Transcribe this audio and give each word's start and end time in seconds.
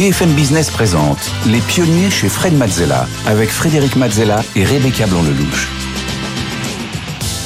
BFM 0.00 0.32
Business 0.32 0.70
présente 0.70 1.30
Les 1.46 1.60
pionniers 1.60 2.08
chez 2.08 2.30
Fred 2.30 2.54
Mazzella 2.54 3.06
avec 3.26 3.50
Frédéric 3.50 3.96
Mazzella 3.96 4.42
et 4.56 4.64
Rebecca 4.64 5.06
Blanc-Lelouch. 5.06 5.79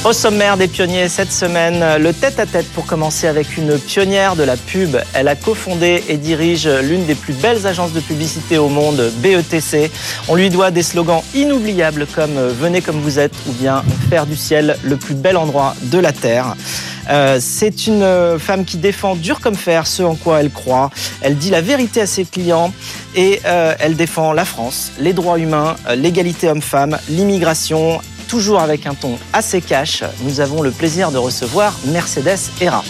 Au 0.04 0.12
sommaire 0.12 0.58
des 0.58 0.68
pionniers 0.68 1.08
cette 1.08 1.32
semaine, 1.32 1.82
le 1.96 2.12
tête-à-tête 2.12 2.66
pour 2.74 2.84
commencer 2.84 3.26
avec 3.26 3.56
une 3.56 3.78
pionnière 3.78 4.36
de 4.36 4.42
la 4.42 4.58
pub. 4.58 4.98
Elle 5.14 5.28
a 5.28 5.34
cofondé 5.34 6.04
et 6.08 6.18
dirige 6.18 6.68
l'une 6.68 7.06
des 7.06 7.14
plus 7.14 7.32
belles 7.32 7.66
agences 7.66 7.94
de 7.94 8.00
publicité 8.00 8.58
au 8.58 8.68
monde, 8.68 9.10
BETC. 9.22 9.90
On 10.28 10.34
lui 10.34 10.50
doit 10.50 10.70
des 10.70 10.82
slogans 10.82 11.22
inoubliables 11.34 12.06
comme 12.14 12.38
Venez 12.38 12.82
comme 12.82 13.00
vous 13.00 13.18
êtes 13.18 13.34
ou 13.48 13.52
bien 13.52 13.82
Faire 14.10 14.26
du 14.26 14.36
ciel 14.36 14.76
le 14.82 14.98
plus 14.98 15.14
bel 15.14 15.38
endroit 15.38 15.74
de 15.84 15.98
la 15.98 16.12
Terre. 16.12 16.54
Euh, 17.08 17.38
c'est 17.40 17.86
une 17.86 18.38
femme 18.38 18.64
qui 18.64 18.76
défend 18.76 19.14
dur 19.14 19.40
comme 19.40 19.54
fer 19.54 19.86
ce 19.86 20.02
en 20.02 20.16
quoi 20.16 20.40
elle 20.40 20.50
croit. 20.50 20.90
Elle 21.22 21.36
dit 21.36 21.50
la 21.50 21.60
vérité 21.60 22.02
à 22.02 22.06
ses 22.06 22.24
clients 22.24 22.72
et 23.14 23.40
euh, 23.46 23.74
elle 23.78 23.96
défend 23.96 24.32
la 24.32 24.44
France, 24.44 24.92
les 24.98 25.12
droits 25.12 25.38
humains, 25.38 25.76
euh, 25.88 25.94
l'égalité 25.94 26.48
homme-femme, 26.48 26.98
l'immigration 27.08 28.00
toujours 28.26 28.60
avec 28.60 28.86
un 28.86 28.94
ton 28.94 29.18
assez 29.32 29.60
cash, 29.60 30.02
nous 30.22 30.40
avons 30.40 30.62
le 30.62 30.70
plaisir 30.70 31.10
de 31.10 31.18
recevoir 31.18 31.74
Mercedes 31.86 32.50
Hera. 32.60 32.82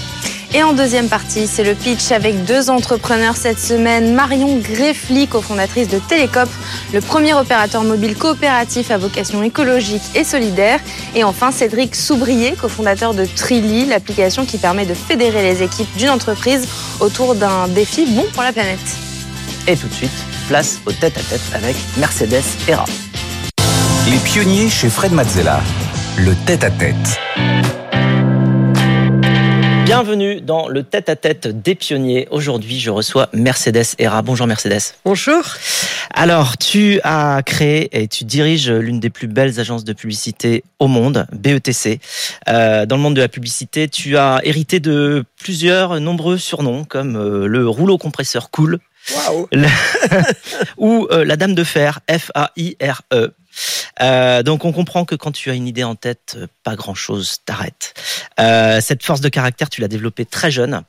Et 0.54 0.62
en 0.62 0.72
deuxième 0.72 1.08
partie, 1.08 1.48
c'est 1.48 1.64
le 1.64 1.74
pitch 1.74 2.12
avec 2.12 2.44
deux 2.44 2.70
entrepreneurs 2.70 3.36
cette 3.36 3.58
semaine. 3.58 4.14
Marion 4.14 4.56
Greffly, 4.58 5.26
cofondatrice 5.26 5.88
de 5.88 5.98
Télécop, 5.98 6.48
le 6.92 7.00
premier 7.00 7.34
opérateur 7.34 7.82
mobile 7.82 8.14
coopératif 8.16 8.92
à 8.92 8.96
vocation 8.96 9.42
écologique 9.42 10.02
et 10.14 10.22
solidaire. 10.22 10.78
Et 11.16 11.24
enfin, 11.24 11.50
Cédric 11.50 11.96
Soubrier, 11.96 12.52
cofondateur 12.52 13.14
de 13.14 13.24
Trilly, 13.24 13.86
l'application 13.86 14.46
qui 14.46 14.58
permet 14.58 14.86
de 14.86 14.94
fédérer 14.94 15.42
les 15.42 15.64
équipes 15.64 15.92
d'une 15.96 16.10
entreprise 16.10 16.68
autour 17.00 17.34
d'un 17.34 17.66
défi 17.66 18.06
bon 18.06 18.24
pour 18.32 18.44
la 18.44 18.52
planète. 18.52 18.78
Et 19.66 19.76
tout 19.76 19.88
de 19.88 19.94
suite, 19.94 20.24
place 20.46 20.78
au 20.86 20.92
tête-à-tête 20.92 21.42
avec 21.52 21.74
Mercedes 21.96 22.44
Hera. 22.68 22.84
Les 24.10 24.18
pionniers 24.18 24.68
chez 24.68 24.90
Fred 24.90 25.12
Mazzella. 25.12 25.62
Le 26.18 26.34
tête-à-tête. 26.44 27.18
Bienvenue 29.86 30.42
dans 30.42 30.68
le 30.68 30.82
tête-à-tête 30.82 31.48
des 31.48 31.74
pionniers. 31.74 32.28
Aujourd'hui, 32.30 32.80
je 32.80 32.90
reçois 32.90 33.30
Mercedes 33.32 33.96
Hera. 33.98 34.20
Bonjour 34.20 34.46
Mercedes. 34.46 34.94
Bonjour. 35.06 35.42
Alors, 36.12 36.58
tu 36.58 37.00
as 37.02 37.40
créé 37.46 37.88
et 37.98 38.06
tu 38.06 38.24
diriges 38.24 38.70
l'une 38.70 39.00
des 39.00 39.08
plus 39.08 39.26
belles 39.26 39.58
agences 39.58 39.84
de 39.84 39.94
publicité 39.94 40.64
au 40.78 40.86
monde, 40.86 41.26
BETC. 41.32 41.98
Euh, 42.48 42.84
dans 42.84 42.96
le 42.96 43.02
monde 43.02 43.16
de 43.16 43.22
la 43.22 43.28
publicité, 43.28 43.88
tu 43.88 44.18
as 44.18 44.40
hérité 44.44 44.80
de 44.80 45.24
plusieurs 45.40 45.98
nombreux 46.00 46.36
surnoms 46.36 46.84
comme 46.84 47.16
euh, 47.16 47.46
le 47.46 47.66
rouleau 47.66 47.96
compresseur 47.96 48.50
cool. 48.50 48.80
Wow. 49.10 49.48
ou 50.78 51.06
euh, 51.10 51.24
la 51.24 51.36
dame 51.36 51.54
de 51.54 51.64
fer, 51.64 52.00
F-A-I-R-E. 52.10 53.32
Euh, 54.00 54.42
donc 54.42 54.64
on 54.64 54.72
comprend 54.72 55.04
que 55.04 55.14
quand 55.14 55.32
tu 55.32 55.50
as 55.50 55.54
une 55.54 55.66
idée 55.66 55.84
en 55.84 55.94
tête, 55.94 56.36
euh, 56.36 56.46
pas 56.62 56.76
grand-chose 56.76 57.38
t'arrête. 57.44 57.94
Euh, 58.40 58.80
cette 58.80 59.02
force 59.02 59.20
de 59.20 59.28
caractère, 59.28 59.70
tu 59.70 59.80
l'as 59.80 59.88
développée 59.88 60.24
très 60.24 60.50
jeune, 60.50 60.82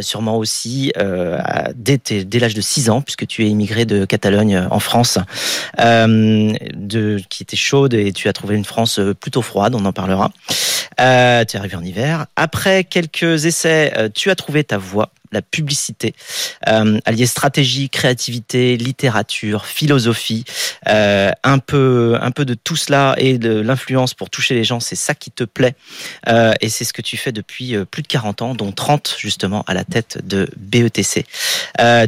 sûrement 0.00 0.36
aussi 0.36 0.92
dès, 1.74 2.00
l'âge 2.38 2.54
de 2.54 2.60
6 2.60 2.90
ans, 2.90 3.00
puisque 3.00 3.26
tu 3.26 3.44
es 3.44 3.48
immigré 3.48 3.84
de 3.84 4.04
Catalogne 4.04 4.66
en 4.70 4.78
France, 4.78 5.18
qui 5.76 7.42
était 7.42 7.56
chaude 7.56 7.94
et 7.94 8.12
tu 8.12 8.28
as 8.28 8.32
trouvé 8.32 8.56
une 8.56 8.64
France 8.64 9.00
plutôt 9.20 9.42
froide, 9.42 9.74
on 9.74 9.84
en 9.84 9.92
parlera. 9.92 10.30
tu 10.98 11.02
es 11.02 11.56
arrivé 11.56 11.76
en 11.76 11.84
hiver. 11.84 12.26
Après 12.36 12.84
quelques 12.84 13.46
essais, 13.46 14.10
tu 14.14 14.30
as 14.30 14.34
trouvé 14.34 14.64
ta 14.64 14.78
voie 14.78 15.10
la 15.32 15.42
publicité, 15.42 16.14
euh, 16.68 17.00
allier 17.04 17.26
stratégie, 17.26 17.90
créativité, 17.90 18.76
littérature, 18.76 19.66
philosophie, 19.66 20.44
euh, 20.88 21.30
un 21.42 21.58
peu, 21.58 22.16
un 22.20 22.30
peu 22.30 22.44
de 22.44 22.54
tout 22.54 22.76
cela 22.76 23.14
et 23.18 23.38
de 23.38 23.60
l'influence 23.60 24.14
pour 24.14 24.30
toucher 24.30 24.54
les 24.54 24.64
gens, 24.64 24.80
c'est 24.80 24.96
ça 24.96 25.14
qui 25.14 25.30
te 25.30 25.44
plaît 25.44 25.74
euh, 26.28 26.52
et 26.60 26.68
c'est 26.68 26.84
ce 26.84 26.92
que 26.92 27.02
tu 27.02 27.16
fais 27.16 27.32
depuis 27.32 27.74
euh, 27.74 27.84
plus 27.84 28.02
de 28.02 28.08
40 28.08 28.42
ans, 28.42 28.54
dont 28.54 28.72
30 28.72 29.16
justement 29.18 29.64
à 29.66 29.74
la 29.74 29.84
tête 29.84 30.18
de 30.24 30.48
BETC. 30.56 31.24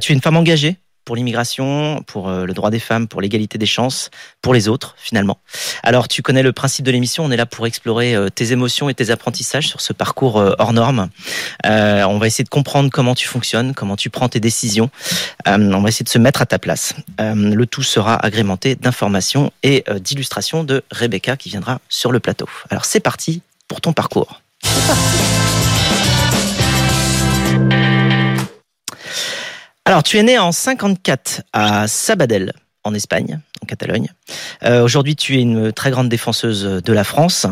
Tu 0.01 0.13
es 0.13 0.15
une 0.15 0.21
femme 0.21 0.37
engagée? 0.37 0.77
Pour 1.05 1.17
l'immigration, 1.17 2.03
pour 2.07 2.29
euh, 2.29 2.47
le 2.47 2.55
droit 2.55 2.71
des 2.71 2.79
femmes, 2.79 3.09
pour 3.09 3.21
l'égalité 3.21 3.59
des 3.59 3.67
chances, 3.67 4.11
pour 4.43 4.55
les 4.55 4.69
autres 4.69 4.95
finalement. 4.99 5.39
Alors 5.83 6.09
tu 6.09 6.23
connais 6.23 6.43
le 6.43 6.53
principe 6.53 6.85
de 6.85 6.91
l'émission, 6.91 7.25
on 7.25 7.31
est 7.31 7.37
là 7.37 7.47
pour 7.47 7.67
explorer 7.67 8.15
euh, 8.15 8.31
tes 8.31 8.53
émotions 8.53 8.89
et 8.89 8.95
tes 8.95 9.11
apprentissages 9.11 9.69
sur 9.69 9.81
ce 9.81 9.93
parcours 9.93 10.39
euh, 10.39 10.53
hors 10.59 10.73
norme. 10.73 11.09
on 11.65 12.19
va 12.19 12.27
essayer 12.27 12.45
de 12.45 12.49
comprendre 12.49 12.91
comment 12.91 13.15
tu 13.15 13.29
fonctionnes, 13.29 13.75
comment 13.75 13.97
tu 13.97 14.11
prends 14.11 14.29
tes 14.29 14.41
décisions. 14.41 14.91
on 15.47 15.81
va 15.81 15.89
essayer 15.89 16.05
de 16.05 16.09
se 16.09 16.19
mettre 16.19 16.43
à 16.43 16.47
ta 16.47 16.59
place. 16.59 16.95
le 17.19 17.65
tout 17.67 17.83
sera 17.83 18.17
agrémenté 18.17 18.75
d'informations 18.75 19.53
et 19.63 19.85
d'illustrations 20.01 20.65
de 20.65 20.83
Rebecca 20.91 21.37
qui 21.37 21.49
viendra 21.49 21.81
sur 21.89 22.13
le 22.13 22.21
plateau. 22.21 22.49
Alors 22.71 22.85
c'est 22.85 23.01
parti 23.01 23.43
pour 23.69 23.81
ton 23.81 23.93
parcours. 23.93 24.41
C'est 24.63 24.87
parti. 27.69 27.84
Alors, 29.87 30.03
tu 30.03 30.17
es 30.17 30.23
né 30.23 30.39
en 30.39 30.51
54 30.51 31.43
à 31.53 31.87
Sabadell, 31.89 32.55
en 32.85 32.95
Espagne, 32.95 33.41
en 33.63 33.67
Catalogne. 33.67 34.09
Euh, 34.63 34.83
Aujourd'hui, 34.83 35.15
tu 35.15 35.37
es 35.37 35.43
une 35.43 35.73
très 35.73 35.91
grande 35.91 36.09
défenseuse 36.09 36.65
de 36.65 36.93
la 36.95 37.05
France 37.05 37.47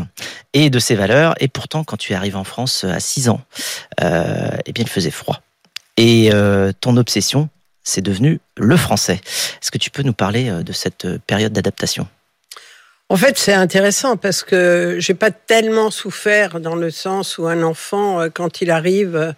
et 0.54 0.70
de 0.70 0.78
ses 0.78 0.94
valeurs. 0.94 1.34
Et 1.40 1.48
pourtant, 1.48 1.84
quand 1.84 1.98
tu 1.98 2.12
es 2.12 2.16
arrivé 2.16 2.36
en 2.36 2.44
France 2.44 2.84
à 2.84 3.00
6 3.00 3.28
ans, 3.28 3.42
euh, 4.02 4.48
eh 4.64 4.72
bien, 4.72 4.82
il 4.82 4.88
faisait 4.90 5.10
froid. 5.10 5.42
Et 5.98 6.30
euh, 6.32 6.72
ton 6.80 6.96
obsession, 6.96 7.50
c'est 7.82 8.00
devenu 8.00 8.40
le 8.56 8.76
français. 8.78 9.20
Est-ce 9.60 9.70
que 9.70 9.78
tu 9.78 9.90
peux 9.90 10.02
nous 10.02 10.14
parler 10.14 10.48
euh, 10.48 10.62
de 10.62 10.72
cette 10.72 11.18
période 11.26 11.52
d'adaptation? 11.52 12.08
En 13.10 13.16
fait, 13.16 13.36
c'est 13.36 13.52
intéressant 13.52 14.16
parce 14.16 14.42
que 14.42 14.96
j'ai 14.98 15.12
pas 15.12 15.30
tellement 15.30 15.90
souffert 15.90 16.60
dans 16.60 16.76
le 16.76 16.90
sens 16.90 17.36
où 17.36 17.46
un 17.46 17.62
enfant, 17.62 18.22
euh, 18.22 18.28
quand 18.32 18.62
il 18.62 18.70
arrive 18.70 19.34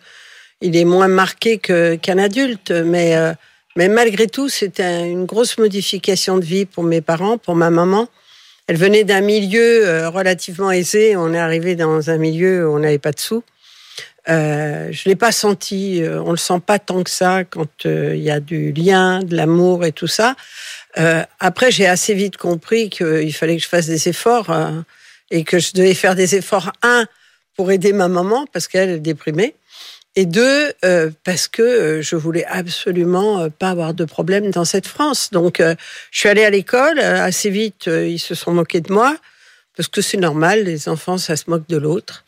il 0.64 0.76
est 0.76 0.86
moins 0.86 1.08
marqué 1.08 1.58
qu'un 1.58 2.19
adulte, 2.19 2.70
mais, 2.70 3.16
euh, 3.16 3.32
mais 3.76 3.88
malgré 3.88 4.26
tout, 4.26 4.48
c'était 4.48 5.08
une 5.08 5.26
grosse 5.26 5.58
modification 5.58 6.38
de 6.38 6.44
vie 6.44 6.64
pour 6.64 6.84
mes 6.84 7.02
parents, 7.02 7.36
pour 7.36 7.54
ma 7.54 7.70
maman. 7.70 8.08
Elle 8.66 8.78
venait 8.78 9.04
d'un 9.04 9.20
milieu 9.20 9.86
euh, 9.86 10.08
relativement 10.08 10.70
aisé. 10.70 11.16
On 11.16 11.34
est 11.34 11.38
arrivé 11.38 11.76
dans 11.76 12.08
un 12.08 12.16
milieu 12.16 12.66
où 12.66 12.75
on 12.75 12.78
n'avait 12.78 12.98
pas 12.98 13.12
de 13.12 13.20
sous. 13.20 13.44
Euh, 14.30 14.88
je 14.91 15.06
l'ai 15.06 15.16
pas 15.16 15.32
senti. 15.32 16.02
Euh, 16.02 16.22
on 16.22 16.30
le 16.30 16.38
sent 16.38 16.60
pas 16.64 16.78
tant 16.78 17.02
que 17.02 17.10
ça 17.10 17.44
quand 17.44 17.84
il 17.84 18.22
y 18.22 18.31
a 18.31 18.41
du 18.41 18.72
lien, 18.72 19.22
de 19.22 19.36
l'amour 19.36 19.84
et 19.84 19.92
tout 19.92 20.06
ça. 20.06 20.34
après, 21.41 21.70
j'ai 21.70 21.86
assez 21.86 22.14
vite 22.14 22.38
compris 22.38 22.88
qu'il 22.88 23.34
fallait 23.34 23.56
que 23.56 23.62
je 23.62 23.69
fasse 23.69 23.86
des 23.86 24.08
efforts 24.08 24.50
et 25.31 25.44
que 25.44 25.58
je 25.58 25.72
devais 25.75 25.94
faire 25.94 26.14
des 26.14 26.36
efforts 26.36 26.72
un 26.82 27.04
pour 27.56 27.70
aider 27.70 27.92
ma 27.92 28.08
maman 28.08 28.46
parce 28.52 28.66
qu'elle 28.66 28.91
est 28.91 28.98
déprimée 28.98 29.54
et 30.16 30.26
deux, 30.26 30.72
euh, 30.84 31.10
parce 31.25 31.48
que 31.48 31.62
euh, 31.62 32.02
je 32.02 32.14
voulais 32.14 32.44
absolument 32.44 33.41
euh, 33.41 33.48
pas 33.48 33.70
avoir 33.70 33.94
de 33.94 34.04
problème 34.04 34.50
dans 34.50 34.64
cette 34.64 34.86
France. 34.86 35.30
Donc, 35.32 35.60
je 35.60 36.19
suis 36.19 36.28
allée 36.28 36.44
à 36.44 36.50
l'école. 36.50 36.98
Assez 36.98 37.50
vite, 37.50 37.86
ils 37.86 38.20
se 38.20 38.34
sont 38.34 38.52
moqués 38.52 38.80
de 38.80 38.92
moi, 38.92 39.16
parce 39.76 39.88
que 39.88 40.00
c'est 40.00 40.16
normal, 40.16 40.64
les 40.64 40.88
enfants, 40.88 41.19
ça 41.19 41.36
se 41.36 41.44
moque 41.48 41.66
de 41.69 41.76
l'autre. 41.76 42.25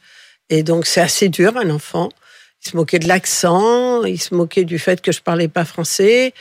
Et 0.51 0.63
donc, 0.63 0.87
c'est 0.87 1.01
assez 1.01 1.29
dur, 1.29 1.57
un 1.57 1.71
enfant. 1.71 2.09
Ils 2.65 2.71
se 2.71 2.77
moquaient 2.77 2.99
de 2.99 3.09
l'accent, 3.09 4.05
ils 4.05 4.21
se 4.21 4.35
moquaient 4.35 4.65
du 4.65 4.79
fait 4.79 5.01
que 5.01 5.13
je 5.13 5.21
parlais 5.21 5.49
pas 5.49 5.65
français. 5.65 6.35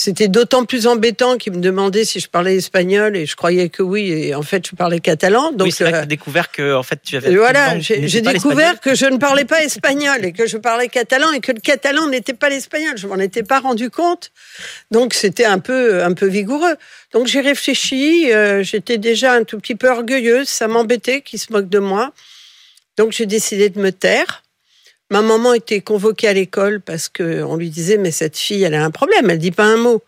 C'était 0.00 0.28
d'autant 0.28 0.64
plus 0.64 0.86
embêtant 0.86 1.38
qu'ils 1.38 1.54
me 1.54 1.60
demandaient 1.60 2.04
si 2.04 2.20
je 2.20 2.28
parlais 2.28 2.54
espagnol 2.54 3.16
et 3.16 3.26
je 3.26 3.34
croyais 3.34 3.68
que 3.68 3.82
oui 3.82 4.12
et 4.12 4.32
en 4.36 4.42
fait 4.42 4.64
je 4.64 4.76
parlais 4.76 5.00
catalan. 5.00 5.50
Donc 5.50 5.66
oui, 5.66 5.72
c'est 5.72 5.92
euh, 5.92 6.04
découvert 6.04 6.52
que 6.52 6.76
en 6.76 6.84
fait 6.84 7.00
tu 7.02 7.16
avais. 7.16 7.34
Voilà, 7.34 7.80
j'ai 7.80 8.20
découvert 8.20 8.78
que 8.78 8.94
je 8.94 9.06
ne 9.06 9.16
parlais 9.16 9.44
pas 9.44 9.64
espagnol 9.64 10.24
et 10.24 10.30
que 10.30 10.46
je 10.46 10.56
parlais 10.56 10.86
catalan 10.86 11.32
et 11.32 11.40
que 11.40 11.50
le 11.50 11.58
catalan 11.58 12.06
n'était 12.06 12.32
pas 12.32 12.48
l'espagnol. 12.48 12.96
Je 12.96 13.08
m'en 13.08 13.16
étais 13.16 13.42
pas 13.42 13.58
rendu 13.58 13.90
compte. 13.90 14.30
Donc 14.92 15.14
c'était 15.14 15.46
un 15.46 15.58
peu 15.58 16.04
un 16.04 16.12
peu 16.12 16.26
vigoureux. 16.26 16.76
Donc 17.12 17.26
j'ai 17.26 17.40
réfléchi. 17.40 18.32
Euh, 18.32 18.62
J'étais 18.62 18.98
déjà 18.98 19.32
un 19.32 19.42
tout 19.42 19.58
petit 19.58 19.74
peu 19.74 19.88
orgueilleuse. 19.88 20.48
Ça 20.48 20.68
m'embêtait 20.68 21.22
qu'ils 21.22 21.40
se 21.40 21.52
moquent 21.52 21.68
de 21.68 21.80
moi. 21.80 22.12
Donc 22.96 23.10
j'ai 23.10 23.26
décidé 23.26 23.68
de 23.68 23.80
me 23.80 23.90
taire. 23.90 24.44
Ma 25.10 25.22
maman 25.22 25.54
était 25.54 25.80
convoquée 25.80 26.28
à 26.28 26.32
l'école 26.34 26.80
parce 26.80 27.08
que 27.08 27.42
on 27.42 27.56
lui 27.56 27.70
disait 27.70 27.96
mais 27.96 28.10
cette 28.10 28.36
fille 28.36 28.62
elle 28.62 28.74
a 28.74 28.84
un 28.84 28.90
problème, 28.90 29.30
elle 29.30 29.38
dit 29.38 29.50
pas 29.50 29.64
un 29.64 29.76
mot. 29.76 30.02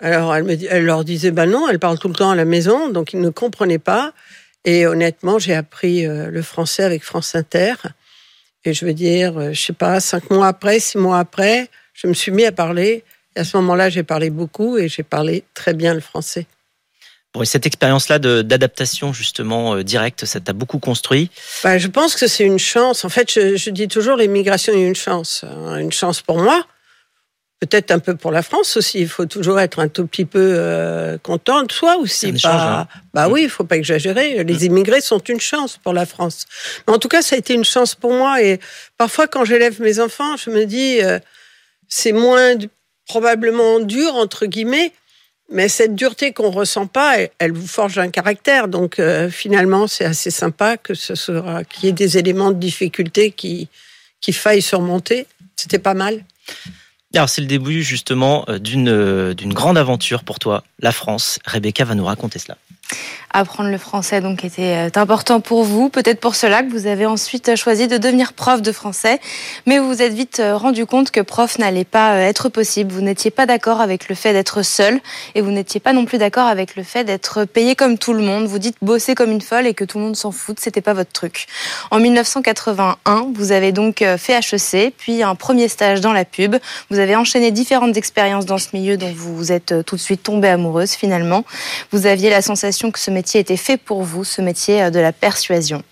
Alors 0.00 0.34
elle 0.34 0.44
me 0.44 0.56
elle 0.70 0.84
leur 0.84 1.04
disait 1.04 1.30
bah 1.30 1.46
non, 1.46 1.68
elle 1.68 1.78
parle 1.78 1.98
tout 1.98 2.08
le 2.08 2.14
temps 2.14 2.30
à 2.30 2.36
la 2.36 2.44
maison, 2.44 2.88
donc 2.88 3.12
ils 3.12 3.20
ne 3.20 3.30
comprenaient 3.30 3.78
pas. 3.78 4.12
Et 4.64 4.86
honnêtement, 4.86 5.38
j'ai 5.38 5.54
appris 5.54 6.06
euh, 6.06 6.30
le 6.30 6.42
français 6.42 6.82
avec 6.82 7.02
France 7.02 7.34
Inter. 7.34 7.74
Et 8.64 8.74
je 8.74 8.84
veux 8.84 8.92
dire, 8.92 9.38
euh, 9.38 9.52
je 9.52 9.60
sais 9.60 9.72
pas, 9.72 10.00
cinq 10.00 10.30
mois 10.30 10.48
après, 10.48 10.80
six 10.80 10.98
mois 10.98 11.18
après, 11.18 11.68
je 11.94 12.06
me 12.06 12.12
suis 12.12 12.32
mis 12.32 12.44
à 12.44 12.52
parler. 12.52 13.04
Et 13.36 13.40
à 13.40 13.44
ce 13.44 13.56
moment-là, 13.58 13.88
j'ai 13.88 14.02
parlé 14.02 14.30
beaucoup 14.30 14.76
et 14.78 14.88
j'ai 14.88 15.04
parlé 15.04 15.44
très 15.54 15.74
bien 15.74 15.94
le 15.94 16.00
français. 16.00 16.46
Bon, 17.34 17.42
et 17.42 17.46
cette 17.46 17.66
expérience-là 17.66 18.18
d'adaptation 18.18 19.12
justement 19.12 19.74
euh, 19.74 19.84
directe, 19.84 20.24
ça 20.24 20.40
t'a 20.40 20.54
beaucoup 20.54 20.78
construit? 20.78 21.30
Bah, 21.62 21.76
Je 21.76 21.88
pense 21.88 22.16
que 22.16 22.26
c'est 22.26 22.44
une 22.44 22.58
chance. 22.58 23.04
En 23.04 23.10
fait, 23.10 23.30
je, 23.32 23.56
je 23.56 23.70
dis 23.70 23.86
toujours 23.86 24.16
l'immigration 24.16 24.72
est 24.72 24.86
une 24.86 24.96
chance. 24.96 25.44
Hein, 25.44 25.76
une 25.76 25.92
chance 25.92 26.22
pour 26.22 26.38
moi, 26.38 26.66
peut-être 27.60 27.90
un 27.90 27.98
peu 27.98 28.16
pour 28.16 28.30
la 28.30 28.42
France 28.42 28.76
aussi. 28.76 29.00
Il 29.00 29.08
faut 29.08 29.26
toujours 29.26 29.60
être 29.60 29.78
un 29.78 29.88
tout 29.88 30.06
petit 30.06 30.24
peu 30.24 30.54
euh, 30.56 31.18
content 31.18 31.62
de 31.62 31.72
soi 31.72 31.96
aussi. 31.96 32.32
Pas... 32.32 32.80
Hein. 32.80 32.88
Bah 33.12 33.28
mm. 33.28 33.32
oui, 33.32 33.42
il 33.44 33.50
faut 33.50 33.64
pas 33.64 33.76
exagérer. 33.76 34.44
Les 34.44 34.60
mm. 34.60 34.64
immigrés 34.64 35.00
sont 35.00 35.18
une 35.18 35.40
chance 35.40 35.76
pour 35.76 35.92
la 35.92 36.06
France. 36.06 36.46
Mais 36.86 36.94
en 36.94 36.98
tout 36.98 37.08
cas, 37.08 37.22
ça 37.22 37.36
a 37.36 37.38
été 37.38 37.54
une 37.54 37.64
chance 37.64 37.94
pour 37.94 38.12
moi. 38.12 38.42
Et 38.42 38.60
parfois, 38.96 39.26
quand 39.26 39.44
j'élève 39.44 39.80
mes 39.80 40.00
enfants, 40.00 40.36
je 40.36 40.50
me 40.50 40.64
dis, 40.64 41.02
euh, 41.02 41.18
c'est 41.88 42.12
moins 42.12 42.54
probablement 43.06 43.80
dur 43.80 44.14
entre 44.14 44.46
guillemets. 44.46 44.92
Mais 45.50 45.68
cette 45.68 45.94
dureté 45.94 46.32
qu'on 46.32 46.50
ressent 46.50 46.86
pas, 46.86 47.16
elle, 47.38 47.52
vous 47.52 47.66
forge 47.66 47.98
un 47.98 48.10
caractère. 48.10 48.68
Donc 48.68 48.98
euh, 48.98 49.30
finalement, 49.30 49.86
c'est 49.86 50.04
assez 50.04 50.30
sympa 50.30 50.76
que 50.76 50.94
ce 50.94 51.14
sera 51.14 51.64
qu'il 51.64 51.86
y 51.86 51.88
ait 51.88 51.92
des 51.92 52.18
éléments 52.18 52.50
de 52.50 52.58
difficulté 52.58 53.30
qui 53.30 53.68
qui 54.20 54.32
faillent 54.32 54.62
surmonter. 54.62 55.26
C'était 55.56 55.78
pas 55.78 55.94
mal. 55.94 56.24
Alors 57.14 57.28
c'est 57.28 57.40
le 57.40 57.46
début 57.46 57.82
justement 57.82 58.44
euh, 58.48 58.58
d'une 58.58 58.90
euh, 58.90 59.32
d'une 59.32 59.54
grande 59.54 59.78
aventure 59.78 60.22
pour 60.22 60.38
toi, 60.38 60.64
la 60.80 60.92
France. 60.92 61.38
Rebecca 61.46 61.84
va 61.84 61.94
nous 61.94 62.04
raconter 62.04 62.38
cela 62.38 62.58
apprendre 63.32 63.70
le 63.70 63.78
français 63.78 64.20
donc 64.20 64.44
était 64.44 64.88
euh, 64.88 65.00
important 65.00 65.40
pour 65.40 65.64
vous. 65.64 65.88
Peut-être 65.88 66.20
pour 66.20 66.34
cela 66.34 66.62
que 66.62 66.70
vous 66.70 66.86
avez 66.86 67.06
ensuite 67.06 67.56
choisi 67.56 67.86
de 67.86 67.96
devenir 67.98 68.32
prof 68.32 68.62
de 68.62 68.72
français, 68.72 69.20
mais 69.66 69.78
vous 69.78 69.88
vous 69.88 70.02
êtes 70.02 70.12
vite 70.12 70.40
euh, 70.40 70.56
rendu 70.56 70.86
compte 70.86 71.10
que 71.10 71.20
prof 71.20 71.58
n'allait 71.58 71.84
pas 71.84 72.14
euh, 72.14 72.20
être 72.20 72.48
possible. 72.48 72.92
Vous 72.92 73.00
n'étiez 73.00 73.30
pas 73.30 73.46
d'accord 73.46 73.80
avec 73.80 74.08
le 74.08 74.14
fait 74.14 74.32
d'être 74.32 74.62
seul 74.62 75.00
et 75.34 75.40
vous 75.40 75.50
n'étiez 75.50 75.80
pas 75.80 75.92
non 75.92 76.04
plus 76.04 76.18
d'accord 76.18 76.46
avec 76.46 76.76
le 76.76 76.82
fait 76.82 77.04
d'être 77.04 77.44
payé 77.44 77.74
comme 77.74 77.98
tout 77.98 78.12
le 78.12 78.22
monde. 78.22 78.46
Vous 78.46 78.58
dites 78.58 78.76
bosser 78.82 79.14
comme 79.14 79.30
une 79.30 79.40
folle 79.40 79.66
et 79.66 79.74
que 79.74 79.84
tout 79.84 79.98
le 79.98 80.04
monde 80.04 80.16
s'en 80.16 80.32
fout, 80.32 80.58
c'était 80.58 80.80
pas 80.80 80.94
votre 80.94 81.12
truc. 81.12 81.46
En 81.90 82.00
1981, 82.00 83.28
vous 83.34 83.52
avez 83.52 83.72
donc 83.72 84.04
fait 84.16 84.38
HEC, 84.38 84.94
puis 84.96 85.22
un 85.22 85.34
premier 85.34 85.68
stage 85.68 86.00
dans 86.00 86.12
la 86.12 86.24
pub. 86.24 86.56
Vous 86.90 86.98
avez 86.98 87.16
enchaîné 87.16 87.50
différentes 87.50 87.96
expériences 87.96 88.46
dans 88.46 88.58
ce 88.58 88.68
milieu 88.72 88.96
dont 88.96 89.12
vous 89.14 89.52
êtes 89.52 89.84
tout 89.84 89.96
de 89.96 90.00
suite 90.00 90.22
tombée 90.22 90.48
amoureuse 90.48 90.92
finalement. 90.92 91.44
Vous 91.92 92.06
aviez 92.06 92.30
la 92.30 92.42
sensation 92.42 92.77
que 92.92 92.98
ce 92.98 93.10
métier 93.10 93.40
était 93.40 93.56
fait 93.56 93.76
pour 93.76 94.02
vous, 94.02 94.24
ce 94.24 94.40
métier 94.40 94.82
euh, 94.82 94.90
de 94.90 95.00
la 95.00 95.12
persuasion. 95.12 95.82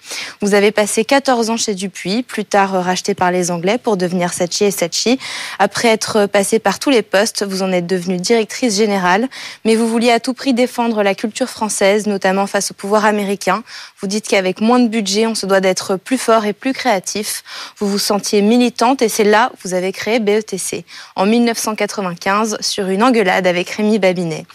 Vous 0.40 0.54
avez 0.54 0.70
passé 0.70 1.04
14 1.04 1.50
ans 1.50 1.56
chez 1.56 1.74
Dupuis, 1.74 2.22
plus 2.22 2.44
tard 2.44 2.74
euh, 2.74 2.80
racheté 2.80 3.14
par 3.14 3.30
les 3.30 3.50
Anglais 3.50 3.78
pour 3.78 3.96
devenir 3.96 4.32
Sachi 4.32 4.64
et 4.64 4.70
Sachi. 4.70 5.18
Après 5.58 5.88
être 5.88 6.26
passé 6.26 6.58
par 6.58 6.78
tous 6.78 6.90
les 6.90 7.02
postes, 7.02 7.44
vous 7.44 7.62
en 7.62 7.72
êtes 7.72 7.86
devenue 7.86 8.18
directrice 8.18 8.76
générale, 8.76 9.28
mais 9.64 9.74
vous 9.74 9.88
vouliez 9.88 10.12
à 10.12 10.20
tout 10.20 10.34
prix 10.34 10.54
défendre 10.54 11.02
la 11.02 11.14
culture 11.14 11.48
française, 11.48 12.06
notamment 12.06 12.46
face 12.46 12.70
au 12.70 12.74
pouvoir 12.74 13.04
américain. 13.04 13.64
Vous 14.00 14.06
dites 14.06 14.28
qu'avec 14.28 14.60
moins 14.60 14.78
de 14.78 14.88
budget, 14.88 15.26
on 15.26 15.34
se 15.34 15.46
doit 15.46 15.60
d'être 15.60 15.96
plus 15.96 16.18
fort 16.18 16.44
et 16.44 16.52
plus 16.52 16.72
créatif. 16.72 17.42
Vous 17.78 17.88
vous 17.88 17.98
sentiez 17.98 18.42
militante 18.42 19.02
et 19.02 19.08
c'est 19.08 19.24
là 19.24 19.50
que 19.52 19.68
vous 19.68 19.74
avez 19.74 19.92
créé 19.92 20.20
BETC 20.20 20.84
en 21.16 21.26
1995 21.26 22.58
sur 22.60 22.88
une 22.88 23.02
engueulade 23.02 23.46
avec 23.46 23.70
Rémi 23.70 23.98
Babinet 23.98 24.46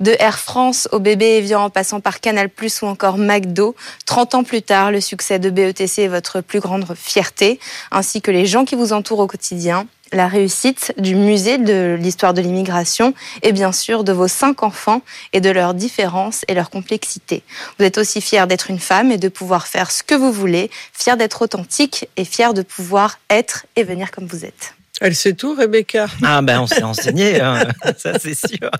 de 0.00 0.16
Air 0.18 0.38
France 0.38 0.88
au 0.92 0.98
bébé 0.98 1.38
Evian 1.38 1.64
en 1.64 1.70
passant 1.70 2.00
par 2.00 2.20
Canal 2.20 2.50
ou 2.82 2.86
encore 2.86 3.18
McDo. 3.18 3.74
30 4.06 4.34
ans 4.34 4.44
plus 4.44 4.62
tard, 4.62 4.90
le 4.90 5.00
succès 5.00 5.38
de 5.38 5.50
BETC 5.50 6.00
est 6.00 6.08
votre 6.08 6.40
plus 6.40 6.60
grande 6.60 6.86
fierté, 6.94 7.60
ainsi 7.90 8.20
que 8.20 8.30
les 8.30 8.46
gens 8.46 8.64
qui 8.64 8.74
vous 8.74 8.92
entourent 8.92 9.20
au 9.20 9.26
quotidien 9.26 9.86
la 10.12 10.26
réussite 10.26 10.92
du 10.98 11.14
musée 11.14 11.58
de 11.58 11.96
l'histoire 11.98 12.34
de 12.34 12.40
l'immigration 12.40 13.14
et 13.42 13.52
bien 13.52 13.72
sûr 13.72 14.04
de 14.04 14.12
vos 14.12 14.28
cinq 14.28 14.62
enfants 14.62 15.02
et 15.32 15.40
de 15.40 15.50
leurs 15.50 15.74
différences 15.74 16.44
et 16.48 16.54
leur 16.54 16.70
complexité. 16.70 17.42
Vous 17.78 17.84
êtes 17.84 17.98
aussi 17.98 18.20
fier 18.20 18.46
d'être 18.46 18.70
une 18.70 18.80
femme 18.80 19.12
et 19.12 19.18
de 19.18 19.28
pouvoir 19.28 19.66
faire 19.66 19.90
ce 19.90 20.02
que 20.02 20.14
vous 20.14 20.32
voulez, 20.32 20.70
fier 20.92 21.16
d'être 21.16 21.42
authentique 21.42 22.08
et 22.16 22.24
fier 22.24 22.54
de 22.54 22.62
pouvoir 22.62 23.18
être 23.28 23.66
et 23.76 23.84
venir 23.84 24.10
comme 24.10 24.26
vous 24.26 24.44
êtes. 24.44 24.74
Elle 25.00 25.14
sait 25.14 25.32
tout, 25.32 25.54
Rebecca. 25.54 26.08
Ah 26.22 26.42
ben 26.42 26.60
on 26.60 26.66
s'est 26.66 26.82
enseigné, 26.82 27.40
hein. 27.40 27.66
ça 27.96 28.18
c'est 28.18 28.34
sûr. 28.34 28.70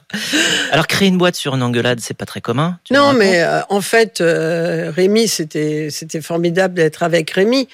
Alors 0.70 0.86
créer 0.86 1.08
une 1.08 1.16
boîte 1.16 1.34
sur 1.34 1.54
une 1.54 1.62
engueulade, 1.62 2.00
c'est 2.00 2.14
pas 2.14 2.26
très 2.26 2.42
commun. 2.42 2.78
non, 2.90 3.14
mais 3.14 3.42
euh, 3.42 3.62
en 3.70 3.80
fait, 3.80 4.20
euh, 4.20 4.92
Rémi, 4.94 5.28
c'était 5.28 5.88
c'était 5.90 6.20
formidable 6.20 6.74
d'être 6.74 7.02
avec 7.02 7.30
Rémi. 7.30 7.68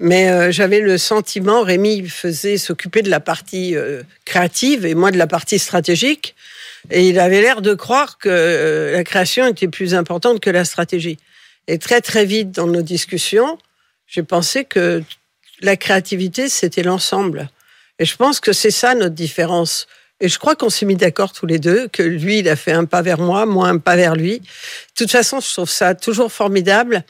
Mais 0.00 0.30
euh, 0.30 0.50
j'avais 0.50 0.80
le 0.80 0.98
sentiment, 0.98 1.62
Rémi 1.62 2.08
faisait 2.08 2.56
s'occuper 2.56 3.02
de 3.02 3.10
la 3.10 3.20
partie 3.20 3.76
créative 4.24 4.84
et 4.84 4.96
moi 4.96 5.12
de 5.12 5.18
la 5.18 5.28
partie 5.28 5.60
stratégique. 5.60 6.34
Et 6.90 7.08
il 7.08 7.20
avait 7.20 7.40
l'air 7.40 7.62
de 7.62 7.74
croire 7.74 8.18
que 8.18 8.92
la 8.92 9.04
création 9.04 9.46
était 9.46 9.68
plus 9.68 9.94
importante 9.94 10.40
que 10.40 10.50
la 10.50 10.64
stratégie. 10.64 11.18
Et 11.68 11.78
très 11.78 12.00
très 12.00 12.24
vite 12.24 12.50
dans 12.50 12.66
nos 12.66 12.82
discussions, 12.82 13.58
j'ai 14.08 14.24
pensé 14.24 14.64
que 14.64 15.04
la 15.60 15.76
créativité, 15.76 16.48
c'était 16.48 16.82
l'ensemble. 16.82 17.48
Et 18.02 18.04
je 18.04 18.16
pense 18.16 18.40
que 18.40 18.52
c'est 18.52 18.72
ça 18.72 18.96
notre 18.96 19.14
différence. 19.14 19.86
Et 20.18 20.28
je 20.28 20.36
crois 20.40 20.56
qu'on 20.56 20.70
s'est 20.70 20.86
mis 20.86 20.96
d'accord 20.96 21.32
tous 21.32 21.46
les 21.46 21.60
deux, 21.60 21.86
que 21.86 22.02
lui, 22.02 22.40
il 22.40 22.48
a 22.48 22.56
fait 22.56 22.72
un 22.72 22.84
pas 22.84 23.00
vers 23.00 23.20
moi, 23.20 23.46
moi 23.46 23.68
un 23.68 23.78
pas 23.78 23.94
vers 23.94 24.16
lui. 24.16 24.40
De 24.40 24.44
toute 24.96 25.12
façon, 25.12 25.38
je 25.38 25.52
trouve 25.52 25.70
ça 25.70 25.94
toujours 25.94 26.32
formidable 26.32 27.04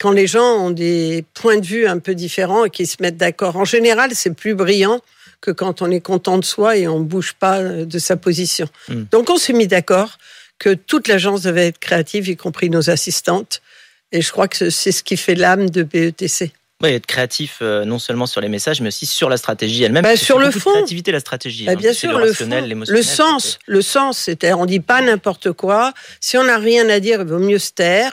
quand 0.00 0.10
les 0.10 0.26
gens 0.26 0.56
ont 0.56 0.70
des 0.70 1.24
points 1.34 1.58
de 1.58 1.64
vue 1.64 1.86
un 1.86 2.00
peu 2.00 2.16
différents 2.16 2.64
et 2.64 2.70
qu'ils 2.70 2.88
se 2.88 2.96
mettent 2.98 3.18
d'accord. 3.18 3.54
En 3.54 3.64
général, 3.64 4.16
c'est 4.16 4.34
plus 4.34 4.56
brillant 4.56 5.00
que 5.40 5.52
quand 5.52 5.80
on 5.80 5.92
est 5.92 6.00
content 6.00 6.38
de 6.38 6.44
soi 6.44 6.76
et 6.76 6.88
on 6.88 6.98
bouge 6.98 7.34
pas 7.34 7.62
de 7.62 7.98
sa 8.00 8.16
position. 8.16 8.68
Hmm. 8.88 9.04
Donc 9.12 9.30
on 9.30 9.36
s'est 9.36 9.52
mis 9.52 9.68
d'accord 9.68 10.18
que 10.58 10.74
toute 10.74 11.06
l'agence 11.06 11.42
devait 11.42 11.68
être 11.68 11.78
créative, 11.78 12.28
y 12.28 12.36
compris 12.36 12.68
nos 12.68 12.90
assistantes. 12.90 13.62
Et 14.10 14.22
je 14.22 14.32
crois 14.32 14.48
que 14.48 14.70
c'est 14.70 14.90
ce 14.90 15.04
qui 15.04 15.16
fait 15.16 15.36
l'âme 15.36 15.70
de 15.70 15.84
BETC. 15.84 16.50
Oui, 16.82 16.90
être 16.90 17.06
créatif 17.06 17.58
euh, 17.62 17.84
non 17.84 18.00
seulement 18.00 18.26
sur 18.26 18.40
les 18.40 18.48
messages, 18.48 18.80
mais 18.80 18.88
aussi 18.88 19.06
sur 19.06 19.28
la 19.28 19.36
stratégie 19.36 19.84
elle-même. 19.84 20.02
Bah, 20.02 20.16
sur 20.16 20.38
le 20.38 20.50
fond. 20.50 20.70
La 20.70 20.76
créativité, 20.76 21.12
la 21.12 21.20
stratégie. 21.20 21.64
Bah, 21.64 21.72
hein, 21.72 21.76
bien 21.76 21.92
sûr, 21.92 22.18
le, 22.18 22.32
fond, 22.32 22.48
le 22.48 23.02
sens, 23.02 23.58
le 23.66 23.82
sens, 23.82 24.18
c'est 24.18 24.52
on 24.52 24.66
dit 24.66 24.80
pas 24.80 25.00
n'importe 25.00 25.52
quoi. 25.52 25.92
Si 26.20 26.36
on 26.36 26.44
n'a 26.44 26.58
rien 26.58 26.88
à 26.88 26.98
dire, 26.98 27.20
il 27.20 27.26
vaut 27.28 27.38
mieux 27.38 27.60
se 27.60 27.70
taire. 27.70 28.12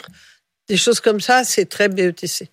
Des 0.67 0.77
choses 0.77 0.99
comme 0.99 1.19
ça, 1.19 1.43
c'est 1.43 1.65
très 1.65 1.89
BETC. 1.89 2.47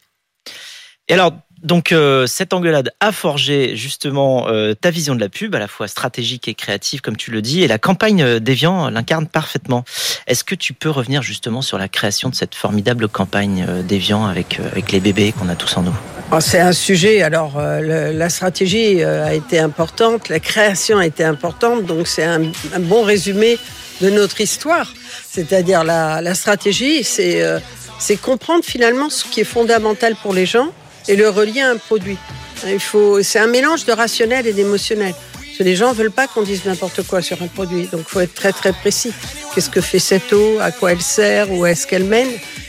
Et 1.09 1.15
alors, 1.15 1.33
donc 1.67 1.91
euh, 1.91 2.29
cette 2.29 2.55
engueulade 2.55 2.93
a 3.01 3.11
forgé 3.11 3.75
justement 3.75 4.47
euh, 4.49 4.75
ta 4.75 4.91
vision 4.91 5.17
de 5.17 5.21
la 5.21 5.29
pub, 5.29 5.53
à 5.57 5.59
la 5.59 5.67
fois 5.67 5.89
stratégique 5.89 6.47
et 6.47 6.55
créative, 6.55 7.01
comme 7.01 7.17
tu 7.17 7.33
le 7.33 7.43
dis, 7.43 7.65
et 7.65 7.67
la 7.67 7.79
campagne 7.79 8.23
euh, 8.23 8.39
d'Evian 8.39 8.89
l'incarne 8.89 9.27
parfaitement. 9.27 9.85
Est-ce 10.29 10.45
que 10.45 10.55
tu 10.55 10.75
peux 10.75 10.91
revenir 10.91 11.23
justement 11.23 11.63
sur 11.63 11.77
la 11.77 11.89
création 11.89 12.29
de 12.29 12.37
cette 12.37 12.55
formidable 12.55 13.09
campagne 13.09 13.67
d'Evian 13.83 14.27
avec, 14.27 14.61
les 14.93 15.01
bébés 15.01 15.33
qu'on 15.37 15.49
a 15.49 15.57
tous 15.57 15.77
en 15.77 15.83
nous? 15.83 15.95
Oh, 16.31 16.41
C'est 16.41 16.61
un 16.61 16.73
sujet, 16.73 17.23
alors 17.23 17.61
la 17.61 18.31
stratégie 18.31 19.03
a 19.03 19.35
été 19.35 19.59
importante, 19.59 20.29
la 20.29 20.41
création 20.41 20.99
a 20.99 21.07
été 21.07 21.25
importante, 21.25 21.85
donc 21.85 22.07
c'est 22.07 22.25
un, 22.25 22.43
bon 22.79 23.03
résumé 23.03 23.59
de 24.01 24.11
notre 24.11 24.41
histoire. 24.41 24.93
C'est-à-dire 25.29 25.83
la, 25.83 26.35
stratégie, 26.35 27.03
c'est 27.03 28.17
comprendre 28.23 28.65
finalement 28.65 29.11
ce 29.11 29.25
qui 29.25 29.41
est 29.41 29.45
fondamental 29.45 30.15
pour 30.23 30.33
les 30.33 30.47
gens 30.47 30.73
et 31.09 31.17
le 31.17 31.29
relier 31.29 31.61
à 31.61 31.71
un 31.71 31.77
produit. 31.77 32.19
Il 32.67 32.81
faut, 32.81 33.23
c'est 33.23 33.39
un 33.39 33.47
mélange 33.47 33.85
de 33.85 33.93
rationnel 33.93 34.47
et 34.47 34.53
d'émotionnel. 34.53 35.15
Les 35.59 35.75
gens 35.75 35.93
veulent 35.93 36.11
pas 36.11 36.27
qu'on 36.27 36.43
dise 36.43 36.67
n'importe 36.67 37.03
quoi 37.07 37.23
sur 37.23 37.43
un 37.43 37.47
produit. 37.47 37.89
Donc, 37.91 38.03
il 38.07 38.11
faut 38.11 38.21
être 38.21 38.35
très, 38.35 38.53
très 38.53 38.73
précis. 38.73 39.13
Qu'est-ce 39.55 39.71
que 39.71 39.81
fait 39.81 39.99
cette 39.99 40.31
eau? 40.33 40.59
À 40.61 40.71
quoi 40.71 40.93
elle 40.93 41.01
sert? 41.01 41.51
Où 41.51 41.65
est-ce 41.65 41.87
qu'elle 41.87 42.05
mène? 42.05 42.29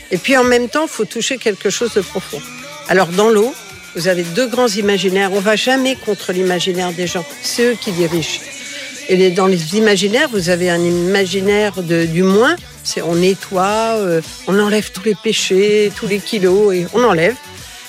Et 0.10 0.18
puis, 0.18 0.38
en 0.38 0.46
même 0.46 0.70
temps, 0.70 0.84
il 0.84 0.90
faut 0.90 1.04
toucher 1.04 1.38
quelque 1.38 1.70
chose 1.70 1.94
de 1.96 2.02
profond. 2.02 2.42
Alors, 2.88 3.08
dans 3.08 3.30
l'eau, 3.30 3.54
vous 3.96 4.08
avez 4.08 4.24
deux 4.24 4.48
grands 4.48 4.70
imaginaires. 4.70 5.32
On 5.34 5.42
va 5.42 5.58
jamais 5.58 5.96
contre 5.96 6.32
l'imaginaire 6.32 6.94
des 6.94 7.08
gens. 7.08 7.26
C'est 7.42 7.64
eux 7.72 7.78
qui 7.80 7.92
dirigent. 7.92 8.40
Et 9.10 9.32
dans 9.32 9.48
les 9.48 9.76
imaginaires, 9.76 10.30
vous 10.30 10.50
avez 10.50 10.70
un 10.70 10.82
imaginaire 10.82 11.82
de, 11.84 12.06
du 12.06 12.24
moins. 12.24 12.56
C'est 12.84 13.02
on 13.02 13.16
nettoie, 13.16 13.96
euh, 13.98 14.22
on 14.48 14.58
enlève 14.60 14.92
tous 14.92 15.04
les 15.04 15.16
péchés, 15.16 15.92
tous 15.96 16.08
les 16.08 16.20
kilos, 16.20 16.74
et 16.74 16.88
on 16.94 17.04
enlève. 17.04 17.36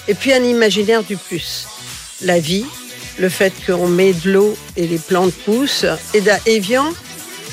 Et 0.08 0.14
puis 0.14 0.32
un 0.32 0.42
imaginaire 0.42 1.04
du 1.04 1.16
plus. 1.16 1.66
La 2.22 2.40
vie, 2.40 2.64
le 3.18 3.28
fait 3.28 3.52
qu'on 3.66 3.88
met 3.88 4.12
de 4.12 4.32
l'eau 4.32 4.56
et 4.76 4.86
les 4.86 4.98
plantes 4.98 5.34
poussent, 5.44 5.86
et 6.14 6.22
Evian 6.46 6.92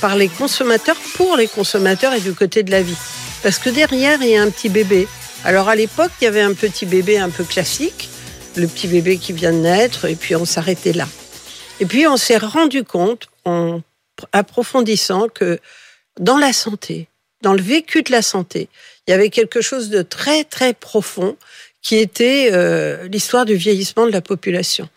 par 0.02 0.16
les 0.16 0.28
consommateurs, 0.28 0.98
pour 1.16 1.38
les 1.38 1.48
consommateurs 1.48 2.14
et 2.14 2.20
du 2.20 2.34
côté 2.34 2.64
de 2.64 2.72
la 2.72 2.82
vie. 2.82 2.98
Parce 3.44 3.60
que 3.60 3.70
derrière, 3.70 4.22
il 4.22 4.30
y 4.30 4.36
a 4.36 4.42
un 4.42 4.50
petit 4.50 4.70
bébé. 4.70 5.08
Alors 5.44 5.70
à 5.70 5.76
l'époque, 5.76 6.12
il 6.22 6.26
y 6.26 6.28
avait 6.28 6.42
un 6.42 6.54
petit 6.54 6.86
bébé 6.86 7.18
un 7.18 7.30
peu 7.30 7.44
classique, 7.44 8.10
le 8.56 8.68
petit 8.68 8.88
bébé 8.88 9.18
qui 9.18 9.34
vient 9.34 9.54
de 9.54 9.60
naître, 9.60 10.06
et 10.06 10.16
puis 10.16 10.36
on 10.36 10.46
s'arrêtait 10.46 10.94
là. 10.94 11.08
Et 11.80 11.86
puis 11.86 12.08
on 12.08 12.18
s'est 12.18 12.38
rendu 12.38 12.84
compte, 12.84 13.28
en 13.44 13.82
approfondissant, 14.32 15.28
que 15.28 15.60
dans 16.20 16.38
la 16.38 16.54
santé, 16.54 17.08
dans 17.42 17.54
le 17.54 17.62
vécu 17.62 18.02
de 18.02 18.12
la 18.12 18.22
santé, 18.22 18.70
il 19.08 19.12
y 19.12 19.14
avait 19.14 19.30
quelque 19.30 19.62
chose 19.62 19.90
de 19.90 20.02
très 20.02 20.44
très 20.44 20.74
profond 20.74 21.36
qui 21.86 21.98
était 21.98 22.50
euh, 22.52 23.08
l'histoire 23.10 23.46
du 23.46 23.54
vieillissement 23.54 24.08
de 24.08 24.12
la 24.12 24.22
population. 24.22 24.90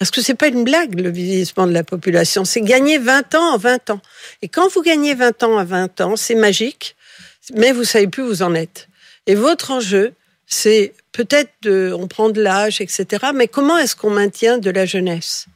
Parce 0.00 0.10
que 0.10 0.20
c'est 0.20 0.34
pas 0.34 0.48
une 0.48 0.64
blague, 0.64 0.98
le 0.98 1.08
vieillissement 1.08 1.68
de 1.68 1.72
la 1.72 1.84
population. 1.84 2.44
C'est 2.44 2.62
gagner 2.62 2.98
20 2.98 3.36
ans 3.36 3.54
en 3.54 3.58
20 3.58 3.90
ans. 3.90 4.00
Et 4.42 4.48
quand 4.48 4.66
vous 4.72 4.82
gagnez 4.82 5.14
20 5.14 5.44
ans 5.44 5.56
à 5.56 5.62
20 5.62 6.00
ans, 6.00 6.16
c'est 6.16 6.34
magique, 6.34 6.96
mais 7.54 7.70
vous 7.70 7.84
savez 7.84 8.08
plus 8.08 8.24
où 8.24 8.26
vous 8.26 8.42
en 8.42 8.56
êtes. 8.56 8.88
Et 9.28 9.36
votre 9.36 9.70
enjeu, 9.70 10.14
c'est 10.48 10.94
peut-être 11.12 11.52
de, 11.62 11.94
on 11.96 12.08
prend 12.08 12.28
de 12.28 12.42
l'âge, 12.42 12.80
etc. 12.80 13.26
Mais 13.32 13.46
comment 13.46 13.78
est-ce 13.78 13.94
qu'on 13.94 14.10
maintient 14.10 14.58
de 14.58 14.70
la 14.70 14.84
jeunesse? 14.84 15.46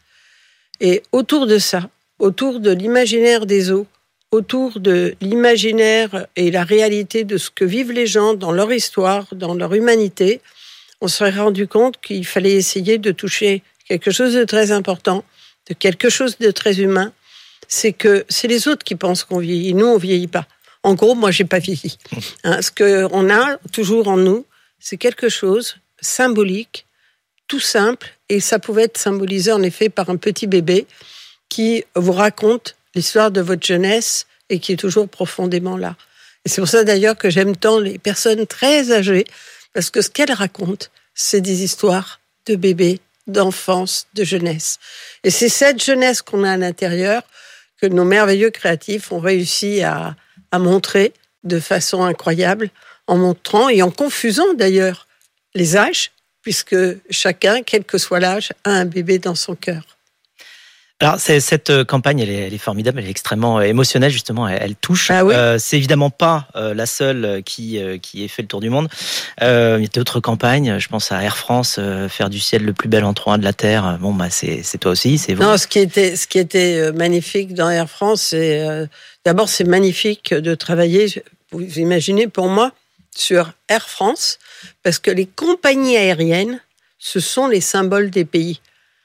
Et 0.78 1.02
autour 1.10 1.48
de 1.48 1.58
ça, 1.58 1.90
autour 2.20 2.60
de 2.60 2.70
l'imaginaire 2.70 3.44
des 3.44 3.72
eaux, 3.72 3.88
autour 4.30 4.78
de 4.78 5.16
l'imaginaire 5.20 6.28
et 6.36 6.52
la 6.52 6.62
réalité 6.62 7.24
de 7.24 7.38
ce 7.38 7.50
que 7.50 7.64
vivent 7.64 7.90
les 7.90 8.06
gens 8.06 8.34
dans 8.34 8.52
leur 8.52 8.72
histoire, 8.72 9.26
dans 9.34 9.54
leur 9.54 9.74
humanité, 9.74 10.40
on 11.06 11.08
se 11.08 11.18
serait 11.18 11.30
rendu 11.30 11.68
compte 11.68 12.00
qu'il 12.00 12.26
fallait 12.26 12.54
essayer 12.54 12.98
de 12.98 13.12
toucher 13.12 13.62
quelque 13.88 14.10
chose 14.10 14.34
de 14.34 14.42
très 14.42 14.72
important, 14.72 15.22
de 15.68 15.74
quelque 15.74 16.10
chose 16.10 16.36
de 16.38 16.50
très 16.50 16.80
humain. 16.80 17.12
C'est 17.68 17.92
que 17.92 18.24
c'est 18.28 18.48
les 18.48 18.66
autres 18.66 18.82
qui 18.82 18.96
pensent 18.96 19.22
qu'on 19.22 19.38
vieillit. 19.38 19.72
Nous, 19.72 19.86
on 19.86 19.98
vieillit 19.98 20.26
pas. 20.26 20.48
En 20.82 20.94
gros, 20.94 21.14
moi, 21.14 21.30
j'ai 21.30 21.44
pas 21.44 21.60
vieilli. 21.60 21.96
Hein, 22.42 22.60
ce 22.60 22.72
qu'on 22.72 23.30
a 23.30 23.56
toujours 23.72 24.08
en 24.08 24.16
nous, 24.16 24.46
c'est 24.80 24.96
quelque 24.96 25.28
chose 25.28 25.76
symbolique, 26.00 26.86
tout 27.46 27.60
simple, 27.60 28.08
et 28.28 28.40
ça 28.40 28.58
pouvait 28.58 28.84
être 28.84 28.98
symbolisé 28.98 29.52
en 29.52 29.62
effet 29.62 29.88
par 29.88 30.10
un 30.10 30.16
petit 30.16 30.48
bébé 30.48 30.88
qui 31.48 31.84
vous 31.94 32.12
raconte 32.12 32.74
l'histoire 32.96 33.30
de 33.30 33.40
votre 33.40 33.64
jeunesse 33.64 34.26
et 34.48 34.58
qui 34.58 34.72
est 34.72 34.76
toujours 34.76 35.08
profondément 35.08 35.76
là. 35.76 35.94
Et 36.44 36.48
c'est 36.48 36.60
pour 36.60 36.68
ça 36.68 36.82
d'ailleurs 36.82 37.16
que 37.16 37.30
j'aime 37.30 37.54
tant 37.54 37.78
les 37.78 37.98
personnes 37.98 38.44
très 38.44 38.90
âgées, 38.90 39.24
parce 39.72 39.90
que 39.90 40.00
ce 40.00 40.10
qu'elles 40.10 40.32
racontent, 40.32 40.86
c'est 41.16 41.40
des 41.40 41.64
histoires 41.64 42.20
de 42.46 42.54
bébés, 42.54 43.00
d'enfance, 43.26 44.06
de 44.14 44.22
jeunesse. 44.22 44.78
Et 45.24 45.30
c'est 45.30 45.48
cette 45.48 45.82
jeunesse 45.82 46.22
qu'on 46.22 46.44
a 46.44 46.52
à 46.52 46.56
l'intérieur 46.56 47.22
que 47.80 47.86
nos 47.86 48.04
merveilleux 48.04 48.50
créatifs 48.50 49.10
ont 49.10 49.18
réussi 49.18 49.82
à, 49.82 50.14
à 50.52 50.58
montrer 50.60 51.12
de 51.42 51.58
façon 51.58 52.04
incroyable, 52.04 52.70
en 53.06 53.16
montrant 53.16 53.68
et 53.68 53.82
en 53.82 53.90
confusant 53.90 54.54
d'ailleurs 54.54 55.06
les 55.54 55.76
âges, 55.76 56.12
puisque 56.42 56.76
chacun, 57.10 57.62
quel 57.62 57.84
que 57.84 57.98
soit 57.98 58.20
l'âge, 58.20 58.52
a 58.64 58.70
un 58.70 58.84
bébé 58.84 59.18
dans 59.18 59.34
son 59.34 59.54
cœur. 59.54 59.95
Alors 60.98 61.20
cette 61.20 61.68
euh, 61.68 61.84
campagne, 61.84 62.20
elle 62.20 62.30
est, 62.30 62.56
formidable, 62.56 63.00
elle 63.00 63.06
est 63.06 63.10
extrêmement 63.10 63.58
euh, 63.58 63.64
émotionnelle 63.64 64.10
justement, 64.10 64.48
elle, 64.48 64.74
touche. 64.76 65.10
Ah 65.10 65.26
oui 65.26 65.34
euh, 65.34 65.58
c'est 65.58 65.76
évidemment 65.76 66.08
pas 66.08 66.48
la 66.54 66.86
seule 66.86 67.42
qui 67.44 67.78
qui 68.00 68.24
ait 68.24 68.28
fait 68.28 68.40
le 68.40 68.48
tour 68.48 68.60
du 68.60 68.70
monde. 68.70 68.88
il 69.42 69.46
y 69.46 69.46
a 69.46 69.88
d'autres 69.92 70.20
campagnes, 70.20 70.78
je 70.78 70.88
pense 70.88 71.12
à 71.12 71.22
Air 71.22 71.36
France, 71.36 71.78
faire 72.08 72.30
du 72.30 72.40
ciel 72.40 72.64
le 72.64 72.72
plus 72.72 72.88
bel 72.88 73.04
endroit 73.04 73.36
de 73.36 73.44
la 73.44 73.52
terre. 73.52 73.98
Bon 74.00 74.14
bah 74.14 74.30
c'est 74.30 74.62
c'est 74.62 74.78
toi 74.78 74.92
aussi, 74.92 75.18
c'est 75.18 75.34
vous. 75.34 75.42
Non, 75.42 75.58
ce 75.58 75.66
qui 75.66 75.80
était 75.80 76.16
ce 76.16 76.26
qui 76.26 76.38
était 76.38 76.90
magnifique 76.92 77.52
dans 77.52 77.68
Air 77.68 77.90
France, 77.90 78.22
c'est 78.22 78.88
d'abord 79.26 79.50
c'est 79.50 79.64
magnifique 79.64 80.32
de 80.32 80.54
travailler. 80.54 81.22
Vous 81.52 81.78
imaginez 81.78 82.26
pour 82.26 82.48
moi 82.48 82.72
sur 83.14 83.52
Air 83.68 83.86
France, 83.88 84.38
parce 84.82 84.98
que 84.98 85.10
les 85.10 85.26
compagnies 85.26 85.98
aériennes, 85.98 86.60
ce 86.98 87.20
sont 87.20 87.48
les 87.48 87.60
symboles 87.60 88.08
des 88.08 88.24
pays. 88.24 88.60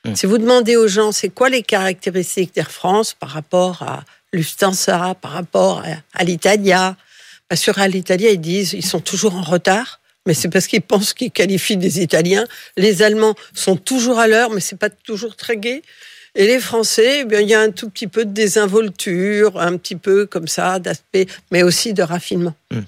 Hmm. 0.05 0.15
Si 0.15 0.25
vous 0.25 0.37
demandez 0.37 0.75
aux 0.75 0.87
gens, 0.87 1.11
c'est 1.11 1.29
quoi 1.29 1.49
les 1.49 1.61
caractéristiques 1.61 2.55
d'Air 2.55 2.71
France 2.71 3.13
par 3.13 3.29
rapport 3.29 3.83
à 3.83 4.03
Lufthansa, 4.33 5.15
par 5.21 5.31
rapport 5.31 5.83
à, 6.13 6.23
l'Italia? 6.23 6.95
Bah, 7.49 7.55
Sur 7.55 7.79
l'Italia, 7.79 8.31
ils 8.31 8.41
disent 8.41 8.73
ils 8.73 8.85
sont 8.85 8.99
toujours 8.99 9.35
en 9.35 9.43
retard. 9.43 9.99
Mais 10.27 10.35
c'est 10.35 10.49
parce 10.49 10.67
qu'ils 10.67 10.83
pensent 10.83 11.13
qu'ils 11.13 11.31
qualifient 11.31 11.77
des 11.77 11.99
Italiens. 11.99 12.45
Les 12.77 13.01
Allemands 13.01 13.35
sont 13.55 13.75
toujours 13.75 14.19
à 14.19 14.27
l'heure, 14.27 14.51
mais 14.51 14.59
c'est 14.59 14.77
pas 14.77 14.91
toujours 14.91 15.35
très 15.35 15.57
gai. 15.57 15.81
Et 16.35 16.45
les 16.45 16.59
Français, 16.59 17.25
eh 17.29 17.41
il 17.41 17.47
y 17.47 17.53
a 17.53 17.59
un 17.59 17.71
tout 17.71 17.89
petit 17.89 18.07
peu 18.07 18.23
de 18.23 18.31
désinvolture, 18.31 19.59
un 19.59 19.77
petit 19.77 19.95
peu 19.95 20.25
comme 20.25 20.47
ça 20.47 20.79
d'aspect, 20.79 21.25
mais 21.51 21.63
aussi 21.63 21.93
de 21.93 22.03
raffinement. 22.03 22.53
Hmm. 22.69 22.81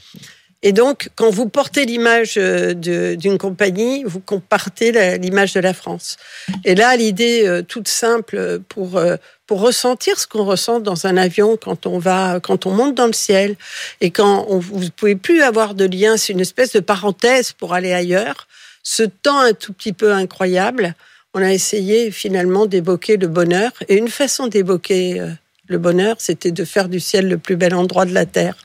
Et 0.64 0.72
donc, 0.72 1.10
quand 1.16 1.30
vous 1.30 1.48
portez 1.48 1.86
l'image 1.86 2.36
euh, 2.38 2.74
d'une 2.74 3.38
compagnie, 3.38 4.04
vous 4.06 4.22
compartez 4.22 5.18
l'image 5.18 5.54
de 5.54 5.60
la 5.60 5.74
France. 5.74 6.16
Et 6.64 6.74
là, 6.74 6.96
l'idée 6.96 7.46
euh, 7.46 7.62
toute 7.62 7.90
simple 7.90 8.60
pour 8.70 8.98
euh, 8.98 9.18
pour 9.46 9.60
ressentir 9.60 10.18
ce 10.18 10.26
qu'on 10.26 10.46
ressent 10.46 10.80
dans 10.80 11.06
un 11.06 11.18
avion 11.18 11.58
quand 11.58 11.86
on 11.86 12.00
va, 12.00 12.40
quand 12.40 12.66
on 12.66 12.72
monte 12.72 12.96
dans 12.96 13.08
le 13.08 13.14
ciel 13.14 13.58
et 14.00 14.10
quand 14.10 14.46
on, 14.48 14.58
vous 14.58 14.90
pouvez 14.96 15.16
plus 15.18 15.42
avoir 15.42 15.76
de 15.76 15.84
lien, 15.84 16.16
c'est 16.16 16.32
une 16.32 16.40
espèce 16.40 16.72
de 16.72 16.80
parenthèse 16.80 17.52
pour 17.52 17.74
aller 17.74 17.92
ailleurs. 17.92 18.48
Ce 18.84 19.04
temps 19.04 19.42
un 19.42 19.52
tout 19.52 19.74
petit 19.74 19.92
peu 19.92 20.14
incroyable, 20.14 20.96
on 21.34 21.42
a 21.42 21.52
essayé 21.52 22.10
finalement 22.10 22.66
d'évoquer 22.66 23.18
le 23.18 23.28
bonheur 23.28 23.72
et 23.90 23.98
une 23.98 24.08
façon 24.08 24.48
d'évoquer 24.48 25.22
le 25.68 25.78
bonheur, 25.78 26.18
c'était 26.20 26.52
de 26.52 26.66
faire 26.66 26.90
du 26.90 27.00
ciel 27.00 27.28
le 27.28 27.38
plus 27.38 27.56
bel 27.56 27.74
endroit 27.74 28.06
de 28.06 28.14
la 28.14 28.26
terre. 28.26 28.56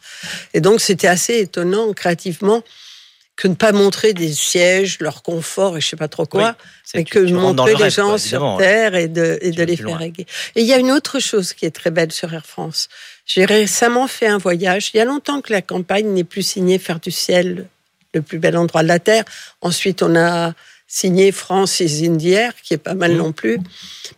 Et 0.55 0.61
donc, 0.61 0.81
c'était 0.81 1.07
assez 1.07 1.38
étonnant 1.38 1.93
créativement 1.93 2.62
que 3.38 3.47
ne 3.47 3.55
pas 3.55 3.71
montrer 3.71 4.14
des 4.14 4.33
sièges, 4.33 4.99
leur 5.00 5.23
confort 5.23 5.76
et 5.76 5.81
je 5.81 5.87
sais 5.87 5.97
pas 5.97 6.09
trop 6.09 6.26
quoi, 6.26 6.57
mais 6.93 7.05
que 7.05 7.21
montrer 7.21 7.76
les 7.76 7.88
gens 7.88 8.19
sur 8.19 8.57
Terre 8.59 8.97
et 8.97 9.07
de, 9.07 9.38
et 9.40 9.52
de 9.52 9.62
les 9.62 9.76
faire 9.76 9.97
régler. 9.97 10.26
Et 10.57 10.62
il 10.62 10.67
y 10.67 10.73
a 10.73 10.76
une 10.76 10.90
autre 10.90 11.21
chose 11.21 11.52
qui 11.52 11.64
est 11.64 11.71
très 11.71 11.93
belle 11.93 12.11
sur 12.11 12.35
Air 12.35 12.45
France. 12.45 12.88
J'ai 13.26 13.45
récemment 13.45 14.09
fait 14.09 14.26
un 14.26 14.38
voyage. 14.38 14.90
Il 14.93 14.97
y 14.97 15.00
a 15.00 15.05
longtemps 15.05 15.40
que 15.40 15.52
la 15.52 15.62
campagne 15.62 16.09
n'est 16.09 16.25
plus 16.25 16.43
signée 16.43 16.81
Faire 16.81 16.99
du 16.99 17.12
ciel 17.12 17.69
le 18.12 18.23
plus 18.23 18.38
bel 18.38 18.57
endroit 18.57 18.83
de 18.83 18.88
la 18.88 18.99
Terre. 18.99 19.25
Ensuite, 19.61 20.02
on 20.02 20.17
a 20.17 20.52
signé 20.88 21.30
France 21.30 21.78
is 21.80 22.04
Indière, 22.07 22.54
qui 22.62 22.75
est 22.75 22.78
pas 22.78 22.95
mal 22.95 23.12
mmh. 23.12 23.18
non 23.18 23.33
plus. 23.33 23.59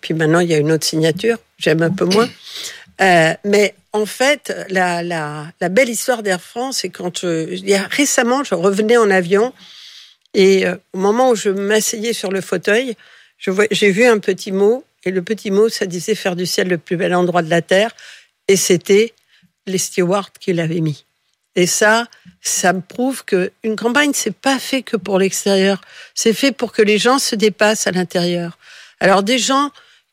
Puis 0.01 0.15
maintenant, 0.15 0.41
il 0.41 0.49
y 0.49 0.55
a 0.55 0.59
une 0.59 0.73
autre 0.73 0.87
signature. 0.87 1.37
J'aime 1.59 1.83
un 1.83 1.91
peu 1.91 2.07
moins. 2.07 2.29
Euh, 3.03 3.35
mais 3.45 3.75
en 3.93 4.07
fait, 4.07 4.55
la, 4.69 5.03
la, 5.03 5.53
la 5.61 5.69
belle 5.69 5.89
histoire 5.89 6.23
d'Air 6.23 6.41
France, 6.41 6.79
c'est 6.79 6.91
quand 6.91 7.25
euh, 7.25 7.49
il 7.51 7.69
y 7.69 7.75
a, 7.75 7.83
récemment, 7.83 8.45
je 8.45 8.55
revenais 8.55 8.97
en 8.97 9.11
avion 9.11 9.53
et 10.35 10.67
euh, 10.67 10.77
au 10.93 10.99
moment 10.99 11.31
où 11.31 11.35
je 11.35 11.51
m'asseyais 11.51 12.13
sur 12.13 12.31
le 12.31 12.41
fauteuil, 12.41 12.95
j'ai 13.71 13.91
vu 13.91 14.05
un 14.05 14.19
petit 14.19 14.53
mot 14.53 14.85
et 15.05 15.11
le 15.11 15.23
petit 15.23 15.51
mot, 15.51 15.69
ça 15.69 15.87
disait 15.87 16.15
faire 16.15 16.37
du 16.37 16.47
ciel 16.47 16.69
le 16.69 16.79
plus 16.79 16.97
bel 16.97 17.15
endroit 17.15 17.43
de 17.43 17.51
la 17.51 17.63
terre 17.63 17.91
et 18.49 18.57
c'était 18.57 19.15
les 19.67 19.79
stewards 19.79 20.33
qui 20.39 20.53
l'avaient 20.53 20.81
mis. 20.81 21.05
Et 21.57 21.67
ça, 21.67 22.07
ça 22.41 22.73
me 22.73 22.81
prouve 22.81 23.25
que 23.25 23.51
une 23.65 23.77
campagne, 23.77 24.13
c'est 24.15 24.35
pas 24.35 24.59
fait 24.59 24.83
que 24.83 24.97
pour 24.97 25.19
l'extérieur, 25.19 25.81
c'est 26.15 26.33
fait 26.33 26.53
pour 26.53 26.73
que 26.73 26.83
les 26.83 26.99
gens 26.99 27.19
se 27.19 27.35
dépassent 27.35 27.87
à 27.87 27.91
l'intérieur. 27.91 28.59
Alors 29.01 29.23
des 29.23 29.39
gens 29.39 29.71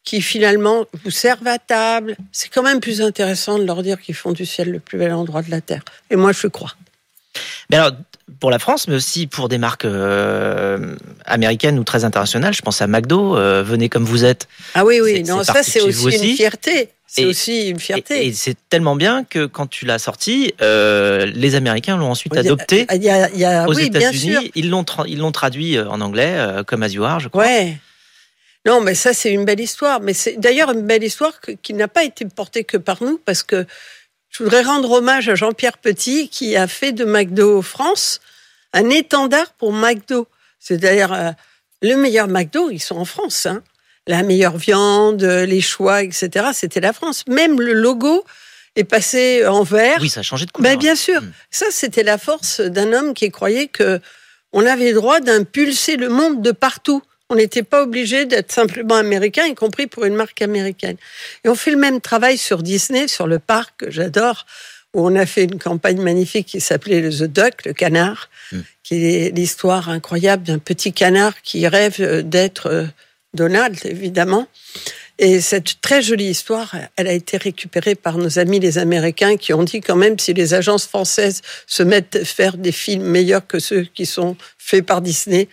qui 0.07 0.21
finalement 0.21 0.85
vous 1.03 1.11
servent 1.11 1.47
à 1.47 1.59
table. 1.59 2.15
C'est 2.31 2.47
quand 2.47 2.63
même 2.63 2.79
plus 2.79 3.01
intéressant 3.01 3.59
de 3.59 3.65
leur 3.65 3.83
dire 3.83 3.99
qu'ils 3.99 4.15
font 4.15 4.31
du 4.31 4.45
ciel 4.45 4.71
le 4.71 4.79
plus 4.79 4.97
bel 4.97 5.11
endroit 5.11 5.41
de 5.41 5.51
la 5.51 5.59
Terre. 5.59 5.83
Et 6.09 6.15
moi, 6.15 6.31
je 6.31 6.47
crois. 6.47 6.73
Mais 7.69 7.75
alors, 7.75 7.91
pour 8.39 8.51
la 8.51 8.59
France, 8.59 8.87
mais 8.87 8.95
aussi 8.95 9.27
pour 9.27 9.49
des 9.49 9.57
marques 9.57 9.85
euh, 9.85 10.95
américaines 11.25 11.79
ou 11.79 11.83
très 11.83 12.03
internationales, 12.03 12.53
je 12.53 12.61
pense 12.61 12.81
à 12.81 12.87
McDo, 12.87 13.37
euh, 13.37 13.63
venez 13.63 13.89
comme 13.89 14.03
vous 14.03 14.25
êtes. 14.25 14.47
Ah 14.73 14.85
oui, 14.85 14.99
oui, 15.01 15.23
non, 15.23 15.43
ça 15.43 15.63
c'est 15.63 15.81
aussi, 15.81 16.09
une 16.09 16.35
fierté. 16.35 16.89
C'est 17.09 17.23
aussi 17.23 17.69
une 17.69 17.79
fierté. 17.79 18.27
Et, 18.27 18.33
c'est 18.33 18.57
tellement 18.69 18.97
bien 18.97 19.23
que 19.23 19.45
quand 19.45 19.65
tu 19.65 19.85
l'as 19.85 19.97
sorti, 19.97 20.53
euh, 20.61 21.25
les 21.25 21.55
Américains 21.55 21.95
l'ont 21.95 22.11
ensuite 22.11 22.35
adopté 22.35 22.85
il 22.93 23.01
y 23.01 23.09
a, 23.09 23.29
il 23.29 23.39
y 23.39 23.45
a, 23.45 23.65
aux 23.67 23.73
oui, 23.73 23.85
États-Unis. 23.85 24.51
Ils 24.55 24.69
l'ont 24.69 24.85
ils 25.07 25.19
l'ont 25.19 25.31
traduit 25.31 25.79
en 25.79 26.01
anglais 26.01 26.37
comme 26.67 26.83
As 26.83 26.89
You 26.89 27.05
Are, 27.05 27.21
je 27.21 27.29
crois. 27.29 27.45
Ouais. 27.45 27.77
Non, 28.67 28.81
mais 28.81 28.95
ça, 28.95 29.13
c'est 29.13 29.31
une 29.31 29.45
belle 29.45 29.61
histoire. 29.61 30.01
Mais 30.01 30.13
c'est 30.13 30.37
d'ailleurs 30.37 30.71
une 30.71 30.85
belle 30.85 31.03
histoire 31.03 31.39
qui 31.63 31.73
n'a 31.73 31.87
pas 31.87 32.03
été 32.03 32.25
portée 32.25 32.65
que 32.65 32.75
par 32.75 33.01
nous, 33.01 33.17
parce 33.23 33.41
que 33.41 33.65
je 34.37 34.43
voudrais 34.43 34.61
rendre 34.61 34.91
hommage 34.91 35.29
à 35.29 35.35
Jean-Pierre 35.35 35.79
Petit, 35.79 36.29
qui 36.29 36.55
a 36.55 36.67
fait 36.67 36.91
de 36.91 37.05
McDo 37.05 37.63
France 37.63 38.19
un 38.71 38.87
étendard 38.91 39.51
pour 39.53 39.73
McDo. 39.73 40.27
C'est 40.59 40.77
d'ailleurs 40.77 41.11
euh, 41.11 41.31
le 41.81 41.95
meilleur 41.95 42.27
McDo, 42.27 42.69
ils 42.69 42.79
sont 42.79 42.97
en 42.97 43.05
France. 43.05 43.47
Hein. 43.47 43.63
La 44.05 44.21
meilleure 44.21 44.57
viande, 44.57 45.23
les 45.23 45.61
choix, 45.61 46.03
etc. 46.03 46.49
C'était 46.53 46.81
la 46.81 46.93
France. 46.93 47.23
Même 47.27 47.59
le 47.59 47.73
logo 47.73 48.25
est 48.75 48.83
passé 48.83 49.43
en 49.47 49.63
vert. 49.63 49.97
Oui, 50.01 50.09
ça 50.09 50.19
a 50.19 50.23
changé 50.23 50.45
de 50.45 50.51
couleur. 50.51 50.71
Ben, 50.71 50.77
bien 50.77 50.95
sûr. 50.95 51.19
Hmm. 51.19 51.31
Ça, 51.49 51.65
c'était 51.71 52.03
la 52.03 52.19
force 52.19 52.61
d'un 52.61 52.93
homme 52.93 53.15
qui 53.15 53.31
croyait 53.31 53.67
que 53.67 53.99
on 54.53 54.67
avait 54.67 54.89
le 54.89 54.95
droit 54.95 55.19
d'impulser 55.19 55.97
le 55.97 56.09
monde 56.09 56.43
de 56.43 56.51
partout. 56.51 57.01
On 57.29 57.35
n'était 57.35 57.63
pas 57.63 57.83
obligé 57.83 58.25
d'être 58.25 58.51
simplement 58.51 58.95
américain, 58.95 59.45
y 59.45 59.55
compris 59.55 59.87
pour 59.87 60.05
une 60.05 60.15
marque 60.15 60.41
américaine. 60.41 60.95
Et 61.43 61.49
on 61.49 61.55
fait 61.55 61.71
le 61.71 61.77
même 61.77 61.99
travail 61.99 62.37
sur 62.37 62.63
Disney, 62.63 63.07
sur 63.07 63.27
le 63.27 63.39
parc 63.39 63.85
que 63.85 63.91
j'adore, 63.91 64.45
où 64.93 65.05
on 65.05 65.15
a 65.15 65.25
fait 65.25 65.43
une 65.43 65.59
campagne 65.59 66.01
magnifique 66.01 66.47
qui 66.47 66.61
s'appelait 66.61 67.01
le 67.01 67.09
The 67.09 67.23
Duck, 67.23 67.65
le 67.65 67.73
canard, 67.73 68.29
hmm. 68.51 68.61
qui 68.83 69.05
est 69.05 69.35
l'histoire 69.35 69.89
incroyable 69.89 70.43
d'un 70.43 70.59
petit 70.59 70.93
canard 70.93 71.41
qui 71.41 71.67
rêve 71.67 72.21
d'être 72.21 72.67
euh, 72.67 72.85
Donald, 73.33 73.77
évidemment. 73.83 74.47
Et 75.19 75.41
cette 75.41 75.81
très 75.81 76.01
jolie 76.01 76.29
histoire, 76.29 76.75
elle 76.95 77.07
a 77.07 77.11
été 77.11 77.37
récupérée 77.37 77.95
par 77.95 78.17
nos 78.17 78.37
amis 78.37 78.59
les 78.59 78.77
Américains 78.77 79.35
qui 79.35 79.51
ont 79.53 79.63
dit 79.63 79.81
quand 79.81 79.95
même 79.95 80.19
si 80.19 80.33
les 80.33 80.53
agences 80.53 80.85
françaises 80.85 81.41
se 81.65 81.81
mettent 81.81 82.17
à 82.17 82.25
faire 82.25 82.55
des 82.55 82.71
films 82.71 83.03
meilleurs 83.03 83.45
que 83.45 83.57
ceux 83.57 83.81
qui 83.81 84.05
sont 84.05 84.37
faits 84.59 84.85
par 84.85 85.01
Disney, 85.01 85.47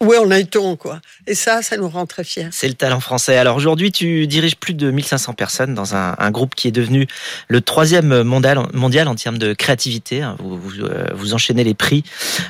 où 0.00 0.14
en 0.14 0.30
est-on 0.30 0.76
quoi 0.76 1.00
Et 1.26 1.34
ça, 1.34 1.60
ça 1.60 1.76
nous 1.76 1.88
rend 1.88 2.06
très 2.06 2.22
fiers. 2.22 2.46
C'est 2.52 2.68
le 2.68 2.74
talent 2.74 3.00
français. 3.00 3.36
Alors 3.36 3.56
aujourd'hui, 3.56 3.90
tu 3.90 4.28
diriges 4.28 4.54
plus 4.54 4.74
de 4.74 4.90
1500 4.90 5.34
personnes 5.34 5.74
dans 5.74 5.96
un, 5.96 6.30
groupe 6.30 6.54
qui 6.54 6.68
est 6.68 6.72
devenu 6.72 7.08
le 7.48 7.60
troisième 7.60 8.22
mondial, 8.22 8.60
mondial 8.72 9.08
en 9.08 9.16
termes 9.16 9.38
de 9.38 9.52
créativité. 9.52 10.22
Hein. 10.22 10.36
Vous, 10.38 10.80
euh, 10.80 11.08
vous 11.14 11.34
enchaînez 11.34 11.64
les 11.64 11.74
prix. 11.74 12.04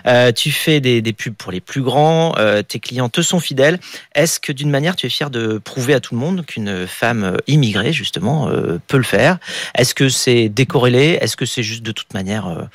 Euh, 0.06 0.32
tu 0.32 0.50
fais 0.50 0.80
des, 0.80 1.00
pubs 1.14 1.34
pour 1.34 1.50
les 1.50 1.62
plus 1.62 1.80
grands. 1.80 2.34
Euh, 2.36 2.62
tes 2.62 2.78
clients 2.78 3.08
te 3.08 3.22
sont 3.22 3.40
fidèles. 3.40 3.80
Est-ce 4.14 4.38
que 4.38 4.52
d'une 4.52 4.70
manière, 4.70 4.96
tu 4.96 5.06
es 5.06 5.10
fier 5.10 5.30
de 5.30 5.56
prouver 5.56 5.94
à 5.94 6.00
tout 6.00 6.14
le 6.14 6.20
monde 6.20 6.44
qu'une 6.44 6.86
femme 6.86 7.38
immigrée, 7.46 7.94
justement, 7.94 8.50
peut 8.86 8.98
le 8.98 9.02
faire? 9.02 9.38
Est-ce 9.74 9.94
que 9.94 10.10
c'est 10.10 10.50
décorrélé? 10.50 11.18
Est-ce 11.22 11.36
que 11.36 11.46
c'est 11.46 11.62
juste 11.62 11.82
de 11.82 11.92
toute 11.92 12.12
manière 12.12 12.68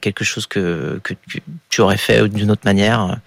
quelque 0.00 0.24
chose 0.24 0.46
que 0.46 1.00
tu 1.68 1.80
aurais 1.82 1.98
fait 1.98 2.26
d'une 2.28 2.50
autre 2.50 2.64
manière? 2.64 3.18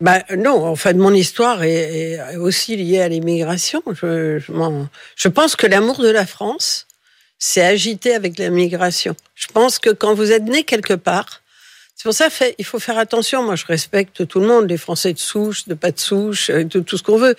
Bah, 0.00 0.22
non, 0.36 0.64
en 0.64 0.76
fait, 0.76 0.94
mon 0.94 1.14
histoire 1.14 1.62
est, 1.62 2.36
aussi 2.36 2.76
liée 2.76 3.00
à 3.00 3.08
l'immigration. 3.08 3.82
Je, 3.86 4.38
je, 4.38 4.52
je, 5.16 5.28
pense 5.28 5.56
que 5.56 5.66
l'amour 5.66 6.00
de 6.00 6.10
la 6.10 6.26
France 6.26 6.86
s'est 7.38 7.64
agité 7.64 8.14
avec 8.14 8.38
l'immigration. 8.38 9.16
Je 9.34 9.46
pense 9.48 9.78
que 9.78 9.90
quand 9.90 10.14
vous 10.14 10.32
êtes 10.32 10.44
né 10.44 10.64
quelque 10.64 10.94
part, 10.94 11.42
c'est 11.94 12.02
pour 12.02 12.12
ça 12.12 12.28
fait, 12.28 12.54
il 12.58 12.64
faut 12.66 12.78
faire 12.78 12.98
attention. 12.98 13.42
Moi, 13.42 13.56
je 13.56 13.64
respecte 13.64 14.26
tout 14.26 14.40
le 14.40 14.46
monde, 14.46 14.68
les 14.68 14.76
Français 14.76 15.14
de 15.14 15.18
souche, 15.18 15.66
de 15.66 15.72
pas 15.72 15.92
de 15.92 15.98
souche, 15.98 16.50
euh, 16.50 16.62
de 16.62 16.80
tout 16.80 16.98
ce 16.98 17.02
qu'on 17.02 17.16
veut. 17.16 17.34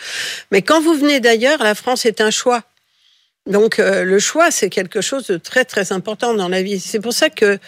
Mais 0.52 0.64
quand 0.64 0.82
vous 0.82 0.96
venez 0.96 1.20
d'ailleurs, 1.20 1.62
la 1.62 1.76
France 1.76 2.08
est 2.08 2.22
un 2.22 2.32
choix. 2.32 2.64
Donc, 3.46 3.78
euh, 3.78 4.04
le 4.04 4.18
choix, 4.18 4.50
c'est 4.50 4.70
quelque 4.70 5.00
chose 5.00 5.28
de 5.28 5.38
très, 5.38 5.64
très 5.64 5.92
important 5.92 6.34
dans 6.34 6.50
la 6.50 6.64
vie. 6.64 6.80
C'est 6.80 7.00
pour 7.00 7.14
ça 7.14 7.30
que 7.30 7.60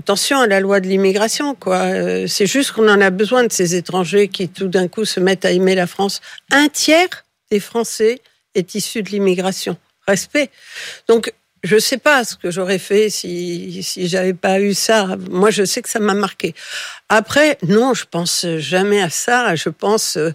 attention 0.00 0.40
à 0.40 0.46
la 0.46 0.60
loi 0.60 0.80
de 0.80 0.88
l'immigration, 0.88 1.54
quoi. 1.54 1.82
Euh, 1.82 2.26
c'est 2.26 2.46
juste 2.46 2.72
qu'on 2.72 2.88
en 2.88 3.00
a 3.02 3.10
besoin 3.10 3.44
de 3.44 3.52
ces 3.52 3.74
étrangers 3.74 4.28
qui 4.28 4.48
tout 4.48 4.66
d'un 4.66 4.88
coup 4.88 5.04
se 5.04 5.20
mettent 5.20 5.44
à 5.44 5.52
aimer 5.52 5.74
la 5.74 5.86
France. 5.86 6.22
Un 6.50 6.68
tiers 6.68 7.24
des 7.50 7.60
Français 7.60 8.20
est 8.54 8.74
issu 8.74 9.02
de 9.02 9.10
l'immigration. 9.10 9.76
Respect. 10.06 10.50
Donc, 11.06 11.32
je 11.62 11.78
sais 11.78 11.98
pas 11.98 12.24
ce 12.24 12.36
que 12.36 12.50
j'aurais 12.50 12.78
fait 12.78 13.10
si 13.10 13.82
si 13.82 14.08
j'avais 14.08 14.32
pas 14.32 14.58
eu 14.60 14.72
ça. 14.72 15.16
Moi, 15.28 15.50
je 15.50 15.64
sais 15.66 15.82
que 15.82 15.90
ça 15.90 16.00
m'a 16.00 16.14
marqué. 16.14 16.54
Après, 17.10 17.58
non, 17.62 17.92
je 17.92 18.06
pense 18.10 18.46
jamais 18.56 19.02
à 19.02 19.10
ça. 19.10 19.54
Je 19.54 19.68
pense 19.68 20.16
euh, 20.16 20.32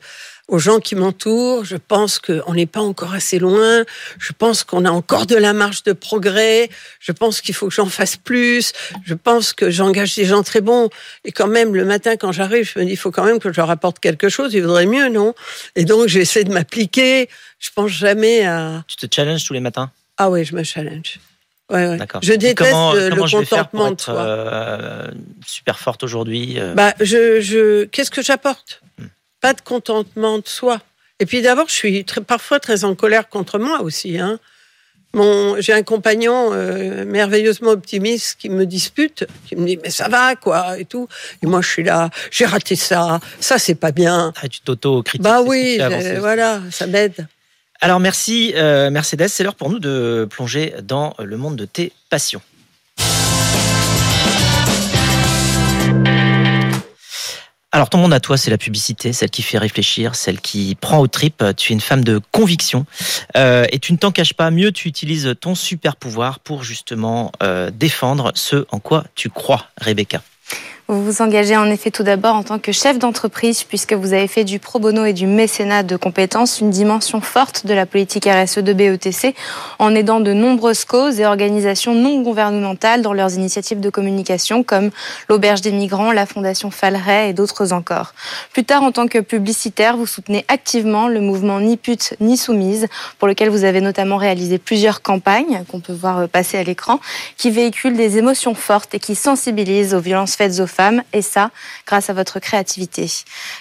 aux 0.48 0.60
gens 0.60 0.80
qui 0.80 0.96
m'entourent. 0.96 1.66
Je 1.66 1.75
pense 1.75 2.20
qu'on 2.20 2.54
n'est 2.54 2.66
pas 2.66 2.82
encore 2.82 3.14
assez 3.14 3.40
loin. 3.40 3.84
Je 4.20 4.32
pense 4.32 4.64
qu'on 4.64 4.86
a 4.86 4.92
encore 4.92 5.25
de 5.25 5.36
la 5.36 5.54
marge 5.54 5.84
de 5.84 5.94
progrès. 5.94 6.70
Je 7.00 7.12
pense 7.12 7.42
qu'il 7.42 7.56
faut 7.56 7.68
que 7.68 7.74
j'en 7.74 7.88
fasse 7.88 8.18
plus. 8.18 8.74
Je 9.04 9.14
pense 9.14 9.54
que 9.54 9.70
j'engage 9.70 10.16
des 10.16 10.25
gens 10.25 10.44
très 10.44 10.62
bons. 10.62 10.90
Et 11.24 11.32
quand 11.32 11.48
même, 11.48 11.74
le 11.74 11.86
matin, 11.86 12.16
quand 12.16 12.32
j'arrive, 12.32 12.70
je 12.72 12.80
me 12.80 12.86
dis, 12.86 12.92
il 12.92 12.98
faut 12.98 13.12
quand 13.12 13.25
même 13.25 13.40
que 13.40 13.52
je 13.52 13.58
leur 13.58 13.70
apporte 13.70 14.00
quelque 14.00 14.30
chose. 14.30 14.54
Il 14.54 14.62
vaudrait 14.62 14.86
mieux, 14.86 15.10
non? 15.10 15.34
Et 15.75 15.86
donc, 15.86 16.08
j'essaie 16.08 16.44
de 16.44 16.54
m'appliquer. 16.54 17.30
Je 17.60 17.70
pense 17.75 17.92
jamais 17.92 18.46
à... 18.46 18.84
Tu 18.88 18.96
te 18.98 19.14
challenges 19.14 19.44
tous 19.44 19.54
les 19.54 19.60
matins? 19.60 19.92
Ah 20.18 20.30
oui, 20.30 20.46
je 20.46 20.56
me 20.56 20.64
challenge. 20.64 21.20
Ouais, 21.72 21.88
ouais. 21.88 21.98
Je 22.22 22.34
déteste 22.34 22.70
comment, 22.70 22.94
le 22.94 23.10
comment 23.10 23.28
contentement 23.28 23.92
de 23.92 24.00
soi. 24.00 24.14
Euh, 24.14 25.08
super 25.48 25.80
forte 25.80 26.04
aujourd'hui. 26.04 26.60
Euh... 26.60 26.75
Bah, 26.75 26.94
je, 27.00 27.42
je, 27.42 27.86
qu'est-ce 27.86 28.12
que 28.12 28.22
j'apporte? 28.22 28.82
Hmm 29.00 29.06
pas 29.46 29.54
de 29.54 29.62
contentement 29.62 30.40
de 30.40 30.48
soi. 30.48 30.82
Et 31.20 31.28
puis 31.28 31.44
d'abord, 31.44 31.68
je 31.68 31.74
suis 31.74 32.04
très, 32.04 32.22
parfois 32.22 32.60
très 32.60 32.84
en 32.84 32.96
colère 32.96 33.30
contre 33.30 33.60
moi 33.60 33.82
aussi. 33.84 34.18
Hein. 34.18 34.40
Mon, 35.14 35.62
j'ai 35.62 35.72
un 35.72 35.84
compagnon 35.84 36.50
euh, 36.52 37.06
merveilleusement 37.06 37.70
optimiste 37.70 38.38
qui 38.40 38.50
me 38.50 38.66
dispute, 38.66 39.28
qui 39.46 39.56
me 39.56 39.68
dit 39.68 39.78
mais 39.84 39.92
ça 39.92 40.10
va 40.10 40.36
quoi 40.36 40.80
et 40.80 40.86
tout. 40.86 41.08
Et 41.44 41.46
moi 41.46 41.62
je 41.62 41.70
suis 41.70 41.84
là, 41.84 42.10
j'ai 42.32 42.46
raté 42.46 42.75
ça, 42.75 43.20
ça 43.40 43.60
c'est 43.60 43.75
pas 43.75 43.92
bien. 43.92 44.34
Ah, 44.42 44.48
tu 44.48 44.62
t'auto-critiques. 44.62 45.22
Bah 45.22 45.44
oui, 45.44 45.78
euh, 45.80 46.18
voilà, 46.20 46.62
ça 46.72 46.88
m'aide. 46.88 47.28
Alors 47.82 48.00
merci 48.00 48.52
euh, 48.56 48.90
Mercedes, 48.90 49.28
c'est 49.28 49.44
l'heure 49.44 49.54
pour 49.54 49.70
nous 49.70 49.78
de 49.78 50.28
plonger 50.28 50.74
dans 50.82 51.14
le 51.20 51.38
monde 51.38 51.56
de 51.56 51.66
tes 51.66 51.94
passions. 52.10 52.42
Alors 57.75 57.89
ton 57.89 57.98
monde 57.98 58.13
à 58.13 58.22
toi, 58.22 58.38
c'est 58.38 58.50
la 58.50 58.58
publicité, 58.58 59.12
celle 59.12 59.29
qui 59.29 59.41
fait 59.41 59.58
réfléchir, 59.58 60.15
celle 60.15 60.39
qui 60.39 60.77
prend 60.79 61.00
au 61.00 61.08
trip. 61.08 61.44
Tu 61.58 61.74
es 61.74 61.75
une 61.75 61.82
femme 61.82 62.05
de 62.05 62.22
conviction 62.32 62.86
euh, 63.36 63.65
et 63.70 63.79
tu 63.79 63.91
ne 63.91 63.98
t'en 63.98 64.12
caches 64.12 64.34
pas. 64.34 64.50
Mieux, 64.50 64.72
tu 64.72 64.88
utilises 64.88 65.36
ton 65.41 65.56
super 65.56 65.97
pouvoir 65.97 66.39
pour 66.39 66.63
justement 66.63 67.34
euh, 67.43 67.71
défendre 67.71 68.32
ce 68.34 68.65
en 68.71 68.80
quoi 68.80 69.04
tu 69.13 69.30
crois, 69.30 69.65
Rebecca. 69.78 70.23
Vous 70.88 71.04
vous 71.04 71.24
engagez 71.24 71.58
en 71.58 71.65
effet 71.65 71.89
tout 71.89 72.04
d'abord 72.04 72.36
en 72.36 72.43
tant 72.43 72.60
que 72.60 72.71
chef 72.71 73.00
d'entreprise 73.00 73.63
puisque 73.63 73.93
vous 73.93 74.13
avez 74.13 74.28
fait 74.28 74.43
du 74.43 74.60
pro 74.60 74.78
bono 74.78 75.04
et 75.04 75.13
du 75.13 75.26
mécénat 75.26 75.82
de 75.82 75.95
compétences 75.95 76.60
une 76.60 76.69
dimension 76.69 77.21
forte 77.21 77.65
de 77.65 77.74
la 77.74 77.88
politique 77.88 78.28
RSE 78.28 78.60
de 78.60 78.71
BETC 78.71 79.34
en 79.80 79.95
aidant 79.95 80.19
de 80.19 80.32
nombreuses 80.32 80.86
causes 80.86 81.19
et 81.19 81.26
organisations 81.26 81.95
non 81.95 82.21
gouvernementales 82.21 83.02
dans 83.02 83.13
leurs 83.13 83.34
initiatives 83.34 83.80
de 83.80 83.89
communication 83.89 84.62
comme 84.62 84.91
l'Auberge 85.28 85.62
des 85.62 85.71
migrants, 85.71 86.12
la 86.12 86.28
Fondation 86.28 86.69
Falray 86.69 87.32
et 87.32 87.34
d'autres 87.34 87.74
encore. 87.74 88.13
Plus 88.54 88.63
tard, 88.63 88.84
en 88.84 88.91
tant 88.91 89.08
que 89.08 89.17
publicitaire, 89.17 89.98
vous 89.98 90.06
soutenez 90.06 90.45
activement 90.50 91.08
le 91.08 91.19
mouvement 91.19 91.60
Ni 91.62 91.78
pute 91.78 92.13
ni 92.19 92.38
soumise 92.38 92.86
pour 93.17 93.28
lequel 93.28 93.50
vous 93.50 93.63
avez 93.63 93.82
notamment 93.82 94.17
réalisé 94.17 94.60
plusieurs 94.60 95.02
campagnes 95.02 95.63
qu'on 95.71 95.80
peut 95.80 95.93
voir 95.93 96.30
passer 96.30 96.60
à 96.60 96.63
l'écran 96.63 97.00
qui 97.38 97.50
véhiculent 97.50 97.98
des 97.98 98.19
émotions 98.19 98.54
fortes 98.54 98.93
et 98.93 99.00
qui 99.00 99.15
sensibilisent 99.15 99.95
aux 99.95 100.00
violences 100.00 100.36
faites 100.36 100.60
aux 100.60 100.75
femmes, 100.76 101.04
et 101.14 101.22
ça, 101.22 101.52
grâce 101.88 102.10
à 102.10 102.14
votre 102.14 102.40
créativité. 102.40 103.10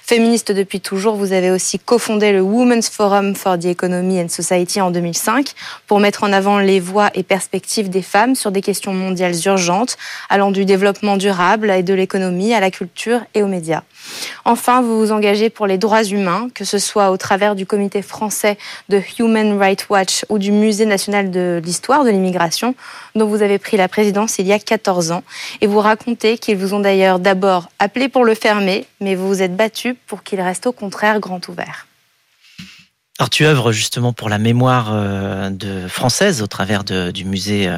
Féministe 0.03 0.53
depuis 0.53 0.81
toujours, 0.81 1.16
vous 1.16 1.33
avez 1.33 1.50
aussi 1.50 1.79
cofondé 1.79 2.33
le 2.33 2.40
Women's 2.40 2.88
Forum 2.88 3.35
for 3.35 3.59
the 3.59 3.66
Economy 3.66 4.20
and 4.20 4.29
Society 4.29 4.81
en 4.81 4.90
2005 4.90 5.53
pour 5.87 6.00
mettre 6.00 6.24
en 6.24 6.33
avant 6.33 6.59
les 6.59 6.81
voix 6.81 7.11
et 7.14 7.22
perspectives 7.22 7.88
des 7.88 8.03
femmes 8.03 8.35
sur 8.35 8.50
des 8.50 8.61
questions 8.61 8.92
mondiales 8.92 9.35
urgentes, 9.46 9.96
allant 10.29 10.50
du 10.50 10.64
développement 10.64 11.16
durable 11.16 11.70
et 11.70 11.83
de 11.83 11.94
l'économie 11.94 12.55
à 12.55 12.61
la 12.61 12.70
culture 12.70 13.20
et 13.35 13.42
aux 13.42 13.46
médias. 13.46 13.83
Enfin, 14.44 14.83
vous 14.83 14.98
vous 14.98 15.12
engagez 15.12 15.50
pour 15.50 15.66
les 15.66 15.79
droits 15.79 16.05
humains, 16.05 16.48
que 16.55 16.64
ce 16.64 16.79
soit 16.79 17.11
au 17.11 17.16
travers 17.16 17.55
du 17.55 17.66
comité 17.66 18.03
français 18.03 18.59
de 18.88 19.00
Human 19.18 19.59
Rights 19.59 19.87
Watch 19.88 20.24
ou 20.29 20.38
du 20.38 20.53
Musée 20.53 20.87
national 20.87 21.31
de 21.31 21.61
l'histoire 21.64 22.05
de 22.05 22.11
l'immigration, 22.11 22.74
dont 23.14 23.27
vous 23.27 23.42
avez 23.42 23.59
pris 23.59 23.77
la 23.77 23.88
présidence 23.88 24.38
il 24.38 24.46
y 24.46 24.53
a 24.53 24.59
14 24.59 25.12
ans. 25.12 25.22
Et 25.61 25.66
vous 25.66 25.81
racontez 25.81 26.38
qu'ils 26.38 26.57
vous 26.57 26.74
ont 26.74 26.81
d'ailleurs 26.81 27.03
d'abord 27.18 27.68
appelé 27.78 28.08
pour 28.08 28.24
le 28.24 28.34
fermer, 28.34 28.86
mais 29.00 29.14
vous 29.14 29.28
vous 29.28 29.42
êtes 29.42 29.56
battu 29.56 29.94
pour 29.94 30.22
qu'il 30.22 30.40
reste 30.40 30.66
au 30.66 30.72
contraire 30.72 31.20
grand 31.20 31.46
ouvert. 31.48 31.86
Alors 33.18 33.30
tu 33.30 33.44
œuvres 33.44 33.70
justement 33.70 34.12
pour 34.12 34.28
la 34.28 34.38
mémoire 34.38 34.90
euh, 34.92 35.48
de 35.50 35.86
française 35.86 36.42
au 36.42 36.48
travers 36.48 36.82
de, 36.82 37.12
du 37.12 37.24
musée 37.24 37.68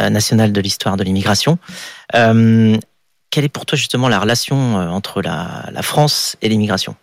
euh, 0.00 0.10
national 0.10 0.52
de 0.52 0.60
l'histoire 0.60 0.96
de 0.98 1.04
l'immigration. 1.04 1.58
Euh, 2.14 2.76
quelle 3.30 3.44
est 3.44 3.48
pour 3.48 3.64
toi 3.64 3.76
justement 3.76 4.08
la 4.08 4.20
relation 4.20 4.78
euh, 4.78 4.88
entre 4.88 5.22
la, 5.22 5.68
la 5.72 5.82
France 5.82 6.36
et 6.42 6.48
l'immigration? 6.48 6.96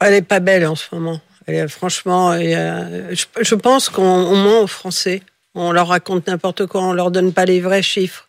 Elle 0.00 0.14
est 0.14 0.22
pas 0.22 0.40
belle 0.40 0.66
en 0.66 0.74
ce 0.74 0.86
moment. 0.92 1.20
Elle 1.46 1.54
est, 1.54 1.68
franchement, 1.68 2.36
je, 2.36 3.24
je, 3.40 3.54
pense 3.54 3.88
qu'on 3.88 4.36
ment 4.36 4.62
aux 4.62 4.66
Français. 4.66 5.22
On 5.54 5.70
leur 5.70 5.88
raconte 5.88 6.26
n'importe 6.26 6.66
quoi, 6.66 6.82
on 6.82 6.92
leur 6.92 7.12
donne 7.12 7.32
pas 7.32 7.44
les 7.44 7.60
vrais 7.60 7.82
chiffres. 7.82 8.25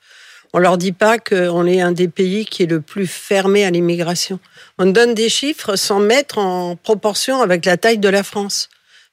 On 0.53 0.60
leur 0.60 0.77
dit 0.77 0.91
pas 0.91 1.17
qu'on 1.19 1.65
est 1.65 1.81
un 1.81 1.91
des 1.91 2.07
pays 2.07 2.45
qui 2.45 2.63
est 2.63 2.67
le 2.67 2.81
plus 2.81 3.07
fermé 3.07 3.65
à 3.65 3.71
l'immigration. 3.71 4.39
On 4.77 4.86
donne 4.86 5.13
des 5.13 5.29
chiffres 5.29 5.75
sans 5.75 5.99
mettre 5.99 6.38
en 6.38 6.75
proportion 6.75 7.41
avec 7.41 7.65
la 7.65 7.77
taille 7.77 7.97
de 7.97 8.10
la 8.10 8.23
France. 8.23 8.69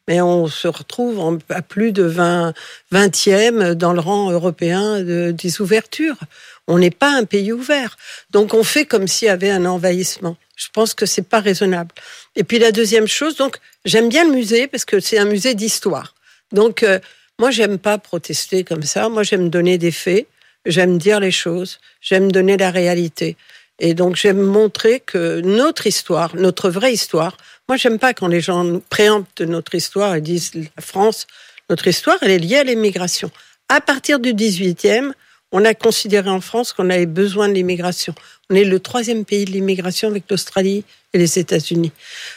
Mais 0.07 0.21
on 0.21 0.49
se 0.49 0.69
retrouve 0.69 1.39
à 1.49 1.63
plus 1.63 1.93
de 1.93 2.03
20, 2.03 2.53
20e 2.93 3.73
dans 3.73 3.95
le 3.95 4.01
rang 4.01 4.31
européen 4.31 5.01
de, 5.01 5.31
des 5.31 5.61
ouvertures. 5.63 6.19
On 6.67 6.79
n'est 6.79 6.91
pas 6.91 7.11
un 7.11 7.25
pays 7.25 7.53
ouvert. 7.53 7.97
Donc 8.31 8.53
on 8.53 8.65
fait 8.65 8.85
comme 8.85 9.09
s'il 9.09 9.27
y 9.27 9.31
avait 9.31 9.51
un 9.51 9.65
envahissement. 9.65 10.37
Je 10.57 10.67
pense 10.73 10.95
que 10.95 11.07
c'est 11.07 11.27
pas 11.29 11.41
raisonnable. 11.41 11.91
Et 12.37 12.45
puis 12.45 12.59
la 12.59 12.71
deuxième 12.71 13.09
chose, 13.09 13.37
donc 13.37 13.57
j'aime 13.85 14.09
bien 14.09 14.25
le 14.25 14.33
musée 14.33 14.67
parce 14.67 14.85
que 14.85 15.01
c'est 15.01 15.19
un 15.19 15.25
musée 15.25 15.55
d'histoire. 15.55 16.15
Donc 16.53 16.83
euh, 16.83 16.99
moi 17.39 17.51
j'aime 17.51 17.79
pas 17.79 17.97
protester 17.99 18.63
comme 18.63 18.83
ça. 18.83 19.09
Moi 19.09 19.23
j'aime 19.23 19.49
donner 19.49 19.79
des 19.79 19.91
faits. 19.91 20.27
J'aime 20.67 20.99
dire 20.99 21.21
les 21.21 21.31
choses. 21.31 21.79
J'aime 22.01 22.33
donner 22.33 22.57
la 22.57 22.71
réalité. 22.71 23.37
Et 23.79 23.95
donc 23.95 24.17
j'aime 24.17 24.41
montrer 24.41 25.01
que 25.01 25.41
notre 25.41 25.87
histoire, 25.87 26.37
notre 26.37 26.71
vraie 26.71 26.93
histoire. 26.93 27.37
Moi 27.69 27.77
j'aime 27.77 27.99
pas 27.99 28.15
quand 28.15 28.29
les 28.29 28.41
gens 28.41 28.81
préemptent 28.89 29.41
notre 29.41 29.75
histoire 29.75 30.15
et 30.15 30.21
disent 30.21 30.53
la 30.55 30.83
France. 30.83 31.27
Notre 31.71 31.89
histoire, 31.89 32.19
elle 32.23 32.31
est 32.31 32.39
liée 32.39 32.59
à 32.59 32.65
l'immigration. 32.65 33.31
À 33.69 33.81
partir 33.81 34.21
du 34.21 34.35
18e, 34.35 35.13
on 35.51 35.65
a 35.65 35.75
considéré 35.75 36.29
en 36.31 36.41
France 36.41 36.73
qu'on 36.73 36.91
avait 36.91 37.07
besoin 37.07 37.49
de 37.49 37.55
l'immigration. 37.55 38.15
On 38.51 38.55
est 38.55 38.65
le 38.65 38.81
troisième 38.81 39.25
pays 39.25 39.45
de 39.45 39.51
l'immigration 39.51 40.09
avec 40.09 40.25
l'Australie 40.31 40.85
et 41.13 41.19
les 41.19 41.39
États-Unis. 41.39 41.93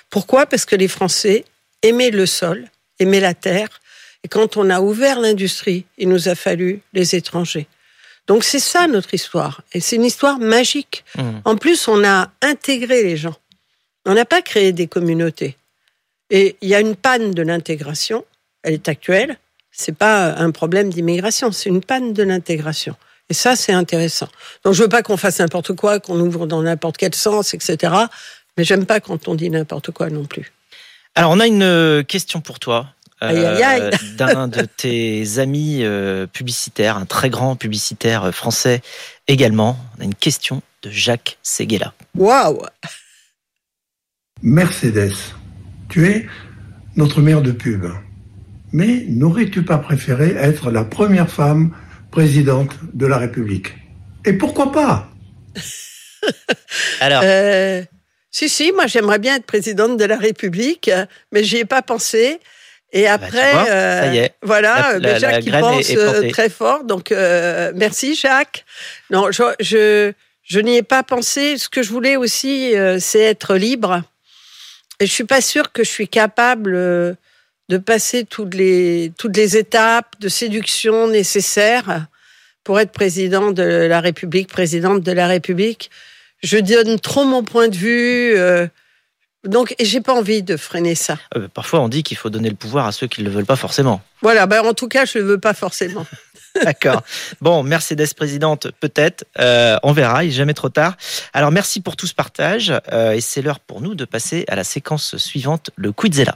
Pourquoi? 0.09 0.45
Parce 0.45 0.65
que 0.65 0.75
les 0.75 0.87
Français 0.87 1.43
aimaient 1.81 2.11
le 2.11 2.25
sol, 2.25 2.65
aimaient 2.99 3.19
la 3.19 3.33
terre. 3.33 3.69
Et 4.23 4.27
quand 4.27 4.57
on 4.57 4.69
a 4.69 4.81
ouvert 4.81 5.19
l'industrie, 5.19 5.85
il 5.97 6.09
nous 6.09 6.29
a 6.29 6.35
fallu 6.35 6.81
les 6.93 7.15
étrangers. 7.15 7.67
Donc 8.27 8.43
c'est 8.43 8.59
ça 8.59 8.87
notre 8.87 9.13
histoire. 9.13 9.61
Et 9.73 9.79
c'est 9.79 9.95
une 9.95 10.05
histoire 10.05 10.39
magique. 10.39 11.03
Mmh. 11.17 11.21
En 11.45 11.55
plus, 11.55 11.87
on 11.87 12.03
a 12.03 12.29
intégré 12.41 13.03
les 13.03 13.17
gens. 13.17 13.35
On 14.05 14.13
n'a 14.13 14.25
pas 14.25 14.41
créé 14.41 14.71
des 14.71 14.87
communautés. 14.87 15.57
Et 16.29 16.57
il 16.61 16.69
y 16.69 16.75
a 16.75 16.79
une 16.79 16.95
panne 16.95 17.31
de 17.31 17.41
l'intégration, 17.41 18.25
elle 18.63 18.73
est 18.73 18.89
actuelle. 18.89 19.37
C'est 19.71 19.95
pas 19.95 20.33
un 20.35 20.51
problème 20.51 20.89
d'immigration, 20.89 21.51
c'est 21.51 21.69
une 21.69 21.81
panne 21.81 22.13
de 22.13 22.23
l'intégration. 22.23 22.95
Et 23.29 23.33
ça, 23.33 23.55
c'est 23.55 23.73
intéressant. 23.73 24.29
Donc, 24.63 24.73
je 24.73 24.83
veux 24.83 24.89
pas 24.89 25.03
qu'on 25.03 25.17
fasse 25.17 25.39
n'importe 25.39 25.73
quoi, 25.73 25.99
qu'on 25.99 26.19
ouvre 26.19 26.47
dans 26.47 26.61
n'importe 26.61 26.97
quel 26.97 27.13
sens, 27.13 27.53
etc. 27.53 27.93
Mais 28.57 28.63
j'aime 28.63 28.85
pas 28.85 28.99
quand 28.99 29.27
on 29.27 29.35
dit 29.35 29.49
n'importe 29.49 29.91
quoi 29.91 30.09
non 30.09 30.25
plus. 30.25 30.51
Alors, 31.15 31.31
on 31.31 31.39
a 31.39 31.47
une 31.47 31.63
euh, 31.63 32.03
question 32.03 32.41
pour 32.41 32.59
toi. 32.59 32.87
Aïe, 33.19 33.43
aïe, 33.45 33.63
aïe. 33.63 33.81
euh, 33.81 33.91
d'un 34.17 34.47
de 34.47 34.61
tes 34.61 35.39
amis 35.39 35.79
euh, 35.83 36.27
publicitaires, 36.27 36.97
un 36.97 37.05
très 37.05 37.29
grand 37.29 37.55
publicitaire 37.55 38.25
euh, 38.25 38.31
français 38.31 38.81
également. 39.27 39.77
On 39.97 40.01
a 40.01 40.03
une 40.05 40.15
question 40.15 40.61
de 40.83 40.89
Jacques 40.91 41.37
Seguela. 41.41 41.93
Waouh 42.15 42.61
Mercedes, 44.41 45.13
tu 45.89 46.07
es 46.07 46.27
notre 46.95 47.21
mère 47.21 47.41
de 47.41 47.51
pub. 47.51 47.85
Mais 48.71 49.05
n'aurais-tu 49.07 49.63
pas 49.63 49.77
préféré 49.77 50.31
être 50.37 50.69
la 50.71 50.83
première 50.83 51.29
femme 51.29 51.71
présidente 52.11 52.75
de 52.93 53.05
la 53.07 53.17
République? 53.17 53.73
Et 54.25 54.33
pourquoi 54.33 54.71
pas? 54.71 55.09
Alors, 56.99 57.21
Euh, 57.23 57.83
Si, 58.29 58.49
si, 58.49 58.71
moi 58.73 58.85
j'aimerais 58.87 59.19
bien 59.19 59.35
être 59.37 59.45
présidente 59.45 59.97
de 59.97 60.05
la 60.05 60.17
République, 60.17 60.89
euh, 60.89 61.05
mais 61.31 61.43
j'y 61.43 61.57
ai 61.57 61.65
pas 61.65 61.81
pensé. 61.81 62.39
Et 62.93 63.03
bah, 63.03 63.13
après, 63.13 63.51
vois, 63.51 63.67
euh, 63.69 64.01
ça 64.01 64.13
y 64.13 64.17
est. 64.19 64.33
voilà, 64.41 64.75
La- 64.75 64.89
euh, 64.89 64.99
la- 64.99 65.13
mais 65.13 65.19
Jacques 65.19 65.31
la 65.33 65.41
qui 65.41 65.49
pense 65.51 65.89
est- 65.89 65.93
est 65.93 65.97
euh, 65.97 66.29
très 66.31 66.49
fort, 66.49 66.83
donc 66.85 67.11
euh, 67.11 67.71
merci 67.75 68.15
Jacques. 68.15 68.65
Non, 69.09 69.29
je, 69.31 69.43
je, 69.59 70.13
je 70.43 70.59
n'y 70.59 70.77
ai 70.77 70.83
pas 70.83 71.03
pensé. 71.03 71.57
Ce 71.57 71.67
que 71.69 71.83
je 71.83 71.89
voulais 71.89 72.15
aussi, 72.15 72.75
euh, 72.75 72.97
c'est 72.99 73.19
être 73.19 73.55
libre. 73.55 74.03
Et 74.99 75.05
je 75.05 75.11
suis 75.11 75.25
pas 75.25 75.41
sûre 75.41 75.71
que 75.73 75.83
je 75.83 75.89
suis 75.89 76.07
capable 76.07 76.73
euh, 76.75 77.13
de 77.69 77.77
passer 77.77 78.23
toutes 78.23 78.55
les, 78.55 79.11
toutes 79.17 79.35
les 79.35 79.57
étapes 79.57 80.15
de 80.21 80.29
séduction 80.29 81.07
nécessaires 81.07 82.07
pour 82.63 82.79
être 82.79 82.91
président 82.91 83.51
de 83.51 83.63
la 83.63 83.99
République, 84.01 84.47
présidente 84.49 85.03
de 85.03 85.11
la 85.11 85.27
République. 85.27 85.91
Je 86.41 86.57
donne 86.57 86.99
trop 86.99 87.25
mon 87.25 87.43
point 87.43 87.67
de 87.67 87.75
vue. 87.75 88.33
Donc, 89.47 89.75
j'ai 89.79 90.01
pas 90.01 90.13
envie 90.13 90.43
de 90.43 90.57
freiner 90.57 90.95
ça. 90.95 91.17
euh, 91.35 91.47
parfois 91.53 91.79
on 91.81 91.89
dit 91.89 92.03
qu'il 92.03 92.17
faut 92.17 92.29
donner 92.29 92.49
le 92.49 92.55
pouvoir 92.55 92.87
à 92.87 92.91
ceux 92.91 93.07
qui 93.07 93.21
ne 93.21 93.27
le 93.27 93.31
veulent 93.33 93.45
pas 93.45 93.55
forcément. 93.55 94.01
Voilà, 94.21 94.45
ben 94.47 94.61
en 94.65 94.73
tout 94.73 94.87
cas, 94.87 95.05
je 95.05 95.17
le 95.19 95.25
veux 95.25 95.39
pas 95.39 95.53
forcément. 95.53 96.05
D'accord. 96.63 97.03
Bon, 97.39 97.61
Mercedes 97.61 98.13
présidente, 98.15 98.67
peut-être. 98.79 99.25
Euh, 99.39 99.77
on 99.83 99.91
verra, 99.91 100.23
il 100.23 100.29
est 100.29 100.31
jamais 100.31 100.55
trop 100.55 100.69
tard. 100.69 100.97
Alors, 101.33 101.51
merci 101.51 101.81
pour 101.81 101.95
tout 101.95 102.07
ce 102.07 102.15
partage. 102.15 102.73
euh, 102.91 103.11
et 103.11 103.21
c'est 103.21 103.43
l'heure 103.43 103.59
pour 103.59 103.79
nous 103.81 103.93
de 103.93 104.05
passer 104.05 104.43
à 104.47 104.55
la 104.55 104.63
séquence 104.63 105.17
suivante, 105.17 105.69
le 105.75 105.91
Quizella. 105.91 106.35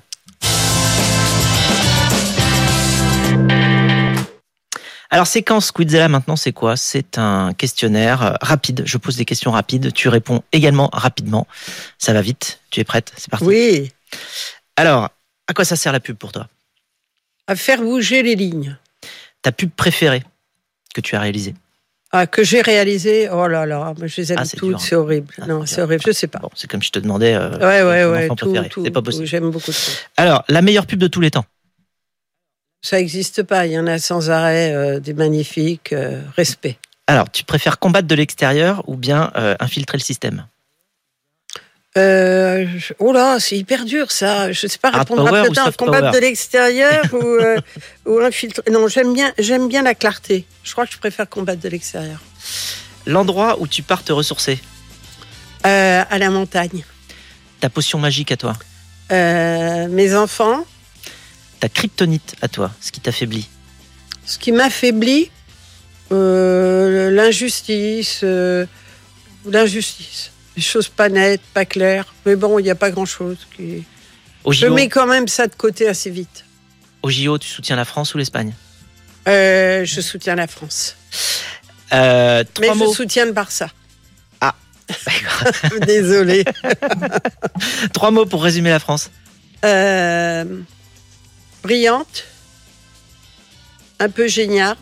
Alors, 5.14 5.28
séquence 5.28 5.72
Quizella 5.74 6.08
maintenant, 6.08 6.38
c'est 6.38 6.54
quoi? 6.54 6.78
C'est 6.78 7.18
un 7.18 7.54
questionnaire 7.54 8.22
euh, 8.24 8.34
rapide. 8.42 8.84
Je 8.86 8.98
pose 8.98 9.18
des 9.18 9.26
questions 9.26 9.52
rapides. 9.52 9.92
Tu 9.94 10.08
réponds 10.08 10.42
également 10.54 10.90
rapidement. 10.94 11.48
Ça 11.98 12.14
va 12.14 12.22
vite. 12.22 12.62
Tu 12.70 12.80
es 12.80 12.84
prête? 12.86 13.12
C'est 13.18 13.30
parti. 13.30 13.46
Oui, 13.46 13.92
Alors, 14.78 15.10
à 15.48 15.54
quoi 15.54 15.66
ça 15.66 15.76
sert 15.76 15.92
la 15.92 16.00
pub 16.00 16.16
pour 16.16 16.32
toi? 16.32 16.48
À 17.48 17.56
faire 17.58 17.82
bouger 17.82 18.24
les 18.24 18.36
lignes. 18.36 18.78
Ta 19.42 19.52
pub 19.52 19.70
préférée 19.72 20.24
que 20.96 21.02
tu 21.02 21.16
as 21.16 21.20
réalisée? 21.20 21.56
Ah, 22.14 22.28
que 22.28 22.44
j'ai 22.44 22.62
réalisé, 22.62 23.30
oh 23.30 23.48
là 23.48 23.66
là, 23.66 23.94
je 24.02 24.22
les 24.22 24.34
aime 24.34 24.40
Ah, 24.42 24.46
c'est 24.46 24.58
toutes, 24.58 24.76
hein. 24.76 24.78
c'est 24.80 24.96
horrible. 24.96 25.34
Ah, 25.42 25.46
non, 25.48 25.66
c'est 25.66 25.82
horrible, 25.82 26.04
je 26.06 26.12
sais 26.12 26.28
pas. 26.28 26.40
Bon, 26.40 26.50
c'est 26.56 26.70
comme 26.70 26.84
je 26.84 26.92
te 26.92 27.00
demandais. 27.00 27.34
euh, 27.36 27.52
Ouais, 27.58 27.84
ouais, 27.84 28.28
ouais, 28.28 28.36
tout, 28.36 28.84
C'est 28.84 28.92
pas 28.92 29.02
possible. 29.02 29.26
J'aime 29.26 29.50
beaucoup 29.50 29.72
de. 29.72 29.78
Alors, 30.18 30.44
la 30.50 30.62
meilleure 30.62 30.86
pub 30.86 31.00
de 31.00 31.08
tous 31.08 31.22
les 31.22 31.32
temps. 31.32 31.46
Ça 32.82 32.98
n'existe 32.98 33.44
pas, 33.44 33.68
il 33.68 33.74
y 33.74 33.80
en 33.80 33.86
a 33.86 34.00
sans 34.00 34.32
arrêt 34.32 34.74
euh, 34.74 35.00
des 35.00 35.14
magnifiques. 35.14 35.94
euh, 35.94 36.22
respect. 36.36 36.78
Alors, 37.06 37.30
tu 37.30 37.44
préfères 37.44 37.78
combattre 37.78 38.08
de 38.08 38.16
l'extérieur 38.16 38.84
ou 38.88 38.96
bien 38.96 39.32
euh, 39.36 39.56
infiltrer 39.60 39.98
le 39.98 40.04
système? 40.04 40.48
Oh 41.96 43.12
là, 43.12 43.38
c'est 43.40 43.58
hyper 43.58 43.84
dur 43.84 44.12
ça. 44.12 44.52
Je 44.54 44.66
sais 44.66 44.78
pas 44.78 44.92
répondre 44.92 45.28
à 45.28 45.44
peut-être 45.44 45.76
combattre 45.76 46.12
de 46.12 46.20
l'extérieur 46.20 47.04
ou, 47.14 48.10
ou 48.10 48.20
infiltrer. 48.20 48.64
Non, 48.72 48.88
j'aime 48.88 49.14
bien, 49.14 49.34
j'aime 49.38 49.68
bien 49.68 49.84
la 49.84 49.94
clarté. 49.94 50.46
Je 50.64 50.72
crois 50.72 50.88
que 50.88 50.94
je 50.94 50.98
préfère 50.98 51.28
combattre 51.28 51.60
de 51.60 51.68
l'extérieur. 51.68 52.22
L'endroit 53.06 53.60
où 53.60 53.68
tu 53.68 53.84
pars 53.84 54.04
te 54.04 54.14
ressourcer? 54.14 54.58
À 55.64 56.18
la 56.18 56.30
montagne. 56.30 56.86
Ta 57.60 57.70
potion 57.70 58.00
magique 58.00 58.32
à 58.32 58.38
toi? 58.38 58.56
Mes 59.10 60.16
enfants, 60.16 60.66
Ta 61.62 61.70
kryptonite 61.70 62.36
à 62.42 62.48
toi. 62.50 62.72
Ce 62.82 62.92
qui 62.92 63.00
t'affaiblit. 63.00 63.48
ce 64.26 64.38
qui 64.38 64.52
m'affaiblit, 64.52 65.32
euh, 66.12 67.10
l'injustice, 67.12 68.20
euh, 68.24 68.66
l'injustice. 69.46 70.32
Les 70.58 70.62
choses 70.62 70.90
pas 70.90 71.08
nettes, 71.08 71.42
pas 71.54 71.64
claires. 71.66 72.14
Mais 72.26 72.36
bon, 72.36 72.60
il 72.60 72.64
n'y 72.64 72.70
a 72.70 72.76
pas 72.76 72.92
grand-chose. 72.92 73.38
Qui... 73.56 73.84
Au 74.44 74.52
Je 74.52 74.66
JO, 74.68 74.74
mets 74.74 74.90
quand 74.90 75.08
même 75.08 75.28
ça 75.30 75.48
de 75.48 75.56
côté 75.56 75.88
assez 75.88 76.10
vite. 76.10 76.44
au 77.04 77.10
JO, 77.10 77.38
tu 77.38 77.48
soutiens 77.48 77.76
la 77.78 77.86
France 77.86 78.14
ou 78.14 78.18
l'Espagne? 78.18 78.54
Euh, 79.30 79.86
je 79.86 80.02
soutiens 80.02 80.36
la 80.36 80.48
France. 80.48 80.98
Euh, 81.94 82.44
Mais 82.60 82.66
Trois 82.68 82.74
je 82.74 82.80
mots. 82.80 82.94
soutiens 82.94 83.26
le 83.26 83.32
Barça. 83.34 83.70
D'accord. 85.06 85.78
Désolée. 85.88 86.44
Trois 87.94 88.12
mots 88.12 88.26
pour 88.26 88.44
résumer 88.44 88.70
la 88.72 88.80
France. 88.80 89.10
Euh, 89.64 90.44
brillante, 91.64 92.26
un 94.00 94.10
peu 94.10 94.28
géniarde. 94.28 94.78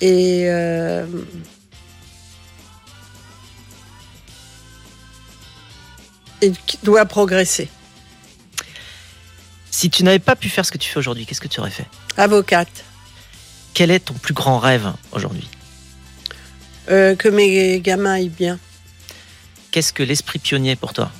Et 0.00 0.44
euh, 0.46 1.06
et 6.42 6.52
qui 6.66 6.78
doit 6.82 7.06
progresser. 7.06 7.70
Si 9.70 9.88
tu 9.88 10.04
n'avais 10.04 10.18
pas 10.18 10.36
pu 10.36 10.48
faire 10.48 10.66
ce 10.66 10.70
que 10.70 10.78
tu 10.78 10.90
fais 10.90 10.98
aujourd'hui, 10.98 11.24
qu'est-ce 11.24 11.40
que 11.40 11.48
tu 11.48 11.60
aurais 11.60 11.70
fait? 11.70 11.86
Avocate, 12.16 12.84
Quel 13.72 13.90
est 13.90 14.00
ton 14.00 14.14
plus 14.14 14.34
grand 14.34 14.58
rêve 14.58 14.92
aujourd'hui? 15.12 15.48
Euh, 16.90 17.16
que 17.16 17.28
mes 17.28 17.80
gamins 17.80 18.14
aillent 18.14 18.28
bien, 18.28 18.58
Qu'est-ce 19.70 19.92
que 19.92 20.04
l'esprit 20.04 20.38
pionnier 20.38 20.76
pour 20.76 20.92
toi? 20.92 21.10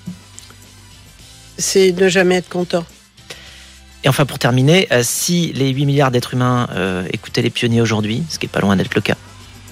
C'est 1.58 1.90
ne 1.90 2.08
jamais 2.08 2.36
être 2.36 2.48
content. 2.48 2.86
Et 4.04 4.08
enfin, 4.08 4.26
pour 4.26 4.38
terminer, 4.38 4.86
euh, 4.92 5.00
si 5.02 5.52
les 5.54 5.70
8 5.70 5.86
milliards 5.86 6.10
d'êtres 6.10 6.34
humains 6.34 6.68
euh, 6.74 7.04
écoutaient 7.12 7.42
les 7.42 7.50
pionniers 7.50 7.80
aujourd'hui, 7.80 8.22
ce 8.28 8.38
qui 8.38 8.46
est 8.46 8.50
pas 8.50 8.60
loin 8.60 8.76
d'être 8.76 8.94
le 8.94 9.00
cas, 9.00 9.16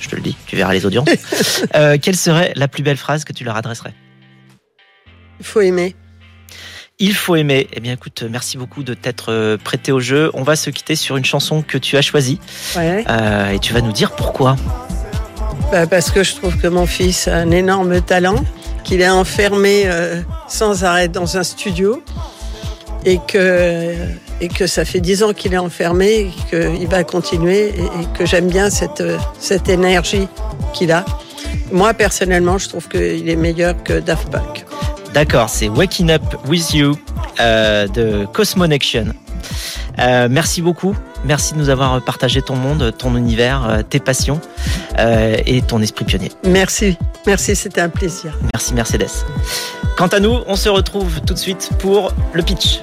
je 0.00 0.08
te 0.08 0.16
le 0.16 0.22
dis, 0.22 0.36
tu 0.46 0.56
verras 0.56 0.72
les 0.72 0.86
audiences, 0.86 1.08
euh, 1.76 1.98
quelle 2.00 2.16
serait 2.16 2.52
la 2.56 2.66
plus 2.66 2.82
belle 2.82 2.96
phrase 2.96 3.24
que 3.24 3.32
tu 3.32 3.44
leur 3.44 3.56
adresserais? 3.56 3.92
Il 5.38 5.44
faut 5.44 5.60
aimer. 5.60 5.94
Il 6.98 7.14
faut 7.14 7.36
aimer. 7.36 7.68
Eh 7.72 7.80
bien, 7.80 7.92
écoute, 7.92 8.22
merci 8.28 8.56
beaucoup 8.56 8.82
de 8.82 8.94
t'être 8.94 9.56
prêté 9.64 9.92
au 9.92 9.98
jeu. 10.00 10.30
On 10.34 10.44
va 10.44 10.56
se 10.56 10.70
quitter 10.70 10.94
sur 10.94 11.16
une 11.16 11.24
chanson 11.24 11.62
que 11.62 11.76
tu 11.76 11.96
as 11.96 12.02
choisie 12.02 12.38
Ouais. 12.76 13.04
euh, 13.08 13.50
et 13.50 13.58
tu 13.58 13.72
vas 13.72 13.80
nous 13.80 13.92
dire 13.92 14.12
pourquoi. 14.12 14.56
Bah, 15.72 15.86
parce 15.86 16.10
que 16.10 16.22
je 16.22 16.34
trouve 16.36 16.56
que 16.58 16.68
mon 16.68 16.86
fils 16.86 17.28
a 17.28 17.36
un 17.36 17.50
énorme 17.50 18.00
talent, 18.02 18.36
qu'il 18.84 19.00
est 19.00 19.08
enfermé 19.10 19.82
euh, 19.86 20.22
sans 20.48 20.84
arrêt 20.84 21.08
dans 21.08 21.36
un 21.36 21.42
studio 21.42 22.02
et 23.04 23.18
que, 23.26 23.96
et 24.42 24.48
que 24.48 24.66
ça 24.66 24.84
fait 24.84 25.00
dix 25.00 25.22
ans 25.22 25.32
qu'il 25.32 25.54
est 25.54 25.58
enfermé 25.58 26.30
qu'il 26.50 26.88
va 26.88 27.04
continuer 27.04 27.68
et, 27.68 27.84
et 27.84 28.06
que 28.18 28.26
j'aime 28.26 28.48
bien 28.48 28.68
cette, 28.68 29.02
cette 29.38 29.68
énergie 29.68 30.28
qu'il 30.74 30.92
a. 30.92 31.04
Moi, 31.70 31.94
personnellement, 31.94 32.58
je 32.58 32.68
trouve 32.68 32.88
qu'il 32.88 33.28
est 33.30 33.36
meilleur 33.36 33.82
que 33.82 34.00
Daft 34.00 34.30
Punk. 34.30 34.66
D'accord, 35.14 35.48
c'est 35.48 35.68
Waking 35.68 36.10
Up 36.10 36.22
With 36.48 36.74
You 36.74 36.96
euh, 37.40 37.86
de 37.86 38.26
Cosmonection. 38.32 39.14
Euh, 39.98 40.28
merci 40.30 40.62
beaucoup. 40.62 40.96
Merci 41.24 41.54
de 41.54 41.58
nous 41.58 41.68
avoir 41.68 42.02
partagé 42.02 42.42
ton 42.42 42.56
monde, 42.56 42.92
ton 42.96 43.16
univers, 43.16 43.68
euh, 43.68 43.82
tes 43.82 44.00
passions 44.00 44.40
euh, 44.98 45.36
et 45.46 45.62
ton 45.62 45.80
esprit 45.80 46.04
pionnier. 46.04 46.32
Merci. 46.44 46.96
Merci, 47.26 47.54
c'était 47.54 47.80
un 47.80 47.90
plaisir. 47.90 48.36
Merci 48.52 48.74
Mercedes. 48.74 49.10
Quant 49.96 50.08
à 50.08 50.18
nous, 50.18 50.38
on 50.46 50.56
se 50.56 50.68
retrouve 50.68 51.20
tout 51.20 51.34
de 51.34 51.38
suite 51.38 51.70
pour 51.78 52.12
le 52.32 52.42
pitch. 52.42 52.80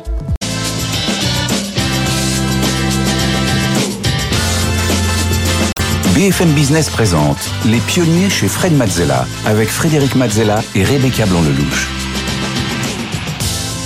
BFM 6.19 6.51
Business 6.51 6.89
présente 6.89 7.37
Les 7.65 7.77
pionniers 7.77 8.29
chez 8.29 8.49
Fred 8.49 8.73
Mazzella 8.73 9.25
avec 9.45 9.69
Frédéric 9.69 10.15
Mazzella 10.15 10.61
et 10.75 10.83
Rebecca 10.83 11.25
Blanc-Lelouch. 11.25 11.87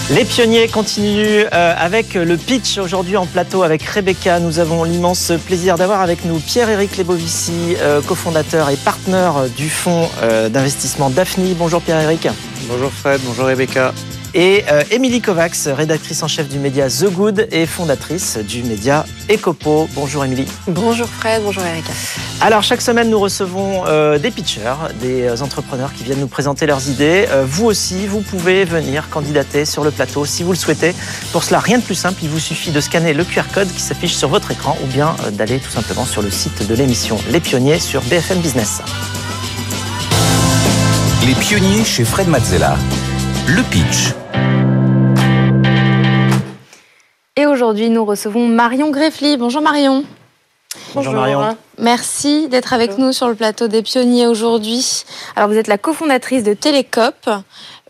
Les 0.10 0.26
pionniers 0.26 0.68
continuent 0.68 1.46
euh, 1.54 1.76
avec 1.78 2.16
le 2.16 2.36
pitch 2.36 2.80
aujourd'hui 2.80 3.18
en 3.18 3.28
plateau 3.28 3.62
avec 3.62 3.84
Rebecca. 3.84 4.40
Nous 4.40 4.58
avons 4.58 4.84
l'immense 4.84 5.32
plaisir 5.46 5.78
d'avoir 5.78 6.02
avec 6.02 6.26
nous 6.26 6.40
Pierre-Éric 6.40 6.98
Lebovici, 6.98 7.76
euh, 7.78 8.02
cofondateur 8.02 8.72
et 8.72 8.78
partenaire 8.78 9.48
du 9.56 9.70
fonds 9.70 10.10
euh, 10.24 10.50
d'investissement 10.50 11.12
Daphne. 11.12 11.54
Bonjour 11.54 11.84
Pierre-Éric. 11.84 12.30
Bonjour 12.68 12.92
Fred, 12.92 13.22
bonjour 13.24 13.46
Rebecca. 13.46 13.94
Et 14.36 14.64
euh, 14.72 14.84
Émilie 14.90 15.22
Kovacs, 15.22 15.56
rédactrice 15.68 16.24
en 16.24 16.28
chef 16.28 16.50
du 16.50 16.58
média 16.60 16.90
The 16.90 17.06
Good 17.06 17.48
et 17.52 17.66
fondatrice 17.66 18.38
du 18.38 18.64
média 18.64 19.06
Ecopo. 19.30 19.88
Bonjour 19.94 20.26
Émilie. 20.26 20.48
Bonjour 20.68 21.08
Fred, 21.08 21.44
bonjour 21.44 21.64
Erika. 21.64 21.92
Alors 22.42 22.64
chaque 22.64 22.82
semaine 22.82 23.10
nous 23.10 23.20
recevons 23.20 23.84
euh, 23.88 24.18
des 24.18 24.32
pitchers, 24.32 24.76
des 25.00 25.24
euh, 25.24 25.42
entrepreneurs 25.42 25.94
qui 25.94 26.04
viennent 26.04 26.20
nous 26.20 26.28
présenter 26.28 26.66
leurs 26.66 26.90
idées. 26.90 27.26
Euh, 27.30 27.46
vous 27.48 27.66
aussi, 27.66 28.08
vous 28.08 28.22
pouvez 28.22 28.66
venir 28.66 29.10
candidater 29.10 29.66
sur 29.66 29.84
le 29.84 29.92
plateau 29.92 30.26
si 30.26 30.44
vous 30.44 30.52
le 30.52 30.58
souhaitez. 30.58 30.94
Pour 31.32 31.44
cela, 31.44 31.60
rien 31.60 31.78
de 31.78 31.84
plus 31.84 31.96
simple, 31.96 32.20
il 32.24 32.30
vous 32.30 32.40
suffit 32.40 32.72
de 32.72 32.82
scanner 32.82 33.14
le 33.14 33.24
QR 33.24 33.44
code 33.54 33.72
qui 33.72 33.82
s'affiche 33.82 34.16
sur 34.16 34.30
votre 34.30 34.52
écran 34.52 34.78
ou 34.84 34.88
bien 34.88 35.16
euh, 35.26 35.32
d'aller 35.32 35.60
tout 35.60 35.72
simplement 35.72 36.06
sur 36.06 36.22
le 36.22 36.32
site 36.32 36.68
de 36.68 36.74
l'émission 36.74 37.18
Les 37.30 37.40
Pionniers 37.40 37.80
sur 37.80 38.02
BFM 38.02 38.40
Business. 38.40 38.82
Les 41.26 41.36
pionniers 41.36 41.86
chez 41.86 42.04
Fred 42.04 42.28
Mazzella. 42.28 42.76
Le 43.48 43.62
pitch. 43.64 44.23
Aujourd'hui, 47.74 47.90
nous 47.90 48.06
recevons 48.06 48.48
Marion 48.48 48.92
Greffly. 48.92 49.36
Bonjour 49.36 49.64
Marion. 49.64 50.04
Bonjour 50.94 51.12
Marion. 51.14 51.58
Merci 51.80 52.48
d'être 52.48 52.72
avec 52.72 53.00
nous 53.00 53.12
sur 53.14 53.28
le 53.28 53.34
plateau 53.34 53.68
des 53.68 53.82
pionniers 53.82 54.28
aujourd'hui. 54.28 55.06
Alors 55.36 55.50
vous 55.50 55.58
êtes 55.58 55.66
la 55.66 55.80
cofondatrice 55.80 56.44
de 56.44 56.54
Télécop. 56.54 57.28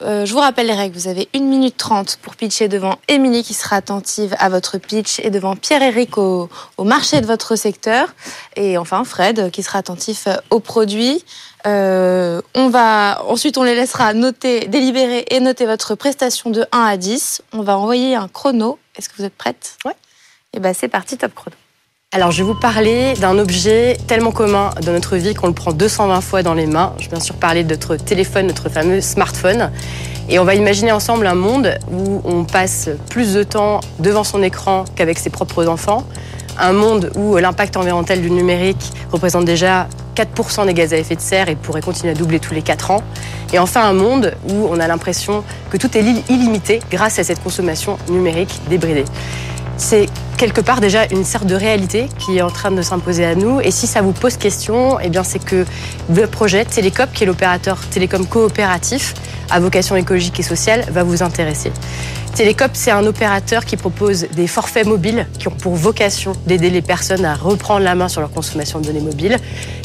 Euh, 0.03 0.25
je 0.25 0.33
vous 0.33 0.39
rappelle 0.39 0.67
les 0.67 0.73
règles. 0.73 0.97
Vous 0.97 1.07
avez 1.07 1.29
1 1.33 1.39
minute 1.39 1.77
30 1.77 2.17
pour 2.21 2.35
pitcher 2.35 2.67
devant 2.67 2.97
Émilie 3.07 3.43
qui 3.43 3.53
sera 3.53 3.77
attentive 3.77 4.35
à 4.39 4.49
votre 4.49 4.77
pitch 4.77 5.19
et 5.19 5.29
devant 5.29 5.55
Pierre-Éric 5.55 6.17
au, 6.17 6.49
au 6.77 6.83
marché 6.83 7.21
de 7.21 7.25
votre 7.25 7.55
secteur. 7.55 8.13
Et 8.55 8.77
enfin 8.77 9.03
Fred 9.05 9.49
qui 9.51 9.63
sera 9.63 9.79
attentif 9.79 10.27
aux 10.49 10.59
produits. 10.59 11.23
Euh, 11.65 12.41
on 12.55 12.69
va, 12.69 13.23
ensuite, 13.27 13.57
on 13.57 13.63
les 13.63 13.75
laissera 13.75 14.13
noter, 14.13 14.67
délibérer 14.67 15.25
et 15.29 15.39
noter 15.39 15.65
votre 15.65 15.95
prestation 15.95 16.49
de 16.49 16.65
1 16.71 16.79
à 16.79 16.97
10. 16.97 17.41
On 17.53 17.61
va 17.61 17.77
envoyer 17.77 18.15
un 18.15 18.27
chrono. 18.27 18.79
Est-ce 18.97 19.07
que 19.09 19.15
vous 19.17 19.23
êtes 19.23 19.37
prête? 19.37 19.77
Ouais. 19.85 19.95
Et 20.53 20.59
ben 20.59 20.73
c'est 20.73 20.89
parti, 20.89 21.17
top 21.17 21.33
chrono. 21.33 21.55
Alors, 22.15 22.29
je 22.29 22.37
vais 22.37 22.43
vous 22.43 22.53
parler 22.53 23.15
d'un 23.15 23.39
objet 23.39 23.97
tellement 24.05 24.29
commun 24.29 24.69
dans 24.85 24.91
notre 24.91 25.17
vie 25.17 25.33
qu'on 25.33 25.47
le 25.47 25.53
prend 25.53 25.71
220 25.71 26.21
fois 26.21 26.43
dans 26.43 26.53
les 26.53 26.67
mains. 26.67 26.93
Je 26.99 27.05
vais 27.05 27.09
bien 27.09 27.19
sûr 27.19 27.33
parler 27.33 27.63
de 27.63 27.71
notre 27.71 27.95
téléphone, 27.95 28.45
notre 28.45 28.69
fameux 28.69 29.01
smartphone. 29.01 29.71
Et 30.29 30.37
on 30.37 30.43
va 30.43 30.53
imaginer 30.53 30.91
ensemble 30.91 31.25
un 31.25 31.33
monde 31.33 31.73
où 31.91 32.21
on 32.23 32.43
passe 32.43 32.89
plus 33.09 33.33
de 33.33 33.41
temps 33.41 33.79
devant 33.97 34.23
son 34.23 34.43
écran 34.43 34.85
qu'avec 34.93 35.17
ses 35.17 35.31
propres 35.31 35.65
enfants. 35.65 36.05
Un 36.59 36.73
monde 36.73 37.09
où 37.15 37.35
l'impact 37.37 37.77
environnemental 37.77 38.21
du 38.21 38.29
numérique 38.29 38.91
représente 39.11 39.45
déjà 39.45 39.87
4% 40.15 40.67
des 40.67 40.75
gaz 40.75 40.93
à 40.93 40.97
effet 40.97 41.15
de 41.15 41.21
serre 41.21 41.49
et 41.49 41.55
pourrait 41.55 41.81
continuer 41.81 42.11
à 42.11 42.15
doubler 42.15 42.39
tous 42.39 42.53
les 42.53 42.61
4 42.61 42.91
ans. 42.91 43.01
Et 43.53 43.57
enfin, 43.57 43.85
un 43.85 43.93
monde 43.93 44.35
où 44.49 44.67
on 44.69 44.79
a 44.79 44.87
l'impression 44.87 45.43
que 45.71 45.77
tout 45.77 45.97
est 45.97 46.05
illimité 46.29 46.79
grâce 46.91 47.17
à 47.17 47.23
cette 47.23 47.41
consommation 47.41 47.97
numérique 48.07 48.61
débridée. 48.69 49.05
C'est 49.77 50.07
quelque 50.37 50.61
part 50.61 50.81
déjà 50.81 51.05
une 51.11 51.23
sorte 51.23 51.45
de 51.45 51.55
réalité 51.55 52.09
qui 52.19 52.37
est 52.37 52.41
en 52.41 52.49
train 52.49 52.71
de 52.71 52.81
s'imposer 52.81 53.25
à 53.25 53.35
nous. 53.35 53.61
Et 53.61 53.71
si 53.71 53.87
ça 53.87 54.01
vous 54.01 54.11
pose 54.11 54.37
question, 54.37 54.99
eh 54.99 55.09
c'est 55.23 55.43
que 55.43 55.65
le 56.13 56.27
projet 56.27 56.65
Télécop, 56.65 57.11
qui 57.13 57.23
est 57.23 57.27
l'opérateur 57.27 57.79
télécom 57.89 58.25
coopératif 58.25 59.13
à 59.49 59.59
vocation 59.59 59.95
écologique 59.95 60.39
et 60.39 60.43
sociale, 60.43 60.85
va 60.91 61.03
vous 61.03 61.23
intéresser. 61.23 61.71
Télécop, 62.35 62.71
c'est 62.73 62.89
un 62.89 63.05
opérateur 63.05 63.63
qui 63.63 63.77
propose 63.77 64.25
des 64.35 64.47
forfaits 64.47 64.87
mobiles 64.87 65.27
qui 65.37 65.47
ont 65.49 65.51
pour 65.51 65.75
vocation 65.75 66.31
d'aider 66.47 66.71
les 66.71 66.81
personnes 66.81 67.25
à 67.25 67.35
reprendre 67.35 67.81
la 67.81 67.93
main 67.93 68.07
sur 68.07 68.21
leur 68.21 68.31
consommation 68.31 68.79
de 68.79 68.87
données 68.87 69.01
mobiles 69.01 69.37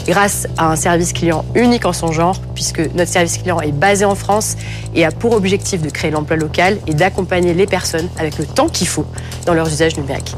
grâce 0.06 0.46
à 0.56 0.70
un 0.70 0.76
service 0.76 1.12
client 1.12 1.44
unique 1.54 1.84
en 1.84 1.92
son 1.92 2.10
genre, 2.10 2.40
puisque 2.54 2.80
notre 2.94 3.10
service 3.10 3.36
client 3.36 3.60
est 3.60 3.72
basé 3.72 4.06
en 4.06 4.14
France 4.14 4.56
et 4.94 5.04
a 5.04 5.10
pour 5.10 5.32
objectif 5.32 5.82
de 5.82 5.90
créer 5.90 6.10
l'emploi 6.10 6.36
local 6.36 6.78
et 6.86 6.94
d'accompagner 6.94 7.52
les 7.52 7.66
personnes 7.66 8.08
avec 8.18 8.38
le 8.38 8.46
temps 8.46 8.68
qu'il 8.68 8.88
faut 8.88 9.04
dans 9.44 9.52
leurs 9.52 9.68
usages 9.68 9.98
numériques. 9.98 10.34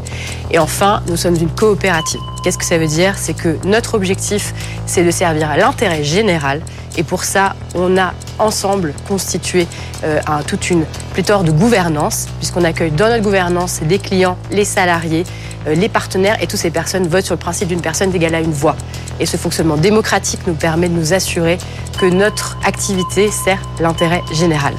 Et 0.51 0.59
enfin, 0.59 1.05
nous 1.09 1.17
sommes 1.17 1.37
une 1.37 1.51
coopérative. 1.51 2.21
Qu'est-ce 2.43 2.59
que 2.59 2.65
ça 2.65 2.79
veut 2.79 2.89
dire? 2.89 3.15
C'est 3.19 3.35
que 3.35 3.57
notre 3.65 3.95
objectif, 3.95 4.53
c'est 4.85 5.05
de 5.05 5.13
servir 5.13 5.49
à 5.49 5.57
l'intérêt 5.57 6.03
général. 6.03 6.61
Et 6.97 7.05
pour 7.05 7.23
ça, 7.23 7.55
on 7.77 7.97
a 7.97 8.15
ensemble 8.41 8.95
constitué 9.07 9.67
euh, 10.05 10.21
un, 10.27 10.43
toute 10.43 10.71
une 10.71 10.85
pléthore 11.13 11.45
de 11.45 11.53
gouvernance, 11.53 12.27
puisqu'on 12.39 12.65
accueille 12.65 12.91
dans 12.91 13.09
notre 13.09 13.23
gouvernance 13.23 13.81
les 13.89 13.99
clients, 13.99 14.37
les 14.51 14.65
salariés, 14.65 15.25
euh, 15.67 15.75
les 15.75 15.89
partenaires, 15.89 16.43
et 16.43 16.47
toutes 16.47 16.61
ces 16.61 16.71
personnes 16.71 17.07
votent 17.07 17.25
sur 17.25 17.35
le 17.35 17.41
principe 17.41 17.69
d'une 17.69 17.83
personne 17.83 18.15
égale 18.15 18.35
à 18.35 18.41
une 18.41 18.53
voix. 18.53 18.77
Et 19.19 19.27
ce 19.27 19.37
fonctionnement 19.37 19.77
démocratique 19.77 20.41
nous 20.47 20.55
permet 20.55 20.89
de 20.89 20.95
nous 20.95 21.13
assurer 21.13 21.59
que 22.01 22.07
notre 22.07 22.57
activité 22.65 23.31
sert 23.31 23.61
l'intérêt 23.81 24.23
général. 24.33 24.75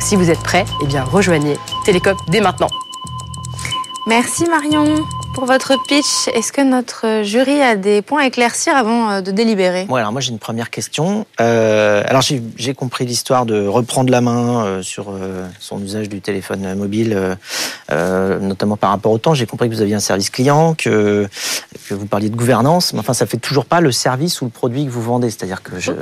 Si 0.00 0.16
vous 0.16 0.30
êtes 0.30 0.40
prêts, 0.40 0.64
eh 0.82 0.86
bien 0.86 1.04
rejoignez 1.04 1.56
Télécop 1.84 2.18
dès 2.28 2.40
maintenant. 2.40 2.68
Merci 4.06 4.44
Marion 4.50 4.84
pour 5.34 5.46
votre 5.46 5.74
pitch. 5.88 6.28
Est-ce 6.28 6.52
que 6.52 6.60
notre 6.60 7.22
jury 7.24 7.60
a 7.60 7.76
des 7.76 8.02
points 8.02 8.22
à 8.22 8.26
éclaircir 8.26 8.76
avant 8.76 9.10
euh, 9.10 9.20
de 9.20 9.32
délibérer? 9.32 9.86
Alors 9.90 10.12
moi 10.12 10.20
j'ai 10.20 10.30
une 10.30 10.38
première 10.38 10.70
question. 10.70 11.26
Euh, 11.40 12.02
alors 12.06 12.22
j'ai 12.22 12.74
compris 12.74 13.04
l'histoire 13.04 13.44
de 13.44 13.66
reprendre 13.66 14.10
la 14.10 14.20
main 14.20 14.64
euh, 14.64 14.82
sur 14.82 15.12
son 15.58 15.82
usage 15.82 16.08
du 16.08 16.20
téléphone 16.20 16.74
mobile, 16.74 17.36
notamment 17.90 18.76
par 18.76 18.90
rapport 18.90 19.12
au 19.12 19.18
temps. 19.18 19.34
J'ai 19.34 19.46
compris 19.46 19.68
que 19.68 19.74
vous 19.74 19.82
aviez 19.82 19.96
un 19.96 20.00
service 20.00 20.30
client, 20.30 20.74
que, 20.74 21.28
vous 21.90 22.06
parliez 22.06 22.30
de 22.30 22.36
gouvernance, 22.36 22.92
mais 22.92 23.00
enfin 23.00 23.14
ça 23.14 23.26
fait 23.26 23.38
toujours 23.38 23.66
pas 23.66 23.80
le 23.80 23.92
service 23.92 24.40
ou 24.40 24.44
le 24.44 24.50
produit 24.50 24.86
que 24.86 24.90
vous 24.90 25.02
vendez. 25.02 25.30
C'est-à-dire 25.30 25.62
que 25.62 25.78
je 25.78 25.92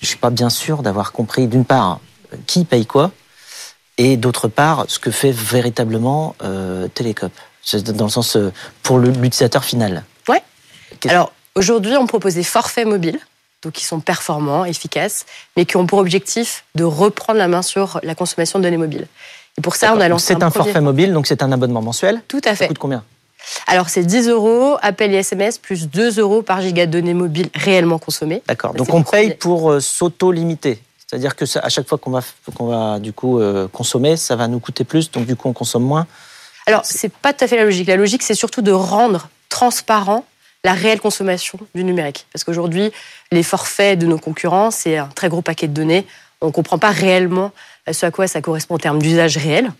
je 0.00 0.06
suis 0.06 0.18
pas 0.18 0.30
bien 0.30 0.50
sûr 0.50 0.82
d'avoir 0.82 1.12
compris 1.12 1.46
d'une 1.46 1.64
part 1.64 2.00
qui 2.46 2.64
paye 2.64 2.86
quoi 2.86 3.10
et 3.98 4.16
d'autre 4.16 4.48
part 4.48 4.84
ce 4.88 4.98
que 4.98 5.10
fait 5.10 5.32
véritablement 5.32 6.34
Télécop. 6.94 7.32
Dans 7.94 8.04
le 8.06 8.10
sens 8.10 8.36
euh, 8.36 8.52
pour 8.82 8.98
l'utilisateur 8.98 9.64
final. 9.64 10.04
Ouais. 10.28 10.42
Alors 11.08 11.32
aujourd'hui, 11.54 11.96
on 11.96 12.06
propose 12.06 12.34
des 12.34 12.42
forfaits 12.42 12.86
mobiles, 12.86 13.20
donc 13.62 13.72
qui 13.74 13.84
sont 13.84 14.00
performants, 14.00 14.64
efficaces, 14.64 15.26
mais 15.56 15.64
qui 15.64 15.76
ont 15.76 15.86
pour 15.86 15.98
objectif 16.00 16.64
de 16.74 16.84
reprendre 16.84 17.38
la 17.38 17.48
main 17.48 17.62
sur 17.62 18.00
la 18.02 18.14
consommation 18.14 18.58
de 18.58 18.64
données 18.64 18.76
mobiles. 18.76 19.06
Et 19.58 19.60
pour 19.60 19.76
ça, 19.76 19.94
on 19.94 20.00
a 20.00 20.08
lancé 20.08 20.34
C'est 20.34 20.42
un, 20.42 20.50
forfait 20.50 20.80
mobile, 20.80 21.12
donc 21.12 21.26
c'est 21.26 21.42
un 21.42 21.52
abonnement 21.52 21.82
mensuel. 21.82 22.22
Tout 22.26 22.40
à 22.44 22.50
Ça 22.50 22.56
fait. 22.56 22.68
coûte 22.68 22.78
combien? 22.78 23.04
Alors 23.66 23.88
c'est 23.88 24.04
10 24.04 24.28
euros, 24.28 24.76
appel 24.82 25.12
et 25.12 25.16
SMS, 25.18 25.58
plus 25.58 25.88
2 25.88 26.18
euros 26.20 26.42
par 26.42 26.60
giga 26.60 26.86
de 26.86 26.92
données 26.92 27.12
mobiles 27.14 27.48
réellement 27.54 27.98
consommées. 27.98 28.42
D'accord. 28.46 28.72
Donc 28.74 28.92
on 28.94 29.02
paye 29.02 29.34
pour 29.34 29.70
euh, 29.72 29.80
s'auto-limiter. 29.80 30.80
C'est-à-dire 31.06 31.36
que 31.36 31.44
ça- 31.44 31.60
à 31.60 31.68
chaque 31.68 31.88
fois 31.88 31.98
qu'on 31.98 32.10
va, 32.12 32.20
qu'on 32.56 32.66
va 32.66 32.98
du 32.98 33.12
coup 33.12 33.40
euh, 33.40 33.68
consommer, 33.68 34.16
ça 34.16 34.36
va 34.36 34.46
nous 34.48 34.60
coûter 34.60 34.84
plus, 34.84 35.10
donc 35.10 35.26
du 35.26 35.36
coup 35.36 35.48
on 35.48 35.52
consomme 35.52 35.82
moins. 35.84 36.06
Alors 36.66 36.82
c'est 36.84 37.12
pas 37.12 37.32
tout 37.32 37.44
à 37.44 37.48
fait 37.48 37.56
la 37.56 37.64
logique. 37.64 37.88
La 37.88 37.96
logique, 37.96 38.22
c'est 38.22 38.34
surtout 38.34 38.62
de 38.62 38.72
rendre 38.72 39.28
transparent 39.48 40.24
la 40.64 40.74
réelle 40.74 41.00
consommation 41.00 41.58
du 41.74 41.82
numérique. 41.84 42.26
Parce 42.32 42.44
qu'aujourd'hui, 42.44 42.92
les 43.32 43.42
forfaits 43.42 43.98
de 43.98 44.06
nos 44.06 44.18
concurrents, 44.18 44.70
c'est 44.70 44.96
un 44.96 45.08
très 45.08 45.28
gros 45.28 45.42
paquet 45.42 45.66
de 45.66 45.72
données. 45.74 46.06
On 46.40 46.46
ne 46.46 46.52
comprend 46.52 46.78
pas 46.78 46.90
réellement 46.90 47.50
ce 47.90 48.06
à 48.06 48.10
quoi 48.12 48.28
ça 48.28 48.40
correspond 48.40 48.76
en 48.76 48.78
termes 48.78 49.00
d'usage 49.02 49.36
réel. 49.38 49.72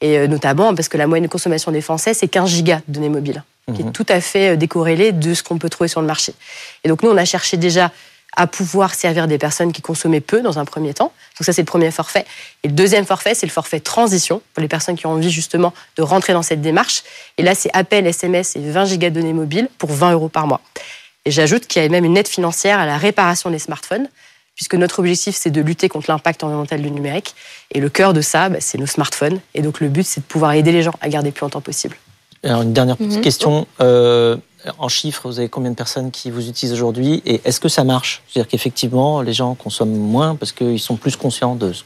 Et 0.00 0.18
euh, 0.18 0.26
notamment 0.26 0.74
parce 0.74 0.88
que 0.88 0.96
la 0.96 1.06
moyenne 1.06 1.24
de 1.26 1.30
consommation 1.30 1.70
des 1.70 1.80
Français, 1.80 2.14
c'est 2.14 2.26
15 2.28 2.50
gigas 2.50 2.80
de 2.88 2.94
données 2.94 3.08
mobiles, 3.08 3.44
qui 3.74 3.82
Mhm. 3.84 3.88
est 3.88 3.92
tout 3.92 4.06
à 4.08 4.20
fait 4.20 4.50
euh, 4.50 4.56
décorrélé 4.56 5.12
de 5.12 5.34
ce 5.34 5.42
qu'on 5.44 5.58
peut 5.58 5.70
trouver 5.70 5.86
sur 5.88 6.00
le 6.00 6.06
marché. 6.06 6.34
Et 6.82 6.88
donc 6.88 7.02
nous, 7.04 7.10
on 7.10 7.16
a 7.16 7.24
cherché 7.24 7.56
déjà 7.56 7.92
à 8.36 8.46
pouvoir 8.46 8.94
servir 8.94 9.26
des 9.28 9.38
personnes 9.38 9.72
qui 9.72 9.82
consommaient 9.82 10.20
peu 10.20 10.40
dans 10.42 10.58
un 10.58 10.64
premier 10.64 10.94
temps. 10.94 11.12
Donc 11.38 11.44
ça, 11.46 11.52
c'est 11.52 11.62
le 11.62 11.66
premier 11.66 11.90
forfait. 11.90 12.24
Et 12.62 12.68
le 12.68 12.74
deuxième 12.74 13.04
forfait, 13.06 13.34
c'est 13.34 13.46
le 13.46 13.52
forfait 13.52 13.80
transition 13.80 14.40
pour 14.54 14.60
les 14.60 14.68
personnes 14.68 14.96
qui 14.96 15.06
ont 15.06 15.12
envie 15.12 15.30
justement 15.30 15.72
de 15.96 16.02
rentrer 16.02 16.32
dans 16.32 16.42
cette 16.42 16.60
démarche. 16.60 17.02
Et 17.38 17.42
là, 17.42 17.54
c'est 17.54 17.70
appel, 17.74 18.06
SMS 18.06 18.56
et 18.56 18.60
20 18.60 18.84
gigas 18.86 19.10
de 19.10 19.14
données 19.20 19.32
mobiles 19.32 19.68
pour 19.78 19.92
20 19.92 20.12
euros 20.12 20.28
par 20.28 20.46
mois. 20.46 20.60
Et 21.24 21.30
j'ajoute 21.30 21.66
qu'il 21.66 21.82
y 21.82 21.84
a 21.84 21.88
même 21.88 22.04
une 22.04 22.16
aide 22.16 22.28
financière 22.28 22.78
à 22.78 22.86
la 22.86 22.98
réparation 22.98 23.50
des 23.50 23.58
smartphones, 23.58 24.08
puisque 24.56 24.74
notre 24.74 24.98
objectif, 25.00 25.34
c'est 25.34 25.50
de 25.50 25.60
lutter 25.60 25.88
contre 25.88 26.10
l'impact 26.10 26.44
environnemental 26.44 26.80
du 26.82 26.90
numérique. 26.90 27.34
Et 27.72 27.80
le 27.80 27.88
cœur 27.88 28.12
de 28.12 28.20
ça, 28.20 28.48
bah, 28.48 28.58
c'est 28.60 28.78
nos 28.78 28.86
smartphones. 28.86 29.40
Et 29.54 29.62
donc 29.62 29.80
le 29.80 29.88
but, 29.88 30.06
c'est 30.06 30.20
de 30.20 30.26
pouvoir 30.26 30.52
aider 30.52 30.70
les 30.70 30.82
gens 30.82 30.92
à 31.00 31.08
garder 31.08 31.30
plus 31.32 31.42
longtemps 31.42 31.60
possible. 31.60 31.96
Alors 32.44 32.62
une 32.62 32.72
dernière 32.74 32.96
petite 32.98 33.14
Mhm. 33.16 33.20
question. 33.22 33.66
Euh, 33.80 34.36
en 34.78 34.88
chiffres, 34.88 35.28
vous 35.28 35.38
avez 35.38 35.48
combien 35.48 35.70
de 35.70 35.76
personnes 35.76 36.10
qui 36.10 36.30
vous 36.30 36.48
utilisent 36.48 36.72
aujourd'hui 36.72 37.22
et 37.26 37.40
est-ce 37.44 37.60
que 37.60 37.68
ça 37.68 37.84
marche? 37.84 38.22
C'est-à-dire 38.28 38.48
qu'effectivement, 38.48 39.20
les 39.20 39.32
gens 39.32 39.54
consomment 39.54 39.96
moins 39.96 40.36
parce 40.36 40.52
qu'ils 40.52 40.80
sont 40.80 40.96
plus 40.96 41.16
conscients 41.16 41.54
de 41.54 41.72
ce 41.72 41.82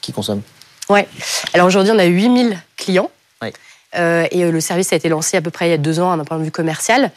qu'ils 0.00 0.14
consomment. 0.14 0.42
Ouais. 0.88 1.08
Alors 1.52 1.66
aujourd'hui, 1.66 1.92
on 1.94 1.98
a 1.98 2.04
8000 2.04 2.58
clients. 2.76 3.10
Ouais. 3.42 3.52
Euh, 3.96 4.26
et 4.30 4.44
euh, 4.44 4.50
le 4.50 4.60
service 4.60 4.92
a 4.92 4.96
été 4.96 5.08
lancé 5.08 5.36
à 5.36 5.42
peu 5.42 5.50
près 5.50 5.68
il 5.68 5.70
y 5.70 5.74
a 5.74 5.78
deux 5.78 6.00
ans 6.00 6.16
d'un 6.16 6.24
point 6.24 6.38
de 6.38 6.44
vue 6.44 6.50
commercial. 6.50 7.10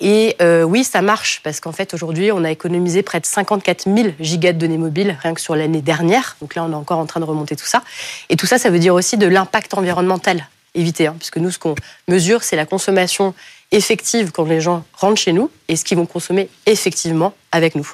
Et 0.00 0.34
euh, 0.42 0.64
oui, 0.64 0.82
ça 0.82 1.00
marche 1.00 1.40
parce 1.44 1.60
qu'en 1.60 1.70
fait, 1.70 1.94
aujourd'hui, 1.94 2.32
on 2.32 2.42
a 2.42 2.50
économisé 2.50 3.02
près 3.02 3.20
de 3.20 3.26
54 3.26 3.84
000 3.84 4.08
gigas 4.18 4.52
de 4.52 4.58
données 4.58 4.78
mobiles 4.78 5.16
rien 5.22 5.34
que 5.34 5.40
sur 5.40 5.54
l'année 5.54 5.82
dernière. 5.82 6.36
Donc 6.40 6.54
là, 6.56 6.64
on 6.64 6.72
est 6.72 6.76
encore 6.76 6.98
en 6.98 7.06
train 7.06 7.20
de 7.20 7.24
remonter 7.24 7.54
tout 7.54 7.66
ça. 7.66 7.82
Et 8.28 8.36
tout 8.36 8.46
ça, 8.46 8.58
ça 8.58 8.70
veut 8.70 8.80
dire 8.80 8.94
aussi 8.94 9.16
de 9.16 9.26
l'impact 9.26 9.74
environnemental 9.74 10.48
évité. 10.74 11.06
Hein, 11.06 11.14
puisque 11.18 11.36
nous, 11.36 11.50
ce 11.50 11.58
qu'on 11.58 11.76
mesure, 12.08 12.42
c'est 12.42 12.56
la 12.56 12.66
consommation 12.66 13.34
effective 13.72 14.30
quand 14.32 14.44
les 14.44 14.60
gens 14.60 14.84
rentrent 14.94 15.20
chez 15.20 15.32
nous 15.32 15.50
et 15.68 15.76
ce 15.76 15.84
qu'ils 15.84 15.96
vont 15.98 16.06
consommer 16.06 16.48
effectivement 16.66 17.32
avec 17.50 17.74
nous. 17.74 17.90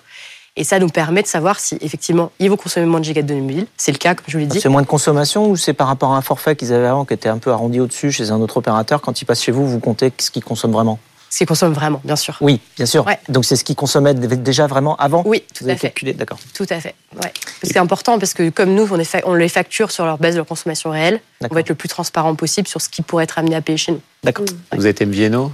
Et 0.57 0.65
ça 0.65 0.81
nous 0.81 0.89
permet 0.89 1.23
de 1.23 1.29
savoir 1.29 1.61
si 1.61 1.79
effectivement 1.81 2.33
ils 2.41 2.51
vont 2.51 2.57
consommer 2.57 2.85
moins 2.87 2.99
de 2.99 3.05
gigas 3.05 3.23
de 3.23 3.29
données 3.29 3.41
mobiles. 3.41 3.67
C'est 3.77 3.93
le 3.93 3.99
cas, 3.99 4.15
comme 4.17 4.25
je 4.27 4.33
vous 4.33 4.39
l'ai 4.41 4.47
dit. 4.47 4.61
C'est 4.61 4.69
moins 4.69 4.83
de 4.83 4.89
consommation 4.89 5.49
ou 5.49 5.57
c'est 5.57 5.73
par 5.73 5.87
rapport 5.87 6.13
à 6.13 6.17
un 6.17 6.21
forfait 6.23 6.57
qu'ils 6.57 6.73
avaient 6.73 6.89
avant 6.89 7.05
qui 7.05 7.15
était 7.15 7.29
un 7.29 7.39
peu 7.39 7.53
arrondi 7.53 7.79
au-dessus 7.79 8.11
chez 8.11 8.31
un 8.33 8.41
autre 8.41 8.57
opérateur? 8.57 9.01
Quand 9.01 9.23
ils 9.23 9.25
passent 9.25 9.43
chez 9.43 9.53
vous, 9.53 9.69
vous 9.69 9.79
comptez 9.79 10.13
ce 10.19 10.33
qu'ils 10.33 10.43
consomment 10.43 10.73
vraiment? 10.73 10.99
Ce 11.31 11.39
qu'ils 11.39 11.47
consomment 11.47 11.75
vraiment, 11.75 12.01
bien 12.03 12.17
sûr. 12.17 12.37
Oui, 12.41 12.59
bien 12.77 12.87
sûr. 12.87 13.07
Ouais. 13.07 13.19
Donc 13.29 13.45
c'est 13.45 13.55
ce 13.55 13.63
qu'ils 13.63 13.77
consommaient 13.77 14.15
déjà 14.15 14.67
vraiment 14.67 14.97
avant? 14.97 15.23
Oui, 15.27 15.45
tout 15.55 15.63
Vous 15.63 15.69
à 15.69 15.73
avez 15.73 15.79
fait. 15.79 15.89
calculé, 15.89 16.13
d'accord. 16.15 16.39
Tout 16.55 16.67
à 16.71 16.81
fait. 16.81 16.95
Ouais. 17.23 17.31
C'est 17.63 17.77
important 17.79 18.19
parce 18.19 18.35
que 18.35 18.49
comme 18.51 18.75
nous, 18.75 18.89
on, 18.91 18.99
est 18.99 19.05
fa- 19.05 19.21
on 19.27 19.35
les 19.35 19.49
facture 19.51 19.93
sur 19.93 20.07
leur 20.07 20.19
base 20.19 20.33
de 20.35 20.39
leur 20.39 20.47
consommation 20.47 20.91
réelle, 20.91 21.21
on 21.49 21.55
va 21.55 21.61
être 21.61 21.69
le 21.69 21.75
plus 21.77 21.89
transparent 21.89 22.35
possible 22.35 22.67
sur 22.67 22.81
ce 22.81 22.89
qui 22.89 23.03
pourrait 23.03 23.25
être 23.25 23.39
amené 23.39 23.55
à 23.55 23.61
payer 23.61 23.77
chez 23.79 23.93
nous. 23.93 24.01
D'accord. 24.25 24.47
Vous 24.75 24.87
êtes 24.89 25.03
MVNO 25.03 25.53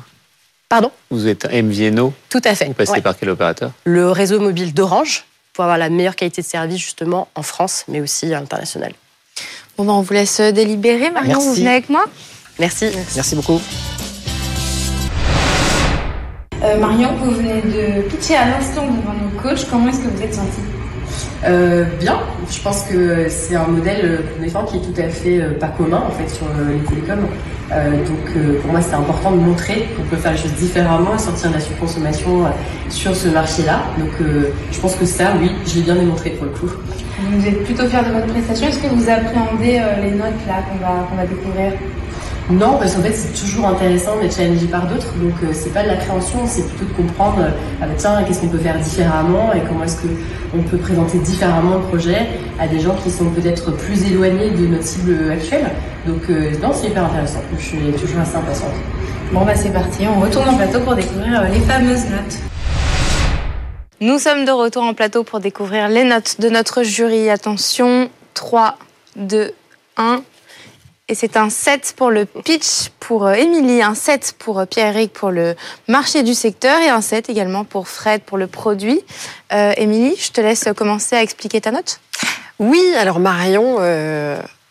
Pardon 0.74 0.90
Vous 1.12 1.28
êtes 1.28 1.44
MVNO 1.52 2.12
Tout 2.30 2.40
à 2.44 2.52
fait. 2.56 2.64
Vous 2.64 2.72
passez 2.72 2.90
Ouais. 2.90 3.00
par 3.00 3.16
quel 3.16 3.30
opérateur 3.30 3.70
Le 3.84 4.10
réseau 4.10 4.40
mobile 4.40 4.74
d'Orange 4.74 5.24
pour 5.52 5.62
avoir 5.62 5.78
la 5.78 5.88
meilleure 5.88 6.16
qualité 6.16 6.42
de 6.42 6.46
service 6.48 6.78
justement 6.80 7.28
en 7.36 7.42
France, 7.44 7.84
mais 7.86 8.00
aussi 8.00 8.26
à 8.34 8.40
l'international. 8.40 8.92
Bon, 9.78 9.84
ben, 9.84 9.92
on 9.92 10.00
vous 10.00 10.12
laisse 10.12 10.40
délibérer. 10.40 11.12
Marion, 11.12 11.34
Merci. 11.34 11.46
vous 11.46 11.54
venez 11.54 11.68
avec 11.70 11.88
moi 11.90 12.06
Merci. 12.58 12.86
Merci 13.14 13.36
beaucoup. 13.36 13.60
Euh, 16.64 16.76
Marion, 16.80 17.14
vous 17.22 17.30
venez 17.30 17.60
de 17.62 18.08
pitcher 18.08 18.34
à 18.34 18.46
l'instant 18.48 18.84
devant 18.86 19.12
nos 19.14 19.40
coachs. 19.40 19.68
Comment 19.70 19.90
est-ce 19.90 19.98
que 19.98 20.08
vous 20.08 20.22
êtes 20.22 20.34
sentie? 20.34 20.58
Euh, 21.46 21.84
bien, 22.00 22.18
je 22.50 22.60
pense 22.60 22.82
que 22.84 23.28
c'est 23.28 23.54
un 23.54 23.66
modèle 23.66 24.00
euh, 24.04 24.18
qu'on 24.34 24.42
défend 24.42 24.64
qui 24.64 24.76
est 24.78 24.80
tout 24.80 24.98
à 24.98 25.08
fait 25.08 25.40
euh, 25.42 25.58
pas 25.58 25.68
commun 25.68 26.02
en 26.06 26.10
fait 26.10 26.28
sur 26.34 26.46
euh, 26.46 26.72
les 26.72 26.84
télécoms. 26.84 27.26
Euh, 27.72 27.90
donc 27.90 28.36
euh, 28.36 28.60
pour 28.60 28.72
moi 28.72 28.80
c'est 28.80 28.94
important 28.94 29.30
de 29.32 29.36
montrer 29.36 29.88
qu'on 29.96 30.04
peut 30.04 30.16
faire 30.16 30.32
les 30.32 30.38
choses 30.38 30.52
différemment 30.54 31.14
et 31.14 31.18
sortir 31.18 31.50
de 31.50 31.54
la 31.54 31.60
surconsommation 31.60 32.46
euh, 32.46 32.48
sur 32.88 33.14
ce 33.14 33.28
marché-là. 33.28 33.82
Donc 33.98 34.10
euh, 34.22 34.50
je 34.72 34.80
pense 34.80 34.94
que 34.94 35.04
ça, 35.04 35.32
oui, 35.38 35.50
je 35.66 35.76
l'ai 35.76 35.82
bien 35.82 35.96
démontré 35.96 36.30
pour 36.30 36.46
le 36.46 36.52
coup. 36.52 36.70
Vous 37.30 37.46
êtes 37.46 37.62
plutôt 37.64 37.86
fière 37.88 38.06
de 38.06 38.12
votre 38.12 38.26
prestation. 38.26 38.68
Est-ce 38.68 38.78
que 38.78 38.88
vous 38.88 39.08
appréhendez 39.10 39.80
euh, 39.80 40.02
les 40.02 40.12
notes 40.12 40.40
là 40.48 40.62
qu'on 40.68 40.78
va, 40.78 41.06
qu'on 41.10 41.16
va 41.16 41.26
découvrir? 41.26 41.72
Non, 42.50 42.76
parce 42.78 42.94
qu'en 42.94 43.02
fait 43.02 43.14
c'est 43.14 43.32
toujours 43.32 43.66
intéressant 43.66 44.18
d'être 44.20 44.36
challengé 44.36 44.66
par 44.66 44.86
d'autres. 44.86 45.14
Donc 45.14 45.34
euh, 45.42 45.48
c'est 45.52 45.72
pas 45.72 45.82
de 45.82 45.88
la 45.88 45.96
création, 45.96 46.40
c'est 46.46 46.66
plutôt 46.68 46.84
de 46.84 46.92
comprendre 46.92 47.40
euh, 47.40 47.50
ah 47.80 47.86
bah 47.86 47.94
tiens 47.96 48.22
qu'est-ce 48.26 48.40
qu'on 48.40 48.48
peut 48.48 48.58
faire 48.58 48.78
différemment 48.78 49.52
et 49.54 49.60
comment 49.66 49.84
est-ce 49.84 49.96
que 49.96 50.08
on 50.56 50.62
peut 50.62 50.76
présenter 50.76 51.18
différemment 51.18 51.76
le 51.76 51.82
projet 51.82 52.26
à 52.58 52.68
des 52.68 52.80
gens 52.80 52.94
qui 53.02 53.10
sont 53.10 53.30
peut-être 53.30 53.72
plus 53.72 54.04
éloignés 54.06 54.50
de 54.50 54.66
notre 54.66 54.84
cible 54.84 55.30
actuelle. 55.30 55.70
Donc 56.06 56.28
euh, 56.28 56.50
non, 56.62 56.70
c'est 56.72 56.88
hyper 56.88 57.04
intéressant. 57.04 57.40
Je 57.56 57.64
suis 57.64 57.92
toujours 57.98 58.20
assez 58.20 58.36
impatiente. 58.36 58.74
Bon, 59.32 59.44
bah 59.44 59.54
c'est 59.56 59.72
parti. 59.72 60.06
On 60.06 60.20
retourne 60.20 60.48
en 60.48 60.56
plateau 60.56 60.80
pour 60.80 60.94
découvrir 60.94 61.40
euh, 61.40 61.48
les 61.48 61.60
fameuses 61.60 62.04
notes. 62.10 62.38
Nous 64.00 64.18
sommes 64.18 64.44
de 64.44 64.50
retour 64.50 64.82
en 64.82 64.92
plateau 64.92 65.24
pour 65.24 65.40
découvrir 65.40 65.88
les 65.88 66.04
notes 66.04 66.40
de 66.40 66.50
notre 66.50 66.82
jury. 66.82 67.30
Attention, 67.30 68.10
3, 68.34 68.76
2, 69.16 69.52
1. 69.96 70.22
Et 71.06 71.14
c'est 71.14 71.36
un 71.36 71.50
7 71.50 71.92
pour 71.98 72.10
le 72.10 72.24
pitch 72.24 72.88
pour 72.98 73.26
euh, 73.26 73.34
Émilie, 73.34 73.82
un 73.82 73.94
7 73.94 74.36
pour 74.38 74.58
euh, 74.58 74.64
Pierre-Éric 74.64 75.12
pour 75.12 75.30
le 75.30 75.54
marché 75.86 76.22
du 76.22 76.32
secteur 76.32 76.80
et 76.80 76.88
un 76.88 77.02
7 77.02 77.28
également 77.28 77.64
pour 77.64 77.88
Fred 77.88 78.22
pour 78.22 78.38
le 78.38 78.46
produit. 78.46 79.02
Euh, 79.52 79.74
Émilie, 79.76 80.16
je 80.18 80.30
te 80.30 80.40
laisse 80.40 80.66
commencer 80.74 81.14
à 81.14 81.22
expliquer 81.22 81.60
ta 81.60 81.72
note. 81.72 82.00
Oui, 82.58 82.80
alors 82.96 83.20
Marion, 83.20 83.80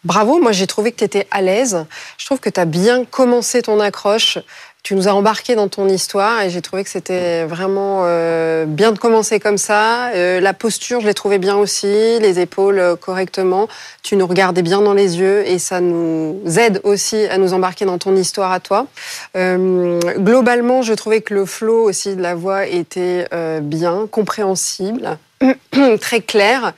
bravo. 0.04 0.40
Moi, 0.40 0.54
j'ai 0.54 0.66
trouvé 0.66 0.92
que 0.92 0.98
tu 0.98 1.04
étais 1.04 1.28
à 1.30 1.42
l'aise. 1.42 1.86
Je 2.18 2.26
trouve 2.26 2.40
que 2.40 2.50
tu 2.50 2.60
as 2.60 2.66
bien 2.66 3.06
commencé 3.06 3.62
ton 3.62 3.80
accroche. 3.80 4.40
Tu 4.84 4.96
nous 4.96 5.08
as 5.08 5.14
embarqués 5.14 5.56
dans 5.56 5.70
ton 5.70 5.88
histoire 5.88 6.42
et 6.42 6.50
j'ai 6.50 6.62
trouvé 6.62 6.84
que 6.84 6.90
c'était 6.90 7.46
vraiment 7.46 8.02
euh, 8.04 8.66
bien 8.66 8.92
de 8.92 9.00
commencer 9.00 9.40
comme 9.40 9.58
ça. 9.58 10.10
Euh, 10.10 10.42
la 10.42 10.54
posture, 10.54 11.00
je 11.00 11.08
l'ai 11.08 11.14
trouvé 11.14 11.38
bien 11.38 11.56
aussi, 11.56 11.88
les 11.88 12.42
épaules 12.42 12.80
euh, 12.80 12.98
correctement. 12.98 13.70
Tu 14.02 14.18
nous 14.18 14.28
regardais 14.28 14.62
bien 14.62 14.82
dans 14.82 14.94
les 14.94 15.18
yeux 15.20 15.48
et 15.48 15.58
ça 15.58 15.80
nous 15.80 16.42
aide 16.60 16.82
aussi 16.84 17.16
à 17.28 17.38
nous 17.38 17.54
embarquer 17.54 17.86
dans 17.86 17.98
ton 17.98 18.14
histoire 18.14 18.52
à 18.52 18.60
toi. 18.60 18.88
Globalement, 19.34 20.82
je 20.82 20.94
trouvais 20.94 21.22
que 21.22 21.34
le 21.34 21.46
flow 21.46 21.88
aussi 21.88 22.18
de 22.18 22.22
la 22.22 22.36
voix 22.36 22.68
était 22.68 23.26
bien, 23.62 24.08
compréhensible. 24.12 25.18
très 26.02 26.22
clair 26.22 26.74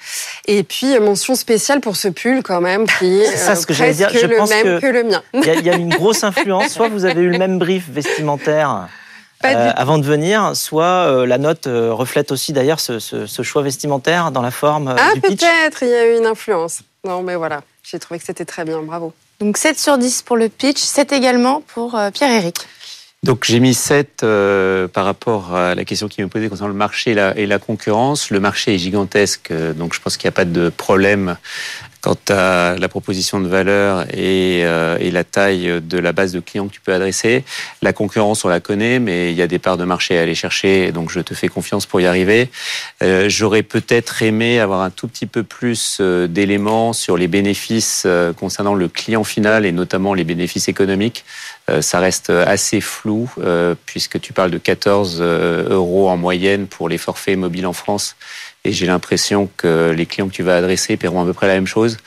et 0.48 0.64
puis 0.64 0.98
mention 1.00 1.36
spéciale 1.36 1.82
pour 1.82 1.96
ce 1.96 2.08
pull 2.08 2.42
quand 2.44 2.62
même 2.62 2.86
qui 3.00 3.06
est 3.22 3.26
C'est 3.26 3.38
ça, 3.38 3.52
euh, 3.52 3.56
ce 3.56 3.66
que 3.66 3.74
j'allais 3.74 3.94
dire. 3.94 4.08
presque 4.08 4.22
Je 4.24 4.28
le 4.28 4.38
pense 4.38 4.50
même 4.50 4.64
que- 4.64 4.80
que... 4.82 4.88
le 4.88 5.04
mien 5.04 5.22
Il 5.34 5.44
y, 5.44 5.64
y 5.66 5.70
a 5.70 5.76
une 5.76 5.90
grosse 5.96 6.24
influence. 6.24 6.70
Soit 6.70 6.88
vous 6.90 7.06
avez 7.06 7.22
eu 7.22 7.30
le 7.30 7.38
même 7.38 7.60
brief 7.60 7.88
vestimentaire 7.90 8.88
euh, 9.46 9.72
avant 9.76 9.98
de 10.00 10.06
venir, 10.06 10.56
soit 10.56 10.84
euh, 11.08 11.26
la 11.28 11.38
note 11.38 11.68
euh, 11.68 11.94
reflète 11.94 12.32
aussi 12.32 12.52
d'ailleurs 12.54 12.80
ce, 12.80 12.98
ce- 13.00 13.28
ce 13.28 13.42
choix 13.44 13.62
vestimentaire 13.62 14.32
dans 14.32 14.42
la 14.42 14.50
forme 14.50 14.88
euh, 14.88 14.96
ah 14.98 15.14
du 15.14 15.22
pitch. 15.22 15.42
peut-être 15.42 15.84
il 15.84 15.90
y 15.90 15.94
a 15.94 16.06
eu 16.14 16.18
une 16.18 16.26
influence 16.26 16.80
non 17.04 17.22
mais 17.22 17.36
voilà 17.36 17.62
j'ai 17.84 18.00
trouvé 18.00 18.20
que 18.20 18.26
c'était 18.26 18.46
très 18.46 18.64
bien 18.66 18.80
bravo 18.82 19.14
Donc 19.42 19.58
7 19.58 19.78
sur 19.80 20.00
10 20.00 20.24
pour 20.24 20.38
le 20.38 20.50
pitch, 20.50 20.80
7 20.80 21.12
également 21.12 21.62
pour 21.62 21.94
euh, 21.96 22.10
Pierre-Éric. 22.10 22.58
Donc 23.24 23.44
j'ai 23.46 23.60
mis 23.60 23.74
7 23.74 24.22
euh, 24.22 24.88
par 24.88 25.06
rapport 25.06 25.56
à 25.56 25.74
la 25.74 25.84
question 25.84 26.08
qui 26.08 26.22
me 26.22 26.28
posait 26.28 26.48
concernant 26.48 26.68
le 26.70 26.76
marché 26.76 27.16
et 27.36 27.46
la, 27.48 27.60
concurrence. 27.60 28.30
Le 28.30 28.40
marché 28.40 28.76
est 28.76 28.78
gigantesque, 28.78 29.50
euh, 29.50 29.74
donc 29.74 29.96
je 29.96 30.00
pense 30.00 30.18
qu'il 30.18 30.28
n'y 30.28 30.34
a 30.34 30.38
pas 30.38 30.46
de 30.46 30.70
problème 30.70 31.36
quant 32.06 32.16
à 32.30 32.76
la 32.78 32.88
proposition 32.88 33.40
de 33.40 33.48
valeur 33.48 34.06
et, 34.14 34.62
euh, 34.64 35.00
la 35.12 35.24
taille 35.24 35.82
de 35.82 35.98
la 35.98 36.12
base 36.12 36.34
de 36.34 36.40
clients 36.40 36.68
que 36.68 36.74
tu 36.74 36.82
peux 36.82 36.94
adresser. 36.94 37.44
La 37.82 37.94
concurrence, 37.94 38.46
on 38.46 38.50
la 38.50 38.60
connaît, 38.60 39.00
mais 39.00 39.32
il 39.32 39.38
y 39.38 39.42
a 39.42 39.48
des 39.48 39.58
parts 39.58 39.78
de 39.78 39.86
marché 39.86 40.20
à 40.20 40.22
aller 40.22 40.36
chercher, 40.36 40.92
donc 40.92 41.10
je 41.10 41.20
te 41.22 41.34
fais 41.34 41.48
confiance 41.48 41.88
pour 41.88 42.02
y 42.02 42.06
arriver. 42.06 42.52
Euh, 43.02 43.28
J'aurais 43.28 43.64
peut-être 43.64 44.22
aimé 44.22 44.60
avoir 44.60 44.82
un 44.82 44.92
tout 44.92 45.08
petit 45.08 45.26
peu 45.26 45.42
plus 45.42 45.98
euh, 46.00 46.28
d'éléments 46.28 46.94
sur 46.94 47.18
les 47.18 47.28
bénéfices 47.28 48.06
concernant 48.38 48.76
le 48.76 48.88
client 48.88 49.24
final 49.24 49.66
et 49.66 49.72
notamment 49.72 50.14
les 50.14 50.26
bénéfices 50.26 50.68
économiques. 50.68 51.26
Euh, 51.70 51.82
ça 51.82 52.00
reste 52.00 52.30
assez 52.30 52.80
flou 52.80 53.30
euh, 53.40 53.76
puisque 53.86 54.20
tu 54.22 54.34
parles 54.34 54.52
de 54.52 54.58
14 54.58 55.18
euh, 55.20 55.70
euros 55.70 56.10
en 56.10 56.18
moyenne 56.18 56.68
pour 56.68 56.90
les 56.90 56.98
forfaits 56.98 57.38
mobiles 57.38 57.66
en 57.66 57.74
France. 57.74 58.16
Et 58.66 58.72
j'ai 58.72 58.88
l'impression 58.88 59.48
que 59.58 59.94
les 59.96 60.08
clients 60.08 60.28
que 60.28 60.34
tu 60.34 60.42
vas 60.42 60.58
adresser 60.58 60.98
paieront 60.98 61.22
à 61.22 61.26
peu 61.26 61.34
près 61.34 61.48
la 61.48 61.54
même 61.54 61.68
chose. 61.68 61.98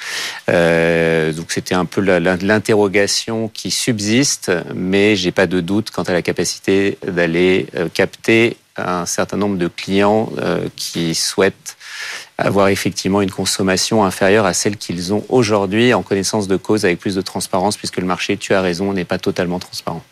Euh, 0.50 1.32
donc 1.32 1.52
c'était 1.52 1.76
un 1.76 1.84
peu 1.84 2.00
l'interrogation 2.00 3.48
qui 3.48 3.70
subsiste, 3.70 4.50
mais 4.74 5.14
j'ai 5.14 5.30
pas 5.30 5.46
de 5.46 5.60
doute 5.60 5.90
quant 5.92 6.02
à 6.02 6.12
la 6.12 6.20
capacité 6.20 6.98
d'aller 7.06 7.68
euh, 7.76 7.88
capter 7.88 8.56
un 8.76 9.06
certain 9.06 9.36
nombre 9.36 9.56
de 9.56 9.68
clients 9.68 10.30
euh, 10.38 10.68
qui 10.74 11.14
souhaitent 11.14 11.76
avoir 12.38 12.68
effectivement 12.68 13.20
une 13.20 13.30
consommation 13.30 14.04
inférieure 14.04 14.46
à 14.46 14.54
celle 14.54 14.76
qu'ils 14.76 15.12
ont 15.12 15.24
aujourd'hui 15.28 15.92
en 15.92 16.02
connaissance 16.02 16.46
de 16.46 16.56
cause 16.56 16.84
avec 16.84 17.00
plus 17.00 17.16
de 17.16 17.20
transparence 17.20 17.76
puisque 17.76 17.98
le 17.98 18.06
marché, 18.06 18.36
tu 18.36 18.54
as 18.54 18.60
raison, 18.60 18.92
n'est 18.92 19.04
pas 19.04 19.18
totalement 19.18 19.58
transparent. 19.58 20.02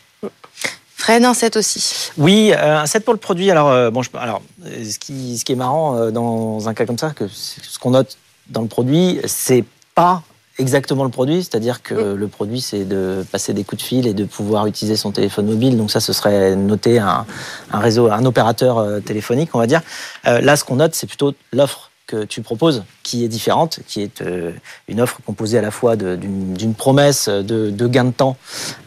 Fred, 0.97 1.23
un 1.23 1.33
7 1.33 1.55
aussi. 1.57 2.11
Oui, 2.17 2.51
euh, 2.53 2.79
un 2.79 2.85
7 2.85 3.05
pour 3.05 3.13
le 3.13 3.19
produit. 3.19 3.49
Alors, 3.49 3.69
euh, 3.69 3.91
bon, 3.91 4.01
je, 4.01 4.09
alors 4.15 4.41
euh, 4.65 4.83
ce, 4.83 4.99
qui, 4.99 5.37
ce 5.37 5.45
qui 5.45 5.53
est 5.53 5.55
marrant 5.55 6.11
dans 6.11 6.67
un 6.67 6.73
cas 6.73 6.85
comme 6.85 6.97
ça, 6.97 7.11
que 7.11 7.27
ce 7.27 7.79
qu'on 7.79 7.91
note 7.91 8.17
dans 8.49 8.61
le 8.61 8.67
produit, 8.67 9.21
c'est 9.25 9.63
pas 9.95 10.23
exactement 10.59 11.03
le 11.03 11.11
produit, 11.11 11.43
c'est-à-dire 11.43 11.83
que 11.83 11.93
le 11.93 12.27
produit, 12.27 12.61
c'est 12.61 12.83
de 12.83 13.23
passer 13.31 13.53
des 13.53 13.63
coups 13.63 13.83
de 13.83 13.87
fil 13.87 14.07
et 14.07 14.15
de 14.15 14.25
pouvoir 14.25 14.65
utiliser 14.65 14.97
son 14.97 15.11
téléphone 15.11 15.45
mobile. 15.45 15.77
Donc 15.77 15.91
ça, 15.91 15.99
ce 15.99 16.13
serait 16.13 16.55
noter 16.55 16.97
un, 16.97 17.27
un 17.71 17.79
réseau, 17.79 18.09
un 18.11 18.25
opérateur 18.25 19.01
téléphonique, 19.05 19.51
on 19.53 19.59
va 19.59 19.67
dire. 19.67 19.83
Euh, 20.25 20.41
là, 20.41 20.55
ce 20.55 20.63
qu'on 20.63 20.77
note, 20.77 20.95
c'est 20.95 21.07
plutôt 21.07 21.33
l'offre 21.53 21.86
que 22.07 22.23
tu 22.23 22.41
proposes, 22.41 22.83
qui 23.03 23.23
est 23.23 23.27
différente, 23.27 23.79
qui 23.85 24.01
est 24.01 24.21
euh, 24.21 24.51
une 24.87 25.01
offre 25.01 25.19
composée 25.25 25.57
à 25.57 25.61
la 25.61 25.71
fois 25.71 25.95
d'une 25.95 26.73
promesse 26.73 27.27
de, 27.27 27.69
de 27.69 27.87
gain 27.87 28.05
de 28.05 28.11
temps 28.11 28.37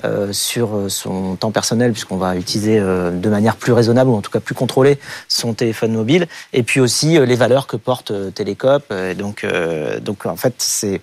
euh, 0.04 0.33
sur 0.33 0.87
son 0.88 1.37
temps 1.37 1.50
personnel, 1.50 1.92
puisqu'on 1.92 2.16
va 2.16 2.37
utiliser 2.37 2.78
euh, 2.78 3.11
de 3.11 3.28
manière 3.28 3.56
plus 3.56 3.72
raisonnable, 3.72 4.11
ou 4.11 4.16
en 4.16 4.22
tout 4.22 4.30
cas 4.30 4.40
plus 4.40 4.54
contrôlée, 4.54 4.98
son 5.28 5.54
téléphone 5.54 5.92
mobile, 5.92 6.26
et 6.52 6.62
puis 6.62 6.80
aussi 6.80 7.18
euh, 7.18 7.26
les 7.26 7.37
valeurs 7.37 7.66
que 7.66 7.76
porte 7.76 8.11
euh, 8.11 8.30
Télécop. 8.30 8.85
Euh, 8.90 9.14
donc, 9.14 9.46
donc 10.02 10.26
en 10.26 10.37
fait, 10.37 10.54
c'est 10.59 11.00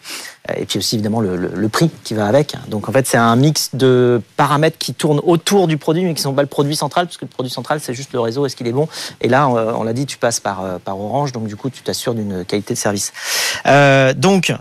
et 0.56 0.66
puis 0.66 0.80
aussi 0.80 0.96
évidemment 0.96 1.20
le, 1.22 1.70
prix 1.70 1.92
qui 2.04 2.14
va 2.14 2.28
avec. 2.28 2.56
Donc 2.70 2.88
en 2.88 2.92
fait, 2.92 3.06
c'est 3.06 3.18
un 3.18 3.36
mix 3.36 3.72
de 3.74 4.22
paramètres 4.38 4.78
qui 4.78 4.94
tournent 4.94 5.22
autour 5.24 5.68
du 5.68 5.78
produit, 5.78 6.04
mais 6.04 6.14
qui 6.14 6.22
ne 6.22 6.24
sont 6.24 6.34
pas 6.34 6.42
le 6.42 6.48
produit 6.48 6.76
central, 6.76 7.08
puisque 7.08 7.24
le 7.24 7.28
produit 7.28 7.52
central, 7.52 7.80
c'est 7.82 7.94
juste 7.94 8.14
le 8.14 8.20
réseau, 8.20 8.46
est-ce 8.46 8.56
qu'il 8.56 8.68
est 8.68 8.72
bon? 8.72 8.88
Et 9.22 9.28
là, 9.28 9.50
on, 9.50 9.84
l'a 9.84 9.94
dit, 9.94 10.06
tu 10.06 10.18
passes 10.18 10.40
par, 10.40 10.64
euh, 10.64 10.78
par 10.84 11.00
Orange, 11.00 11.32
donc 11.32 11.48
du 11.48 11.56
coup, 11.56 11.70
tu 11.70 11.82
t'assures 11.82 12.14
d'une 12.14 12.46
qualité 12.46 12.74
de 12.74 12.80
service. 12.80 13.12
Euh, 13.66 14.14
donc, 14.14 14.54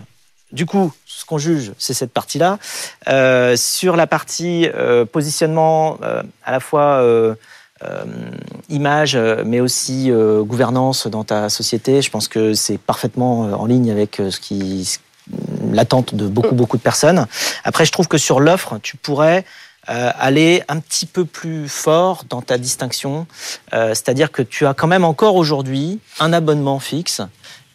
du 0.51 0.65
coup, 0.65 0.91
ce 1.05 1.25
qu'on 1.25 1.37
juge, 1.37 1.71
c'est 1.77 1.93
cette 1.93 2.11
partie-là. 2.11 2.59
Euh, 3.07 3.55
sur 3.55 3.95
la 3.95 4.07
partie 4.07 4.67
positionnement, 5.11 5.97
à 6.43 6.51
la 6.51 6.59
fois 6.59 7.03
image, 8.69 9.17
mais 9.45 9.59
aussi 9.59 10.11
gouvernance 10.11 11.07
dans 11.07 11.23
ta 11.23 11.49
société, 11.49 12.01
je 12.01 12.09
pense 12.09 12.27
que 12.27 12.53
c'est 12.53 12.77
parfaitement 12.77 13.41
en 13.41 13.65
ligne 13.65 13.91
avec 13.91 14.21
ce 14.29 14.39
qui 14.39 14.99
l'attente 15.71 16.15
de 16.15 16.27
beaucoup 16.27 16.55
beaucoup 16.55 16.77
de 16.77 16.81
personnes. 16.81 17.27
Après, 17.63 17.85
je 17.85 17.91
trouve 17.91 18.07
que 18.07 18.17
sur 18.17 18.39
l'offre, 18.39 18.79
tu 18.81 18.97
pourrais 18.97 19.45
euh, 19.89 20.11
aller 20.19 20.63
un 20.67 20.79
petit 20.79 21.05
peu 21.05 21.23
plus 21.23 21.69
fort 21.69 22.25
dans 22.29 22.41
ta 22.41 22.57
distinction. 22.57 23.25
Euh, 23.73 23.89
C'est-à-dire 23.89 24.31
que 24.33 24.41
tu 24.41 24.65
as 24.65 24.73
quand 24.73 24.87
même 24.87 25.05
encore 25.05 25.35
aujourd'hui 25.35 25.99
un 26.19 26.33
abonnement 26.33 26.79
fixe 26.79 27.21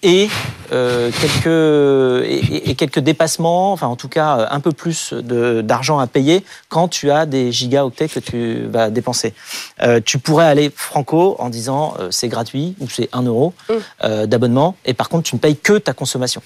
et, 0.02 0.28
euh, 0.72 1.10
quelques, 1.20 2.24
et, 2.26 2.70
et 2.70 2.74
quelques 2.74 2.98
dépassements, 2.98 3.72
enfin 3.72 3.86
en 3.86 3.96
tout 3.96 4.08
cas 4.08 4.38
euh, 4.38 4.46
un 4.50 4.60
peu 4.60 4.72
plus 4.72 5.12
d'argent 5.12 5.98
à 5.98 6.06
payer 6.06 6.44
quand 6.68 6.88
tu 6.88 7.10
as 7.10 7.26
des 7.26 7.52
gigaoctets 7.52 8.08
que 8.08 8.20
tu 8.20 8.62
vas 8.68 8.90
dépenser. 8.90 9.34
Euh, 9.82 10.00
tu 10.04 10.18
pourrais 10.18 10.46
aller 10.46 10.72
franco 10.74 11.36
en 11.38 11.50
disant 11.50 11.94
euh, 11.98 12.08
c'est 12.10 12.28
gratuit 12.28 12.74
ou 12.80 12.88
c'est 12.88 13.08
1 13.12 13.22
euro 13.22 13.54
Mm. 13.68 14.26
d'abonnement 14.26 14.76
et 14.84 14.94
par 14.94 15.08
contre 15.08 15.24
tu 15.28 15.34
ne 15.34 15.40
payes 15.40 15.56
que 15.56 15.78
ta 15.78 15.92
consommation. 15.92 16.42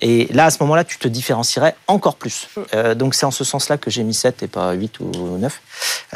Et 0.00 0.28
là 0.32 0.46
à 0.46 0.50
ce 0.50 0.58
moment-là 0.62 0.84
tu 0.84 0.98
te 0.98 1.08
différencierais 1.08 1.74
encore 1.86 2.16
plus. 2.16 2.48
Euh, 2.74 2.94
donc 2.94 3.14
c'est 3.14 3.26
en 3.26 3.30
ce 3.30 3.44
sens-là 3.44 3.76
que 3.78 3.90
j'ai 3.90 4.02
mis 4.02 4.14
7 4.14 4.42
et 4.42 4.48
pas 4.48 4.72
8 4.72 5.00
ou 5.00 5.38
9. 5.38 5.60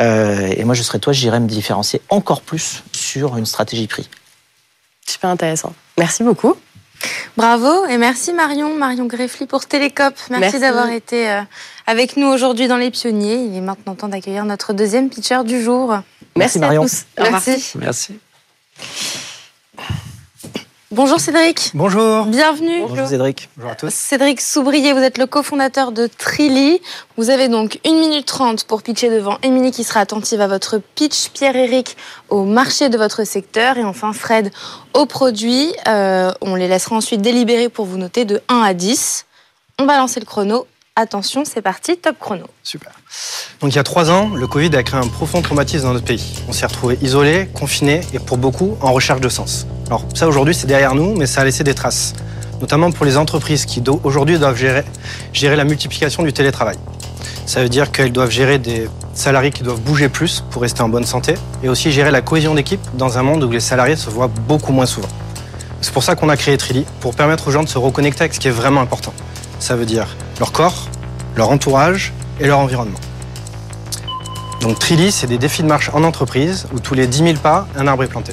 Euh, 0.00 0.52
et 0.56 0.64
moi 0.64 0.74
je 0.74 0.82
serais 0.82 0.98
toi, 0.98 1.12
j'irais 1.12 1.40
me 1.40 1.48
différencier 1.48 2.00
encore 2.08 2.40
plus 2.40 2.82
sur 2.92 3.36
une 3.36 3.46
stratégie 3.46 3.86
prix. 3.86 4.08
Super 5.06 5.30
intéressant. 5.30 5.74
Merci 5.96 6.22
beaucoup. 6.22 6.56
Bravo 7.36 7.86
et 7.86 7.98
merci 7.98 8.32
Marion, 8.32 8.74
Marion 8.74 9.06
Greffly 9.06 9.46
pour 9.46 9.66
Télécop. 9.66 10.14
Merci, 10.30 10.40
Merci. 10.40 10.58
d'avoir 10.60 10.90
été 10.90 11.30
euh, 11.30 11.40
avec 11.86 12.16
nous 12.16 12.26
aujourd'hui 12.26 12.66
dans 12.68 12.76
Les 12.76 12.90
Pionniers. 12.90 13.36
Il 13.36 13.56
est 13.56 13.60
maintenant 13.60 13.94
temps 13.94 14.08
d'accueillir 14.08 14.44
notre 14.44 14.72
deuxième 14.72 15.08
pitcher 15.08 15.44
du 15.44 15.62
jour. 15.62 15.90
Merci, 15.90 16.02
Merci, 16.36 16.58
Marion. 16.58 16.82
à 16.82 17.40
tous. 17.40 17.74
Merci. 17.78 18.18
Bonjour 20.90 21.20
Cédric. 21.20 21.72
Bonjour. 21.74 22.24
Bienvenue. 22.24 22.80
Bonjour 22.88 23.06
Cédric. 23.06 23.50
Bonjour 23.58 23.72
à 23.72 23.74
tous. 23.74 23.92
Cédric 23.92 24.40
Soubrier, 24.40 24.94
vous 24.94 25.00
êtes 25.00 25.18
le 25.18 25.26
cofondateur 25.26 25.92
de 25.92 26.06
Trilly. 26.06 26.80
Vous 27.18 27.28
avez 27.28 27.48
donc 27.48 27.78
1 27.84 27.92
minute 27.92 28.24
30 28.24 28.64
pour 28.64 28.82
pitcher 28.82 29.10
devant 29.10 29.36
Émilie 29.42 29.70
qui 29.70 29.84
sera 29.84 30.00
attentive 30.00 30.40
à 30.40 30.46
votre 30.46 30.80
pitch, 30.94 31.28
Pierre-Éric 31.34 31.94
au 32.30 32.44
marché 32.44 32.88
de 32.88 32.96
votre 32.96 33.24
secteur 33.24 33.76
et 33.76 33.84
enfin 33.84 34.14
Fred 34.14 34.50
au 34.94 35.04
produit. 35.04 35.74
Euh, 35.86 36.32
on 36.40 36.54
les 36.54 36.68
laissera 36.68 36.96
ensuite 36.96 37.20
délibérer 37.20 37.68
pour 37.68 37.84
vous 37.84 37.98
noter 37.98 38.24
de 38.24 38.40
1 38.48 38.62
à 38.62 38.72
10. 38.72 39.26
On 39.78 39.84
va 39.84 39.98
lancer 39.98 40.20
le 40.20 40.26
chrono. 40.26 40.66
Attention, 41.00 41.44
c'est 41.44 41.62
parti, 41.62 41.96
top 41.96 42.16
chrono. 42.18 42.46
Super. 42.64 42.90
Donc 43.60 43.72
il 43.72 43.76
y 43.76 43.78
a 43.78 43.84
trois 43.84 44.10
ans, 44.10 44.30
le 44.34 44.48
Covid 44.48 44.74
a 44.74 44.82
créé 44.82 44.98
un 44.98 45.06
profond 45.06 45.42
traumatisme 45.42 45.84
dans 45.84 45.92
notre 45.92 46.04
pays. 46.04 46.42
On 46.48 46.52
s'est 46.52 46.66
retrouvés 46.66 46.98
isolés, 47.00 47.48
confinés 47.54 48.00
et 48.12 48.18
pour 48.18 48.36
beaucoup 48.36 48.76
en 48.80 48.92
recherche 48.92 49.20
de 49.20 49.28
sens. 49.28 49.68
Alors 49.86 50.04
ça 50.12 50.26
aujourd'hui 50.26 50.56
c'est 50.56 50.66
derrière 50.66 50.96
nous, 50.96 51.14
mais 51.14 51.26
ça 51.26 51.42
a 51.42 51.44
laissé 51.44 51.62
des 51.62 51.74
traces. 51.74 52.14
Notamment 52.60 52.90
pour 52.90 53.06
les 53.06 53.16
entreprises 53.16 53.64
qui 53.64 53.80
aujourd'hui 54.02 54.40
doivent 54.40 54.56
gérer, 54.56 54.82
gérer 55.32 55.54
la 55.54 55.62
multiplication 55.62 56.24
du 56.24 56.32
télétravail. 56.32 56.78
Ça 57.46 57.62
veut 57.62 57.68
dire 57.68 57.92
qu'elles 57.92 58.10
doivent 58.10 58.32
gérer 58.32 58.58
des 58.58 58.90
salariés 59.14 59.52
qui 59.52 59.62
doivent 59.62 59.80
bouger 59.80 60.08
plus 60.08 60.42
pour 60.50 60.62
rester 60.62 60.82
en 60.82 60.88
bonne 60.88 61.06
santé 61.06 61.34
et 61.62 61.68
aussi 61.68 61.92
gérer 61.92 62.10
la 62.10 62.22
cohésion 62.22 62.56
d'équipe 62.56 62.84
dans 62.94 63.18
un 63.18 63.22
monde 63.22 63.44
où 63.44 63.52
les 63.52 63.60
salariés 63.60 63.94
se 63.94 64.10
voient 64.10 64.32
beaucoup 64.48 64.72
moins 64.72 64.86
souvent. 64.86 65.08
C'est 65.80 65.92
pour 65.92 66.02
ça 66.02 66.16
qu'on 66.16 66.28
a 66.28 66.36
créé 66.36 66.58
Trilly, 66.58 66.84
pour 66.98 67.14
permettre 67.14 67.46
aux 67.46 67.52
gens 67.52 67.62
de 67.62 67.68
se 67.68 67.78
reconnecter 67.78 68.22
avec 68.22 68.34
ce 68.34 68.40
qui 68.40 68.48
est 68.48 68.50
vraiment 68.50 68.80
important. 68.80 69.14
Ça 69.58 69.76
veut 69.76 69.86
dire 69.86 70.06
leur 70.38 70.52
corps, 70.52 70.88
leur 71.36 71.50
entourage 71.50 72.12
et 72.40 72.46
leur 72.46 72.58
environnement. 72.58 72.98
Donc 74.60 74.78
Trilly, 74.78 75.12
c'est 75.12 75.26
des 75.26 75.38
défis 75.38 75.62
de 75.62 75.68
marche 75.68 75.90
en 75.94 76.02
entreprise 76.02 76.66
où 76.74 76.80
tous 76.80 76.94
les 76.94 77.06
10 77.06 77.18
000 77.18 77.34
pas, 77.34 77.68
un 77.76 77.86
arbre 77.86 78.02
est 78.04 78.08
planté. 78.08 78.32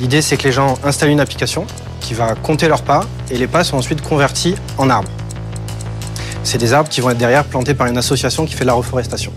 L'idée, 0.00 0.22
c'est 0.22 0.36
que 0.36 0.44
les 0.44 0.52
gens 0.52 0.76
installent 0.84 1.10
une 1.10 1.20
application 1.20 1.66
qui 2.00 2.14
va 2.14 2.34
compter 2.34 2.68
leurs 2.68 2.82
pas 2.82 3.04
et 3.30 3.38
les 3.38 3.46
pas 3.46 3.64
sont 3.64 3.76
ensuite 3.76 4.02
convertis 4.02 4.54
en 4.76 4.90
arbres. 4.90 5.10
C'est 6.42 6.58
des 6.58 6.74
arbres 6.74 6.90
qui 6.90 7.00
vont 7.00 7.10
être 7.10 7.18
derrière 7.18 7.44
plantés 7.44 7.74
par 7.74 7.86
une 7.86 7.96
association 7.96 8.44
qui 8.44 8.54
fait 8.54 8.64
de 8.64 8.68
la 8.68 8.74
reforestation. 8.74 9.32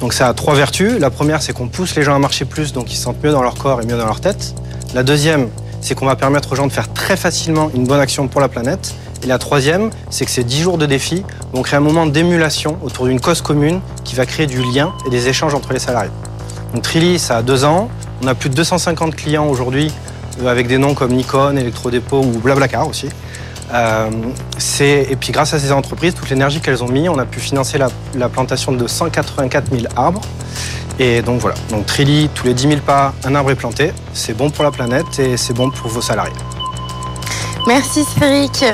Donc 0.00 0.12
ça 0.12 0.28
a 0.28 0.34
trois 0.34 0.54
vertus. 0.54 0.98
La 1.00 1.10
première, 1.10 1.42
c'est 1.42 1.52
qu'on 1.52 1.68
pousse 1.68 1.96
les 1.96 2.02
gens 2.02 2.14
à 2.14 2.18
marcher 2.18 2.44
plus, 2.44 2.72
donc 2.72 2.92
ils 2.92 2.96
se 2.96 3.02
sentent 3.02 3.22
mieux 3.22 3.32
dans 3.32 3.42
leur 3.42 3.56
corps 3.56 3.82
et 3.82 3.86
mieux 3.86 3.98
dans 3.98 4.06
leur 4.06 4.20
tête. 4.20 4.54
La 4.94 5.02
deuxième, 5.02 5.48
c'est 5.80 5.94
qu'on 5.94 6.06
va 6.06 6.16
permettre 6.16 6.52
aux 6.52 6.56
gens 6.56 6.66
de 6.66 6.72
faire 6.72 6.92
très 6.92 7.16
facilement 7.16 7.70
une 7.74 7.84
bonne 7.84 8.00
action 8.00 8.28
pour 8.28 8.40
la 8.40 8.48
planète. 8.48 8.94
Et 9.22 9.26
la 9.26 9.38
troisième, 9.38 9.90
c'est 10.08 10.24
que 10.24 10.30
ces 10.30 10.44
10 10.44 10.62
jours 10.62 10.78
de 10.78 10.86
défi 10.86 11.24
vont 11.52 11.62
créer 11.62 11.76
un 11.76 11.82
moment 11.82 12.06
d'émulation 12.06 12.78
autour 12.82 13.06
d'une 13.06 13.20
cause 13.20 13.42
commune 13.42 13.80
qui 14.04 14.14
va 14.14 14.26
créer 14.26 14.46
du 14.46 14.62
lien 14.62 14.92
et 15.06 15.10
des 15.10 15.28
échanges 15.28 15.54
entre 15.54 15.72
les 15.72 15.78
salariés. 15.78 16.10
Donc 16.72 16.82
Trilly, 16.82 17.18
ça 17.18 17.38
a 17.38 17.42
deux 17.42 17.64
ans. 17.64 17.88
On 18.22 18.26
a 18.26 18.34
plus 18.34 18.48
de 18.48 18.54
250 18.54 19.14
clients 19.16 19.46
aujourd'hui 19.46 19.92
euh, 20.42 20.48
avec 20.48 20.68
des 20.68 20.78
noms 20.78 20.94
comme 20.94 21.12
Nikon, 21.12 21.56
Electrodépôt 21.56 22.20
ou 22.20 22.38
Blablacar 22.38 22.88
aussi. 22.88 23.08
Euh, 23.72 24.10
et 24.80 25.16
puis 25.16 25.32
grâce 25.32 25.54
à 25.54 25.58
ces 25.58 25.70
entreprises, 25.70 26.14
toute 26.14 26.28
l'énergie 26.30 26.60
qu'elles 26.60 26.82
ont 26.82 26.88
mis, 26.88 27.08
on 27.08 27.18
a 27.18 27.24
pu 27.24 27.40
financer 27.40 27.78
la, 27.78 27.88
la 28.14 28.28
plantation 28.28 28.72
de 28.72 28.86
184 28.86 29.70
000 29.70 29.84
arbres. 29.96 30.22
Et 30.98 31.22
donc 31.22 31.40
voilà, 31.40 31.56
donc 31.70 31.86
Trilly, 31.86 32.28
tous 32.34 32.46
les 32.46 32.54
10 32.54 32.68
000 32.68 32.80
pas, 32.80 33.14
un 33.24 33.34
arbre 33.34 33.50
est 33.50 33.54
planté. 33.54 33.92
C'est 34.12 34.36
bon 34.36 34.50
pour 34.50 34.64
la 34.64 34.70
planète 34.70 35.18
et 35.18 35.36
c'est 35.36 35.54
bon 35.54 35.70
pour 35.70 35.88
vos 35.88 36.02
salariés. 36.02 36.32
Merci 37.66 38.04
Cédric. 38.04 38.64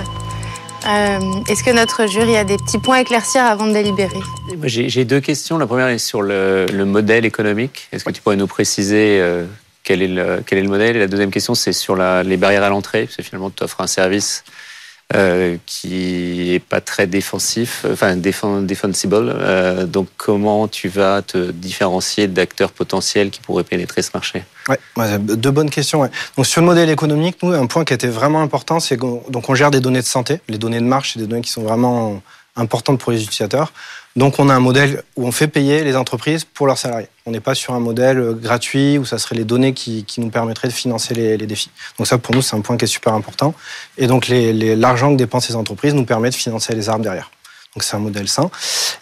Euh, 0.88 1.18
Est-ce 1.48 1.64
que 1.64 1.70
notre 1.70 2.06
jury 2.06 2.36
a 2.36 2.44
des 2.44 2.56
petits 2.56 2.78
points 2.78 2.98
à 2.98 3.00
éclaircir 3.00 3.42
avant 3.42 3.66
de 3.66 3.72
délibérer 3.72 4.20
J'ai 4.64 5.04
deux 5.04 5.20
questions. 5.20 5.58
La 5.58 5.66
première 5.66 5.88
est 5.88 5.98
sur 5.98 6.22
le, 6.22 6.66
le 6.72 6.84
modèle 6.84 7.24
économique. 7.24 7.88
Est-ce 7.92 8.04
que 8.04 8.10
tu 8.10 8.22
pourrais 8.22 8.36
nous 8.36 8.46
préciser 8.46 9.18
euh, 9.20 9.44
quel, 9.82 10.02
est 10.02 10.08
le, 10.08 10.68
modèle? 10.68 10.96
Et 10.96 11.00
la 11.00 11.08
deuxième 11.08 11.30
question, 11.30 11.54
c'est 11.54 11.72
sur 11.72 11.96
les 11.96 12.36
barrières 12.36 12.62
à 12.62 12.68
l'entrée. 12.68 13.06
Parce 13.06 13.26
finalement, 13.26 13.50
tu 13.50 13.64
offres 13.64 13.80
un 13.80 13.86
service 13.88 14.44
euh, 15.14 15.56
qui 15.66 16.52
est 16.52 16.58
pas 16.58 16.80
très 16.80 17.06
défensif, 17.06 17.86
enfin 17.90 18.16
defensible. 18.16 19.32
Euh, 19.36 19.86
donc, 19.86 20.08
comment 20.16 20.66
tu 20.66 20.88
vas 20.88 21.22
te 21.22 21.52
différencier 21.52 22.26
d'acteurs 22.26 22.72
potentiels 22.72 23.30
qui 23.30 23.40
pourraient 23.40 23.62
pénétrer 23.62 24.02
ce 24.02 24.10
marché? 24.12 24.42
Ouais, 24.68 25.18
deux 25.20 25.52
bonnes 25.52 25.70
questions. 25.70 26.10
Donc 26.36 26.44
sur 26.44 26.60
le 26.60 26.66
modèle 26.66 26.90
économique, 26.90 27.38
nous, 27.44 27.52
un 27.52 27.66
point 27.66 27.84
qui 27.84 27.94
était 27.94 28.08
vraiment 28.08 28.42
important, 28.42 28.80
c'est 28.80 28.96
qu'on 28.96 29.22
donc 29.30 29.48
on 29.48 29.54
gère 29.54 29.70
des 29.70 29.78
données 29.78 30.00
de 30.00 30.06
santé. 30.06 30.40
Les 30.48 30.58
données 30.58 30.80
de 30.80 30.84
marche, 30.84 31.12
c'est 31.12 31.20
des 31.20 31.28
données 31.28 31.42
qui 31.42 31.52
sont 31.52 31.62
vraiment 31.62 32.20
importantes 32.56 32.98
pour 32.98 33.12
les 33.12 33.22
utilisateurs. 33.22 33.72
Donc 34.16 34.38
on 34.38 34.48
a 34.48 34.54
un 34.54 34.60
modèle 34.60 35.02
où 35.16 35.26
on 35.26 35.32
fait 35.32 35.46
payer 35.46 35.84
les 35.84 35.94
entreprises 35.94 36.44
pour 36.44 36.66
leurs 36.66 36.78
salariés. 36.78 37.08
On 37.26 37.30
n'est 37.30 37.40
pas 37.40 37.54
sur 37.54 37.74
un 37.74 37.80
modèle 37.80 38.18
euh, 38.18 38.32
gratuit 38.32 38.96
où 38.96 39.04
ça 39.04 39.18
serait 39.18 39.36
les 39.36 39.44
données 39.44 39.74
qui, 39.74 40.04
qui 40.04 40.20
nous 40.20 40.30
permettraient 40.30 40.68
de 40.68 40.72
financer 40.72 41.12
les, 41.12 41.36
les 41.36 41.46
défis. 41.46 41.70
Donc 41.98 42.06
ça, 42.06 42.16
pour 42.16 42.34
nous, 42.34 42.40
c'est 42.40 42.56
un 42.56 42.60
point 42.62 42.78
qui 42.78 42.86
est 42.86 42.88
super 42.88 43.12
important. 43.12 43.54
Et 43.98 44.06
donc 44.06 44.28
l'argent 44.28 45.12
que 45.12 45.16
dépensent 45.16 45.48
les 45.50 45.56
entreprises 45.56 45.94
nous 45.94 46.06
permet 46.06 46.30
de 46.30 46.34
financer 46.34 46.74
les 46.74 46.88
arbres 46.88 47.04
derrière. 47.04 47.30
Donc 47.74 47.82
c'est 47.82 47.94
un 47.94 48.00
modèle 48.00 48.26
sain. 48.26 48.50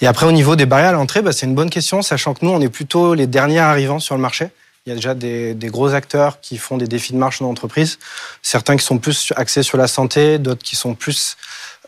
Et 0.00 0.08
après, 0.08 0.26
au 0.26 0.32
niveau 0.32 0.56
des 0.56 0.66
barrières 0.66 0.90
à 0.90 0.92
l'entrée, 0.94 1.22
bah, 1.22 1.32
c'est 1.32 1.46
une 1.46 1.54
bonne 1.54 1.70
question, 1.70 2.02
sachant 2.02 2.34
que 2.34 2.44
nous, 2.44 2.50
on 2.50 2.60
est 2.60 2.68
plutôt 2.68 3.14
les 3.14 3.28
derniers 3.28 3.60
arrivants 3.60 4.00
sur 4.00 4.16
le 4.16 4.20
marché. 4.20 4.48
Il 4.84 4.90
y 4.90 4.92
a 4.92 4.96
déjà 4.96 5.14
des, 5.14 5.54
des 5.54 5.68
gros 5.68 5.94
acteurs 5.94 6.40
qui 6.40 6.58
font 6.58 6.76
des 6.76 6.88
défis 6.88 7.12
de 7.12 7.18
marche 7.18 7.38
dans 7.38 7.46
l'entreprise. 7.46 7.98
Certains 8.42 8.76
qui 8.76 8.84
sont 8.84 8.98
plus 8.98 9.32
axés 9.36 9.62
sur 9.62 9.78
la 9.78 9.86
santé, 9.86 10.38
d'autres 10.38 10.62
qui 10.62 10.74
sont 10.74 10.94
plus 10.94 11.36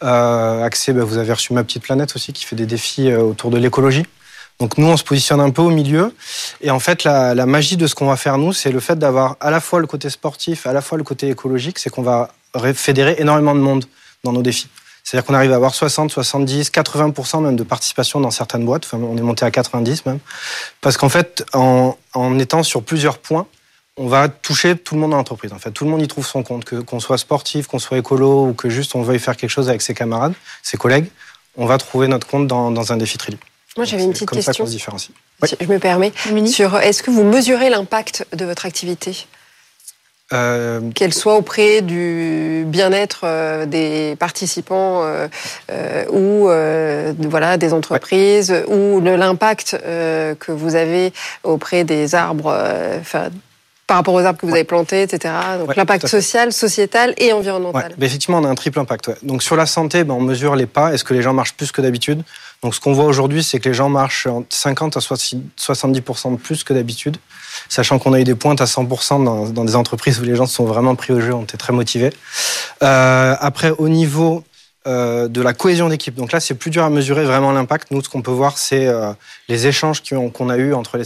euh, 0.03 0.62
axés. 0.62 0.92
bah, 0.92 1.05
vous 1.05 1.18
avez 1.18 1.32
reçu 1.32 1.53
Ma 1.53 1.64
Petite 1.64 1.82
Planète 1.82 2.14
aussi, 2.16 2.32
qui 2.32 2.44
fait 2.44 2.57
des 2.57 2.66
défis 2.66 3.11
euh, 3.11 3.20
autour 3.20 3.51
de 3.51 3.59
l'écologie. 3.59 4.05
Donc 4.59 4.78
nous, 4.78 4.86
on 4.86 4.97
se 4.97 5.05
positionne 5.05 5.40
un 5.40 5.51
peu 5.51 5.62
au 5.62 5.70
milieu. 5.70 6.14
Et 6.61 6.70
en 6.70 6.80
fait, 6.80 7.05
la, 7.05 7.34
magie 7.47 7.76
de 7.76 7.86
ce 7.86 7.94
qu'on 7.94 8.07
va 8.07 8.16
faire, 8.16 8.38
nous, 8.38 8.53
c'est 8.53 8.72
le 8.72 8.80
fait 8.80 8.99
d'avoir 8.99 9.36
à 9.40 9.51
la 9.51 9.61
fois 9.61 9.80
le 9.80 9.86
côté 9.86 10.09
sportif, 10.09 10.66
à 10.66 10.72
la 10.72 10.80
fois 10.80 10.97
le 10.97 11.05
côté 11.05 11.28
écologique. 11.28 11.78
C'est 11.78 11.90
qu'on 11.90 12.03
va 12.03 12.30
fédérer 12.74 13.16
énormément 13.18 13.55
de 13.55 13.61
monde 13.61 13.84
dans 14.24 14.32
nos 14.32 14.42
défis. 14.42 14.68
C'est-à-dire 15.05 15.26
qu'on 15.26 15.34
arrive 15.34 15.53
à 15.53 15.57
avoir 15.57 15.74
60, 15.74 16.11
70, 16.11 16.70
80% 16.70 17.42
même 17.42 17.55
de 17.55 17.62
participation 17.62 18.18
dans 18.18 18.30
certaines 18.30 18.64
boîtes. 18.64 18.86
Enfin, 18.86 18.99
on 18.99 19.16
est 19.16 19.20
monté 19.20 19.44
à 19.44 19.51
90 19.51 20.07
même. 20.07 20.18
Parce 20.80 20.97
qu'en 20.97 21.11
fait, 21.11 21.44
en 21.53 22.38
étant 22.38 22.62
sur 22.62 22.82
plusieurs 22.82 23.18
points, 23.18 23.47
on 23.97 24.09
va 24.09 24.28
toucher 24.28 24.76
tout 24.76 24.94
le 24.94 25.01
monde 25.01 25.12
dans 25.12 25.16
l'entreprise. 25.16 25.53
En 25.53 25.59
fait, 25.59 25.70
tout 25.70 25.84
le 25.84 25.90
monde 25.90 26.03
y 26.03 26.09
trouve 26.09 26.26
son 26.26 26.42
compte, 26.42 26.64
que 26.64 26.76
qu'on 26.76 27.01
soit 27.01 27.18
sportif, 27.18 27.66
qu'on 27.66 27.78
soit 27.78 27.99
écolo 27.99 28.47
ou 28.49 28.53
que 28.55 28.68
juste 28.68 28.94
on 28.94 29.03
veuille 29.03 29.18
faire 29.18 29.36
quelque 29.36 29.51
chose 29.51 29.68
avec 29.68 29.82
ses 29.82 29.94
camarades, 29.94 30.34
ses 30.62 30.76
collègues. 30.76 31.07
On 31.57 31.64
va 31.66 31.78
trouver 31.78 32.07
notre 32.07 32.26
compte 32.26 32.47
dans, 32.47 32.70
dans 32.70 32.92
un 32.92 32.99
défi 32.99 33.16
Trilly. 33.16 33.38
Moi, 33.78 33.86
j'avais 33.86 34.05
une 34.05 34.12
petite 34.12 34.28
comme 34.28 34.40
ça 34.40 34.51
question. 34.51 34.64
qu'on 34.64 34.70
se 34.70 34.74
différencie. 34.76 35.11
Oui. 35.42 35.49
Si 35.49 35.57
Je 35.61 35.66
me 35.66 35.78
permets. 35.78 36.12
Sur 36.47 36.78
est-ce 36.78 37.03
que 37.03 37.11
vous 37.11 37.24
mesurez 37.24 37.70
l'impact 37.70 38.26
de 38.34 38.44
votre 38.44 38.66
activité, 38.66 39.26
Euh, 40.32 40.80
qu'elle 40.94 41.14
soit 41.14 41.36
auprès 41.36 41.82
du 41.82 42.64
bien-être 42.66 43.20
euh, 43.24 43.64
des 43.64 44.16
participants 44.18 45.05
euh, 45.05 45.28
euh, 45.70 46.05
ou 46.11 46.49
euh, 46.49 47.12
de- 47.12 47.28
voilà 47.28 47.57
des 47.59 47.72
entreprises 47.72 48.53
ou 48.66 49.01
de 49.01 49.11
l'impact 49.11 49.76
euh, 49.84 50.34
que 50.34 50.51
vous 50.51 50.74
avez 50.74 51.12
auprès 51.44 51.84
des 51.84 52.16
arbres, 52.16 52.53
euh, 52.53 52.99
enfin, 53.01 53.28
par 53.87 53.99
rapport 53.99 54.14
aux 54.14 54.20
arbres 54.24 54.39
que 54.41 54.47
vous 54.47 54.53
avez 54.53 54.64
plantés, 54.64 55.03
etc. 55.03 55.32
Donc 55.59 55.68
Ouais, 55.68 55.74
l'impact 55.76 56.07
social, 56.09 56.53
sociétal 56.53 57.14
et 57.18 57.32
environnemental. 57.32 57.95
effectivement, 58.01 58.39
on 58.39 58.45
a 58.45 58.49
un 58.49 58.55
triple 58.57 58.80
impact. 58.80 59.09
ouais. 59.09 59.16
Donc 59.22 59.43
sur 59.43 59.55
la 59.57 59.66
santé, 59.66 60.03
ben, 60.03 60.14
on 60.14 60.20
mesure 60.20 60.57
les 60.57 60.66
pas. 60.66 60.93
Est-ce 60.93 61.05
que 61.05 61.14
les 61.14 61.22
gens 61.22 61.32
marchent 61.32 61.55
plus 61.55 61.70
que 61.70 61.80
d'habitude? 61.80 62.22
Donc 62.62 62.74
ce 62.74 62.80
qu'on 62.80 62.93
voit 62.93 63.05
aujourd'hui, 63.05 63.45
c'est 63.45 63.61
que 63.61 63.68
les 63.68 63.74
gens 63.74 63.89
marchent 63.89 64.26
entre 64.26 64.49
50 64.51 64.97
à 64.97 65.01
70% 65.01 66.32
de 66.32 66.37
plus 66.37 66.64
que 66.64 66.72
d'habitude, 66.72 67.16
sachant 67.68 67.99
qu'on 67.99 68.12
a 68.12 68.20
eu 68.20 68.24
des 68.24 68.34
pointes 68.34 68.61
à 68.61 68.64
100% 68.64 69.22
dans, 69.22 69.47
dans 69.51 69.64
des 69.64 69.76
entreprises 69.76 70.18
où 70.20 70.24
les 70.24 70.34
gens 70.34 70.47
se 70.47 70.55
sont 70.57 70.64
vraiment 70.64 70.95
pris 70.97 71.12
au 71.12 71.20
jeu, 71.20 71.32
ont 71.34 71.43
été 71.45 71.57
très 71.57 71.72
motivés. 71.72 72.11
Euh, 72.82 73.37
après, 73.39 73.70
au 73.70 73.89
niveau 73.89 74.43
euh, 74.87 75.26
de 75.26 75.43
la 75.43 75.53
cohésion 75.53 75.89
d'équipe. 75.89 76.14
Donc 76.14 76.30
là, 76.30 76.39
c'est 76.39 76.55
plus 76.55 76.70
dur 76.70 76.84
à 76.84 76.91
mesurer 76.91 77.24
vraiment 77.24 77.51
l'impact. 77.51 77.91
Nous, 77.91 78.05
ce 78.05 78.09
qu'on 78.09 78.22
peut 78.22 78.30
voir, 78.30 78.57
c'est 78.57 78.87
euh, 78.87 79.12
les 79.49 79.66
échanges 79.66 80.01
qu'on 80.03 80.49
a 80.49 80.57
eu 80.57 80.74
entre 80.74 80.97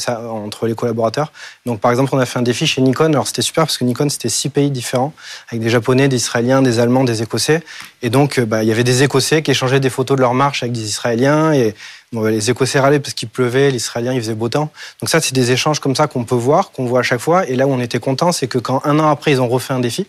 les, 0.67 0.75
collaborateurs. 0.75 1.33
Donc, 1.65 1.81
par 1.81 1.91
exemple, 1.91 2.11
on 2.13 2.19
a 2.19 2.27
fait 2.27 2.39
un 2.39 2.43
défi 2.43 2.67
chez 2.67 2.83
Nikon. 2.83 3.07
Alors, 3.07 3.27
c'était 3.27 3.41
super 3.41 3.65
parce 3.65 3.79
que 3.79 3.85
Nikon, 3.85 4.11
c'était 4.11 4.29
six 4.29 4.51
pays 4.51 4.71
différents, 4.71 5.15
avec 5.49 5.63
des 5.63 5.71
Japonais, 5.71 6.09
des 6.09 6.17
Israéliens, 6.17 6.61
des 6.61 6.79
Allemands, 6.79 7.05
des 7.05 7.23
Écossais. 7.23 7.63
Et 8.03 8.11
donc, 8.11 8.39
euh, 8.39 8.45
bah, 8.45 8.63
il 8.63 8.69
y 8.69 8.73
avait 8.73 8.85
des 8.85 9.03
Écossais 9.03 9.41
qui 9.41 9.53
échangeaient 9.53 9.81
des 9.81 9.89
photos 9.89 10.17
de 10.17 10.21
leur 10.21 10.35
marche 10.35 10.63
avec 10.63 10.73
des 10.73 10.85
Israéliens. 10.85 11.55
Et 11.55 11.75
bah, 12.13 12.31
les 12.31 12.51
Écossais 12.51 12.81
râlaient 12.81 13.01
parce 13.01 13.15
qu'il 13.15 13.31
pleuvait, 13.31 13.71
les 13.71 13.77
Israéliens, 13.77 14.13
il 14.13 14.21
faisait 14.21 14.35
beau 14.35 14.51
temps. 14.51 14.71
Donc 15.01 15.09
ça, 15.09 15.23
c'est 15.23 15.35
des 15.35 15.53
échanges 15.53 15.81
comme 15.81 15.97
ça 15.97 16.07
qu'on 16.07 16.25
peut 16.25 16.35
voir, 16.35 16.71
qu'on 16.71 16.85
voit 16.85 17.01
à 17.01 17.03
chaque 17.03 17.21
fois. 17.21 17.49
Et 17.49 17.57
là 17.57 17.67
où 17.67 17.73
on 17.73 17.81
était 17.81 17.99
content, 17.99 18.31
c'est 18.31 18.47
que 18.47 18.59
quand 18.59 18.83
un 18.85 18.99
an 18.99 19.09
après, 19.09 19.33
ils 19.33 19.41
ont 19.41 19.49
refait 19.49 19.73
un 19.73 19.81
défi, 19.81 20.07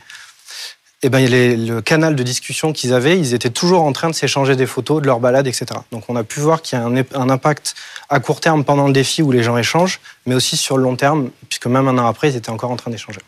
eh 1.03 1.09
ben, 1.09 1.27
le 1.27 1.79
canal 1.81 2.15
de 2.15 2.21
discussion 2.21 2.73
qu'ils 2.73 2.93
avaient, 2.93 3.17
ils 3.17 3.33
étaient 3.33 3.49
toujours 3.49 3.81
en 3.83 3.91
train 3.91 4.09
de 4.09 4.13
s'échanger 4.15 4.55
des 4.55 4.67
photos 4.67 5.01
de 5.01 5.07
leur 5.07 5.19
balade, 5.19 5.47
etc. 5.47 5.65
Donc 5.91 6.03
on 6.09 6.15
a 6.15 6.23
pu 6.23 6.39
voir 6.39 6.61
qu'il 6.61 6.77
y 6.77 6.81
a 6.81 6.85
un, 6.85 7.29
impact 7.29 7.73
à 8.09 8.19
court 8.19 8.39
terme 8.39 8.63
pendant 8.63 8.85
le 8.85 8.93
défi 8.93 9.23
où 9.23 9.31
les 9.31 9.41
gens 9.41 9.57
échangent, 9.57 9.99
mais 10.27 10.35
aussi 10.35 10.57
sur 10.57 10.77
le 10.77 10.83
long 10.83 10.95
terme, 10.95 11.31
puisque 11.49 11.65
même 11.65 11.87
un 11.87 11.97
an 11.97 12.05
après, 12.05 12.29
ils 12.29 12.35
étaient 12.35 12.51
encore 12.51 12.69
en 12.69 12.75
train 12.75 12.91
d'échanger. 12.91 13.19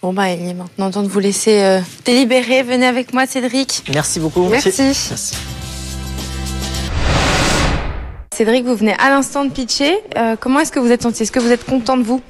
Bon, 0.00 0.12
bah, 0.12 0.30
il 0.30 0.48
est 0.48 0.54
maintenant 0.54 0.90
temps 0.90 1.02
de 1.02 1.08
vous 1.08 1.18
laisser 1.18 1.62
euh, 1.62 1.80
délibérer. 2.04 2.62
Venez 2.62 2.86
avec 2.86 3.12
moi, 3.14 3.26
Cédric. 3.26 3.82
Merci 3.92 4.20
beaucoup. 4.20 4.48
Merci. 4.48 4.70
Cédric, 8.32 8.64
vous 8.64 8.76
venez 8.76 8.94
à 8.98 9.08
l'instant 9.10 9.44
de 9.44 9.50
pitcher. 9.50 9.96
Euh, 10.16 10.36
comment 10.38 10.60
est-ce 10.60 10.72
que 10.72 10.78
vous 10.78 10.90
êtes 10.92 11.02
senti? 11.02 11.22
Est-ce 11.22 11.32
que 11.32 11.40
vous 11.40 11.50
êtes 11.50 11.64
content 11.64 11.96
de 11.96 12.02
vous? 12.02 12.20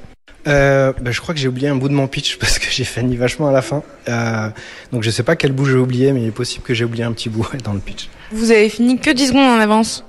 Euh, 0.47 0.93
bah, 1.01 1.11
je 1.11 1.21
crois 1.21 1.33
que 1.33 1.39
j'ai 1.39 1.47
oublié 1.47 1.67
un 1.69 1.75
bout 1.75 1.89
de 1.89 1.93
mon 1.93 2.07
pitch 2.07 2.37
parce 2.39 2.59
que 2.59 2.67
j'ai 2.69 2.83
fini 2.83 3.15
vachement 3.15 3.47
à 3.47 3.51
la 3.51 3.61
fin. 3.61 3.83
Euh, 4.07 4.49
donc 4.91 5.03
je 5.03 5.09
sais 5.09 5.23
pas 5.23 5.35
quel 5.35 5.51
bout 5.51 5.65
j'ai 5.65 5.77
oublié, 5.77 6.11
mais 6.11 6.21
il 6.21 6.27
est 6.27 6.31
possible 6.31 6.63
que 6.63 6.73
j'ai 6.73 6.85
oublié 6.85 7.03
un 7.03 7.13
petit 7.13 7.29
bout 7.29 7.47
dans 7.63 7.73
le 7.73 7.79
pitch. 7.79 8.09
Vous 8.31 8.51
avez 8.51 8.69
fini 8.69 8.97
que 8.97 9.11
10 9.11 9.29
secondes 9.29 9.57
en 9.57 9.59
avance 9.59 10.03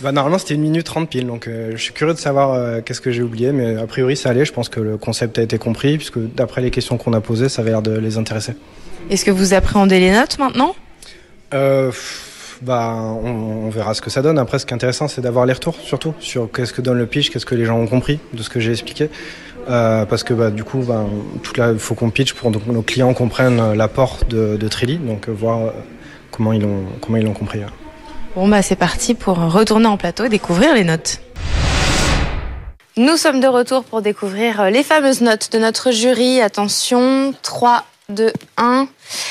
bah, 0.00 0.12
Normalement 0.12 0.38
c'était 0.38 0.54
une 0.54 0.62
minute 0.62 0.84
30 0.84 1.08
pile, 1.08 1.26
donc 1.26 1.46
euh, 1.46 1.72
je 1.72 1.82
suis 1.82 1.92
curieux 1.92 2.14
de 2.14 2.18
savoir 2.18 2.82
qu'est-ce 2.84 3.00
que 3.00 3.12
j'ai 3.12 3.22
oublié, 3.22 3.52
mais 3.52 3.76
a 3.76 3.86
priori 3.86 4.16
ça 4.16 4.30
allait, 4.30 4.44
je 4.44 4.52
pense 4.52 4.68
que 4.68 4.80
le 4.80 4.96
concept 4.96 5.38
a 5.38 5.42
été 5.42 5.58
compris, 5.58 5.96
puisque 5.96 6.18
d'après 6.18 6.60
les 6.60 6.70
questions 6.70 6.98
qu'on 6.98 7.12
a 7.12 7.20
posées, 7.20 7.48
ça 7.48 7.62
avait 7.62 7.70
l'air 7.70 7.82
de 7.82 7.96
les 7.96 8.18
intéresser. 8.18 8.54
Est-ce 9.10 9.24
que 9.24 9.30
vous 9.30 9.54
appréhendez 9.54 10.00
les 10.00 10.10
notes 10.10 10.38
maintenant? 10.38 10.74
Euh, 11.54 11.90
bah, 12.60 12.94
on, 13.22 13.66
on, 13.66 13.70
verra 13.70 13.94
ce 13.94 14.02
que 14.02 14.10
ça 14.10 14.20
donne. 14.20 14.38
Après, 14.38 14.58
ce 14.58 14.66
qui 14.66 14.72
est 14.72 14.74
intéressant, 14.74 15.08
c'est 15.08 15.20
d'avoir 15.20 15.46
les 15.46 15.52
retours, 15.52 15.76
surtout, 15.76 16.14
sur 16.20 16.50
qu'est-ce 16.50 16.72
que 16.72 16.82
donne 16.82 16.98
le 16.98 17.06
pitch, 17.06 17.30
qu'est-ce 17.30 17.46
que 17.46 17.54
les 17.54 17.64
gens 17.64 17.78
ont 17.78 17.86
compris 17.86 18.18
de 18.32 18.42
ce 18.42 18.50
que 18.50 18.60
j'ai 18.60 18.72
expliqué. 18.72 19.08
Euh, 19.68 20.06
parce 20.06 20.22
que 20.22 20.32
bah, 20.32 20.50
du 20.50 20.64
coup, 20.64 20.78
bah, 20.78 21.04
il 21.72 21.78
faut 21.78 21.94
qu'on 21.94 22.10
pitch 22.10 22.32
pour 22.32 22.50
que 22.50 22.70
nos 22.70 22.82
clients 22.82 23.12
comprennent 23.12 23.74
l'apport 23.74 24.20
de, 24.28 24.56
de 24.56 24.68
Trilly, 24.68 24.96
donc 24.98 25.28
euh, 25.28 25.32
voir 25.32 25.58
euh, 25.58 25.70
comment 26.30 26.52
ils 26.52 26.62
l'ont 26.62 26.84
comment 27.02 27.18
ils 27.18 27.24
l'ont 27.24 27.34
compris. 27.34 27.60
Bon 28.34 28.48
bah 28.48 28.62
c'est 28.62 28.76
parti 28.76 29.14
pour 29.14 29.36
retourner 29.36 29.86
en 29.86 29.96
plateau 29.96 30.24
et 30.24 30.28
découvrir 30.28 30.74
les 30.74 30.84
notes. 30.84 31.20
Nous 32.96 33.16
sommes 33.16 33.40
de 33.40 33.46
retour 33.46 33.84
pour 33.84 34.02
découvrir 34.02 34.70
les 34.70 34.82
fameuses 34.82 35.20
notes 35.20 35.52
de 35.52 35.58
notre 35.58 35.92
jury. 35.92 36.40
Attention, 36.40 37.34
3, 37.42 37.84
2, 38.08 38.32
1. 38.56 38.88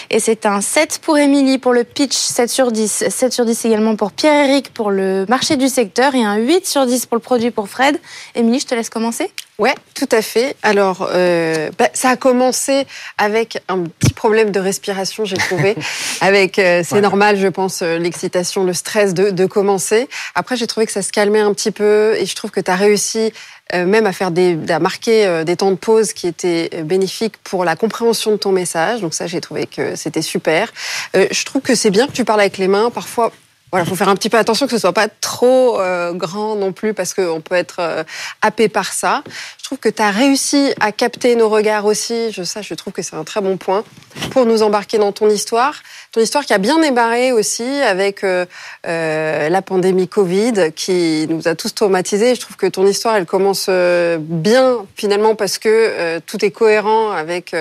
Et 0.10 0.20
c'est 0.20 0.46
un 0.46 0.62
7 0.62 1.00
pour 1.02 1.18
Émilie 1.18 1.58
pour 1.58 1.74
le 1.74 1.84
pitch, 1.84 2.16
7 2.16 2.50
sur 2.50 2.72
10. 2.72 3.06
7 3.10 3.34
sur 3.34 3.46
10 3.46 3.66
également 3.66 3.96
pour 3.96 4.12
Pierre-Éric 4.12 4.74
pour 4.74 4.92
le 4.92 5.26
marché 5.28 5.58
du 5.58 5.68
secteur 5.68 6.16
et 6.16 6.24
un 6.24 6.38
8 6.38 6.66
sur 6.66 6.86
10 6.86 7.06
pour 7.06 7.16
le 7.16 7.22
produit 7.22 7.52
pour 7.52 7.70
Fred. 7.70 8.00
Émilie, 8.36 8.60
je 8.60 8.68
te 8.68 8.76
laisse 8.76 8.90
commencer. 8.90 9.32
Ouais, 9.60 9.74
tout 9.96 10.08
à 10.12 10.22
fait. 10.22 10.56
Alors, 10.62 11.10
euh, 11.12 11.72
bah, 11.80 11.90
ça 11.94 12.10
a 12.10 12.16
commencé 12.16 12.86
avec 13.18 13.64
un 13.68 13.86
petit 13.86 14.14
problème 14.14 14.52
de 14.52 14.60
respiration, 14.60 15.26
j'ai 15.26 15.38
trouvé. 15.38 15.76
avec, 16.22 16.60
euh, 16.60 16.84
c'est 16.86 17.02
normal, 17.02 17.38
je 17.38 17.48
pense, 17.48 17.82
euh, 17.82 17.98
l'excitation, 17.98 18.64
le 18.66 18.74
stress 18.74 19.16
de, 19.16 19.32
de 19.32 19.46
commencer. 19.48 20.10
Après, 20.36 20.58
j'ai 20.58 20.68
trouvé 20.68 20.86
que 20.86 20.92
ça 20.92 21.02
se 21.02 21.12
calmait 21.12 21.40
un 21.40 21.54
petit 21.54 21.72
peu 21.72 22.16
et 22.18 22.28
je 22.28 22.36
trouve 22.36 22.52
que 22.52 22.60
tu 22.60 22.70
as 22.70 22.76
réussi 22.76 23.34
euh, 23.74 23.86
même 23.86 24.06
à 24.06 24.14
faire 24.14 24.30
des, 24.30 24.58
à 24.70 24.80
marquer 24.80 25.44
des 25.44 25.56
temps 25.56 25.72
de 25.72 25.76
pause 25.76 26.14
qui 26.14 26.28
étaient 26.28 26.70
bénéfiques 26.84 27.38
pour 27.44 27.66
la 27.66 27.76
compréhension 27.76 28.32
de 28.32 28.38
ton 28.38 28.52
message. 28.52 29.02
Donc 29.02 29.16
ça, 29.16 29.26
j'ai 29.26 29.42
trouvé 29.42 29.67
que 29.70 29.96
c'était 29.96 30.22
super. 30.22 30.72
je 31.14 31.46
trouve 31.46 31.62
que 31.62 31.76
c'est 31.76 31.92
bien 31.92 32.08
que 32.08 32.14
tu 32.14 32.26
parles 32.26 32.42
avec 32.42 32.58
les 32.58 32.68
mains. 32.68 32.90
Parfois, 32.90 33.32
voilà, 33.72 33.86
faut 33.86 33.96
faire 33.96 34.08
un 34.08 34.16
petit 34.16 34.30
peu 34.30 34.38
attention 34.38 34.66
que 34.66 34.72
ce 34.72 34.78
soit 34.78 34.94
pas 34.94 35.10
trop 35.10 35.80
euh, 35.82 36.14
grand 36.14 36.56
non 36.56 36.72
plus 36.72 36.94
parce 36.94 37.14
qu'on 37.14 37.42
peut 37.42 37.56
être 37.56 37.80
euh, 37.80 38.04
happé 38.42 38.70
par 38.70 38.94
ça. 38.94 39.24
Trouve 39.68 39.80
que 39.80 39.90
tu 39.90 40.02
as 40.02 40.12
réussi 40.12 40.72
à 40.80 40.94
capter 40.94 41.36
nos 41.36 41.50
regards 41.50 41.84
aussi. 41.84 42.32
Je 42.32 42.44
ça, 42.44 42.62
je 42.62 42.74
trouve 42.74 42.94
que 42.94 43.02
c'est 43.02 43.18
un 43.18 43.26
très 43.26 43.42
bon 43.42 43.58
point 43.58 43.84
pour 44.32 44.46
nous 44.46 44.64
embarquer 44.64 44.98
dans 44.98 45.12
ton 45.12 45.30
histoire. 45.30 45.76
Ton 46.14 46.22
histoire 46.22 46.46
qui 46.46 46.54
a 46.54 46.58
bien 46.58 46.80
débarré 46.80 47.34
aussi 47.34 47.66
avec 47.66 48.24
euh, 48.24 48.46
euh, 48.88 49.50
la 49.50 49.62
pandémie 49.62 50.08
Covid 50.08 50.72
qui 50.74 51.28
nous 51.30 51.50
a 51.50 51.56
tous 51.56 51.76
traumatisés. 51.76 52.34
Je 52.36 52.40
trouve 52.40 52.56
que 52.56 52.66
ton 52.66 52.88
histoire, 52.88 53.18
elle 53.18 53.26
commence 53.26 53.66
euh, 53.68 54.18
bien 54.22 54.86
finalement 54.96 55.36
parce 55.36 55.58
que 55.58 56.20
tout 56.20 56.46
est 56.46 56.52
cohérent 56.52 57.12
avec 57.12 57.54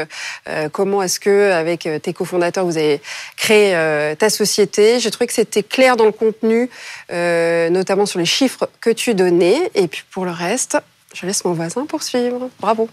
comment 0.71 1.03
est-ce 1.03 1.19
que 1.19 1.51
avec 1.51 1.89
tes 2.03 2.13
cofondateurs 2.13 2.65
vous 2.65 2.79
avez 2.79 3.01
créé 3.37 3.73
ta 4.17 4.31
société. 4.31 5.01
J'ai 5.01 5.11
trouvé 5.11 5.27
que 5.27 5.33
c'était 5.33 5.65
clair 5.65 5.97
dans 5.97 6.05
le 6.05 6.13
contenu, 6.13 6.71
notamment 7.11 8.07
sur 8.07 8.21
les 8.21 8.27
chiffres 8.27 8.69
que 8.81 8.91
tu 8.91 9.15
donnais. 9.15 9.73
Et 9.75 9.89
puis 9.89 10.05
pour 10.09 10.25
le 10.25 10.31
reste, 10.31 10.79
je 11.17 11.27
laisse 11.27 11.45
mon 11.45 11.53
voisin 11.55 11.87
poursuivre. 11.87 12.51
Bravo. 12.61 12.89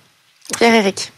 Pierre-Éric. 0.57 1.11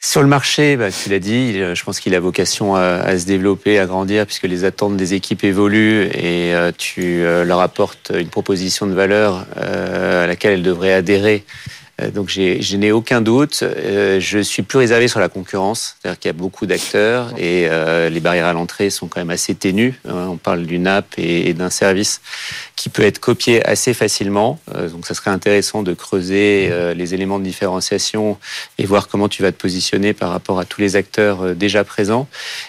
Sur 0.00 0.22
le 0.22 0.28
marché, 0.28 0.76
bah, 0.76 0.90
tu 0.92 1.10
l'as 1.10 1.18
dit, 1.18 1.54
je 1.54 1.84
pense 1.84 1.98
qu'il 1.98 2.14
a 2.14 2.20
vocation 2.20 2.76
à, 2.76 3.18
se 3.18 3.26
développer, 3.26 3.80
à 3.80 3.86
grandir, 3.86 4.26
puisque 4.26 4.44
les 4.44 4.64
attentes 4.64 4.96
des 4.96 5.14
équipes 5.14 5.42
évoluent 5.42 6.04
et 6.14 6.54
euh, 6.54 6.70
tu 6.76 7.24
euh, 7.24 7.44
leur 7.44 7.60
apportes 7.60 8.12
une 8.16 8.28
proposition 8.28 8.86
de 8.86 8.94
valeur 8.94 9.44
euh, 9.56 10.24
à 10.24 10.26
laquelle 10.28 10.52
elles 10.52 10.62
devraient 10.62 10.92
adhérer 10.92 11.44
euh, 11.48 11.77
donc 12.12 12.28
je 12.28 12.76
n'ai 12.76 12.92
aucun 12.92 13.20
doute. 13.20 13.62
Euh, 13.62 14.20
je 14.20 14.38
suis 14.38 14.62
plus 14.62 14.78
réservé 14.78 15.08
sur 15.08 15.20
la 15.20 15.28
concurrence, 15.28 15.96
c'est-à-dire 16.00 16.18
qu'il 16.18 16.28
y 16.28 16.30
a 16.30 16.34
beaucoup 16.34 16.66
d'acteurs 16.66 17.32
et 17.36 17.66
euh, 17.68 18.08
les 18.08 18.20
barrières 18.20 18.46
à 18.46 18.52
l'entrée 18.52 18.90
sont 18.90 19.08
quand 19.08 19.20
même 19.20 19.30
assez 19.30 19.54
ténues. 19.54 20.00
On 20.04 20.36
parle 20.36 20.64
d'une 20.64 20.86
app 20.86 21.06
et 21.16 21.54
d'un 21.54 21.68
qui 22.76 22.88
peut 22.88 23.02
être 23.02 23.18
copié 23.18 23.64
assez 23.66 23.94
facilement. 23.94 24.58
Donc 24.90 25.06
ça 25.06 25.14
serait 25.14 25.30
intéressant 25.30 25.82
de 25.82 25.94
creuser 25.94 26.70
les 26.94 27.14
éléments 27.14 27.38
de 27.38 27.44
différenciation 27.44 28.38
et 28.78 28.86
voir 28.86 29.08
comment 29.08 29.28
tu 29.28 29.42
vas 29.42 29.52
te 29.52 29.56
positionner 29.56 30.12
par 30.12 30.30
rapport 30.30 30.58
à 30.58 30.64
tous 30.64 30.80
les 30.80 30.96
acteurs 30.96 31.54
déjà 31.54 31.84
présents. 31.84 32.28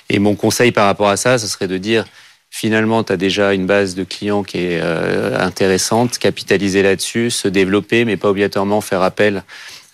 Et 0.10 0.20
mon 0.20 0.36
conseil 0.36 0.72
par 0.72 0.86
rapport 0.86 1.10
à 1.10 1.18
ça, 1.18 1.38
ce 1.38 1.48
serait 1.48 1.68
de 1.68 1.78
dire 1.78 2.06
finalement, 2.50 3.04
tu 3.04 3.14
as 3.14 3.18
déjà 3.18 3.54
une 3.54 3.66
base 3.66 3.96
de 3.96 4.04
clients 4.04 4.44
qui 4.44 4.58
est 4.58 4.80
euh, 4.82 5.38
intéressante, 5.40 6.18
capitaliser 6.18 6.84
là-dessus, 6.84 7.32
se 7.32 7.48
développer, 7.48 8.06
mais 8.06 8.18
pas 8.18 8.30
obligatoirement 8.30 8.82
faire 8.82 9.02
appel 9.02 9.44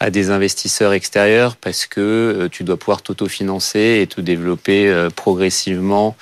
à 0.01 0.09
des 0.09 0.29
investisseurs 0.29 0.91
extérieurs 0.91 1.55
parce 1.55 1.85
que 1.85 2.01
euh, 2.01 2.49
tu 2.49 2.65
dois 2.65 2.75
pouvoir 2.75 3.01
t'autofinancer 3.01 3.99
et 4.01 4.07
te 4.07 4.19
développer 4.19 4.89
euh, 4.89 5.09
progressivement 5.09 6.17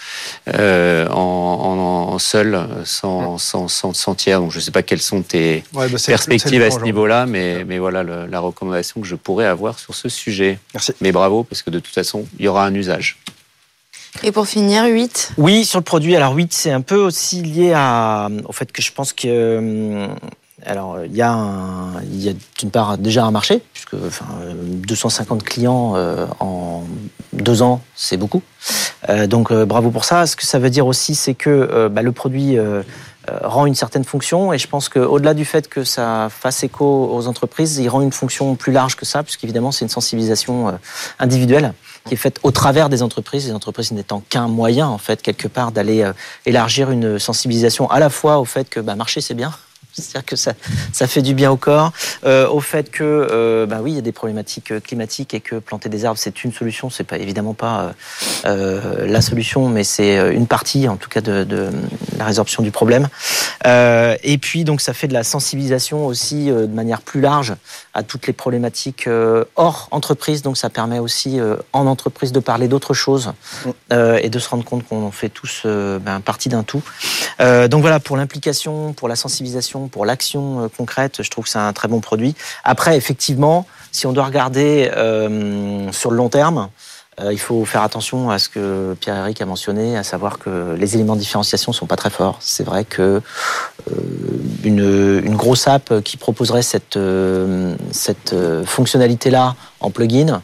en, 0.48 2.18
seul, 2.20 2.68
sans, 2.86 3.38
sans, 3.40 3.68
sans, 3.68 4.16
tiers. 4.16 4.40
Donc 4.40 4.52
je 4.52 4.58
ne 4.58 4.62
sais 4.62 4.72
pas 4.72 4.84
quelles 4.84 5.02
sont 5.02 5.24
tes 5.24 5.64
bah, 5.74 5.88
perspectives 6.06 6.62
à 6.62 6.70
ce 6.70 6.82
niveau-là, 6.82 7.26
mais, 7.26 7.64
mais 7.66 7.80
voilà 7.80 8.04
la 8.04 8.40
recommandation 8.40 9.02
que 9.02 9.08
je 9.08 9.16
pourrais 9.16 9.48
avoir 9.48 9.80
sur 9.80 9.96
ce 9.96 10.10
sujet. 10.10 10.60
Merci. 10.74 10.94
Mais 11.02 11.12
bravo, 11.12 11.44
parce 11.44 11.64
que 11.64 11.70
de 11.72 11.80
toute 11.80 11.94
façon, 11.94 12.26
il 12.38 12.46
y 12.46 12.48
aura 12.48 12.66
un 12.66 12.76
usage. 12.76 13.18
Et 14.22 14.32
pour 14.32 14.48
finir, 14.48 14.86
8 14.86 15.34
Oui, 15.38 15.66
sur 15.66 15.80
le 15.80 15.84
produit. 15.84 16.16
Alors 16.16 16.34
8, 16.34 16.54
c'est 16.54 16.72
un 16.72 16.82
peu 16.82 16.98
aussi 16.98 17.42
lié 17.42 17.74
à, 17.76 18.30
au 18.46 18.52
fait 18.52 18.72
que 18.72 18.82
je 18.82 18.92
pense 18.92 19.14
que... 19.14 19.28
Euh, 19.28 20.08
alors, 20.66 21.04
il 21.04 21.14
y 21.14 21.22
a, 21.22 21.90
d'une 22.58 22.72
part 22.72 22.98
déjà 22.98 23.26
un 23.26 23.32
marché, 23.32 23.62
puisque 23.74 23.96
enfin, 23.96 24.26
250 24.54 25.44
clients 25.44 25.94
euh, 25.98 26.26
en 26.40 26.84
deux 27.34 27.62
ans, 27.62 27.82
c'est 27.96 28.16
beaucoup. 28.16 28.42
Euh, 29.10 29.28
donc, 29.28 29.52
bravo 29.52 29.92
pour 29.92 30.06
ça. 30.06 30.26
Ce 30.26 30.38
que 30.38 30.46
ça 30.46 30.60
veut 30.60 30.70
dire 30.70 30.88
aussi, 30.88 31.16
c'est 31.16 31.34
que 31.34 31.90
bah, 31.90 32.02
le 32.02 32.14
produit 32.14 32.58
rend 33.42 33.66
une 33.66 33.76
certaine 33.76 34.06
fonction, 34.06 34.54
et 34.54 34.58
je 34.58 34.70
pense 34.70 34.88
qu'au-delà 34.88 35.34
du 35.34 35.44
fait 35.44 35.68
que 35.68 35.84
ça 35.84 36.30
fasse 36.30 36.64
écho 36.64 37.10
aux 37.12 37.28
entreprises, 37.28 37.78
il 37.80 37.90
rend 37.90 38.02
une 38.02 38.14
fonction 38.14 38.56
plus 38.56 38.72
large 38.72 38.96
que 38.96 39.06
ça, 39.06 39.22
puisqu'évidemment, 39.22 39.74
c'est 39.74 39.84
une 39.84 39.90
sensibilisation 39.90 40.80
individuelle 41.20 41.74
qui 42.08 42.14
est 42.14 42.18
faite 42.18 42.40
au 42.44 42.52
travers 42.52 42.90
des 42.90 43.02
entreprises, 43.02 43.48
les 43.48 43.54
entreprises 43.54 43.92
n'étant 43.92 44.22
qu'un 44.30 44.48
moyen, 44.48 44.88
en 44.88 44.98
fait, 44.98 45.22
quelque 45.22 45.48
part, 45.48 45.72
d'aller 45.72 46.04
euh, 46.04 46.14
élargir 46.46 46.92
une 46.92 47.20
sensibilisation 47.20 47.90
à 47.90 48.00
la 48.00 48.10
fois 48.10 48.40
au 48.40 48.46
fait 48.46 48.70
que 48.70 48.80
bah, 48.80 48.96
marcher, 48.96 49.22
c'est 49.22 49.34
bien, 49.34 49.54
c'est-à-dire 49.94 50.26
que 50.26 50.36
ça, 50.36 50.54
ça 50.92 51.08
fait 51.08 51.22
du 51.22 51.34
bien 51.34 51.52
au 51.52 51.58
corps, 51.58 51.92
euh, 52.26 52.48
au 52.50 52.60
fait 52.60 52.90
que, 52.90 53.04
euh, 53.04 53.66
bah 53.66 53.80
oui, 53.82 53.92
il 53.92 53.96
y 53.96 54.00
a 54.00 54.02
des 54.02 54.12
problématiques 54.12 54.72
euh, 54.72 54.80
climatiques 54.80 55.34
et 55.34 55.40
que 55.40 55.58
planter 55.58 55.90
des 55.90 56.06
arbres 56.06 56.18
c'est 56.18 56.44
une 56.44 56.52
solution. 56.52 56.90
C'est 56.90 57.04
pas 57.04 57.18
évidemment 57.18 57.54
pas 57.54 57.94
la 58.44 59.22
solution, 59.22 59.70
mais 59.70 59.84
c'est 59.84 60.34
une 60.34 60.48
partie, 60.48 60.88
en 60.88 60.98
tout 60.98 61.10
cas, 61.10 61.22
de, 61.22 61.44
de 61.44 61.70
la 62.18 62.26
résorption 62.26 62.64
du 62.64 62.72
problème. 62.72 63.08
Euh, 63.66 64.16
et 64.24 64.38
puis 64.38 64.64
donc 64.64 64.82
ça 64.82 64.94
fait 64.94 65.08
de 65.08 65.14
la 65.14 65.24
sensibilisation 65.24 66.06
aussi 66.06 66.50
euh, 66.50 66.68
de 66.68 66.74
manière 66.74 67.02
plus 67.02 67.22
large 67.22 67.56
à 67.94 68.04
toutes 68.04 68.28
les 68.28 68.34
problématiques 68.34 69.08
euh, 69.08 69.46
hors 69.56 69.88
entreprise. 69.92 70.42
Donc 70.42 70.58
ça 70.58 70.70
permet 70.70 71.00
aussi 71.00 71.40
en 71.72 71.88
entreprise 71.88 72.32
de 72.32 72.40
parler 72.40 72.68
d'autres 72.68 72.94
choses 72.94 73.34
euh, 73.92 74.20
et 74.22 74.30
de 74.30 74.40
se 74.40 74.50
rendre 74.50 74.66
compte 74.66 74.88
qu'on 74.88 75.12
fait 75.12 75.30
tous 75.30 75.62
ben, 75.66 76.22
partie 76.22 76.50
d'un 76.50 76.64
tout. 76.64 76.82
Donc 77.40 77.82
voilà 77.82 78.00
pour 78.00 78.18
l'implication, 78.18 78.94
pour 78.94 79.08
la 79.08 79.16
sensibilisation, 79.16 79.88
pour 79.88 80.06
l'action 80.06 80.70
concrète, 80.78 81.22
je 81.22 81.30
trouve 81.30 81.46
que 81.46 81.50
c'est 81.50 81.60
un 81.60 81.74
très 81.74 81.88
bon 81.88 82.00
produit. 82.00 82.36
Après 82.64 82.98
effectivement, 82.98 83.66
si 83.94 84.08
on 84.08 84.12
doit 84.12 84.26
regarder 84.26 84.92
euh, 84.98 85.92
sur 85.94 86.12
le 86.12 86.18
long 86.18 86.30
terme. 86.30 86.70
Euh, 87.20 87.32
il 87.32 87.40
faut 87.40 87.64
faire 87.66 87.84
attention 87.84 88.30
à 88.30 88.40
ce 88.40 88.50
que 88.50 88.96
Pierre-Éric 89.00 89.42
a 89.42 89.46
mentionné, 89.46 89.98
à 89.98 90.04
savoir 90.04 90.40
que 90.40 90.76
les 90.78 90.96
éléments 90.96 91.16
de 91.16 91.20
différenciation 91.20 91.72
sont 91.74 91.86
pas 91.86 91.96
très 91.96 92.10
forts. 92.10 92.38
C'est 92.40 92.64
vrai 92.64 92.86
que 92.86 93.02
euh, 93.02 93.22
une, 94.64 95.22
une 95.24 95.36
grosse 95.36 95.68
app 95.68 96.02
qui 96.02 96.18
proposerait 96.18 96.64
cette, 96.64 96.98
euh, 96.98 97.76
cette 97.92 98.34
euh, 98.34 98.66
fonctionnalité-là 98.66 99.56
en 99.80 99.92
plugin 99.92 100.42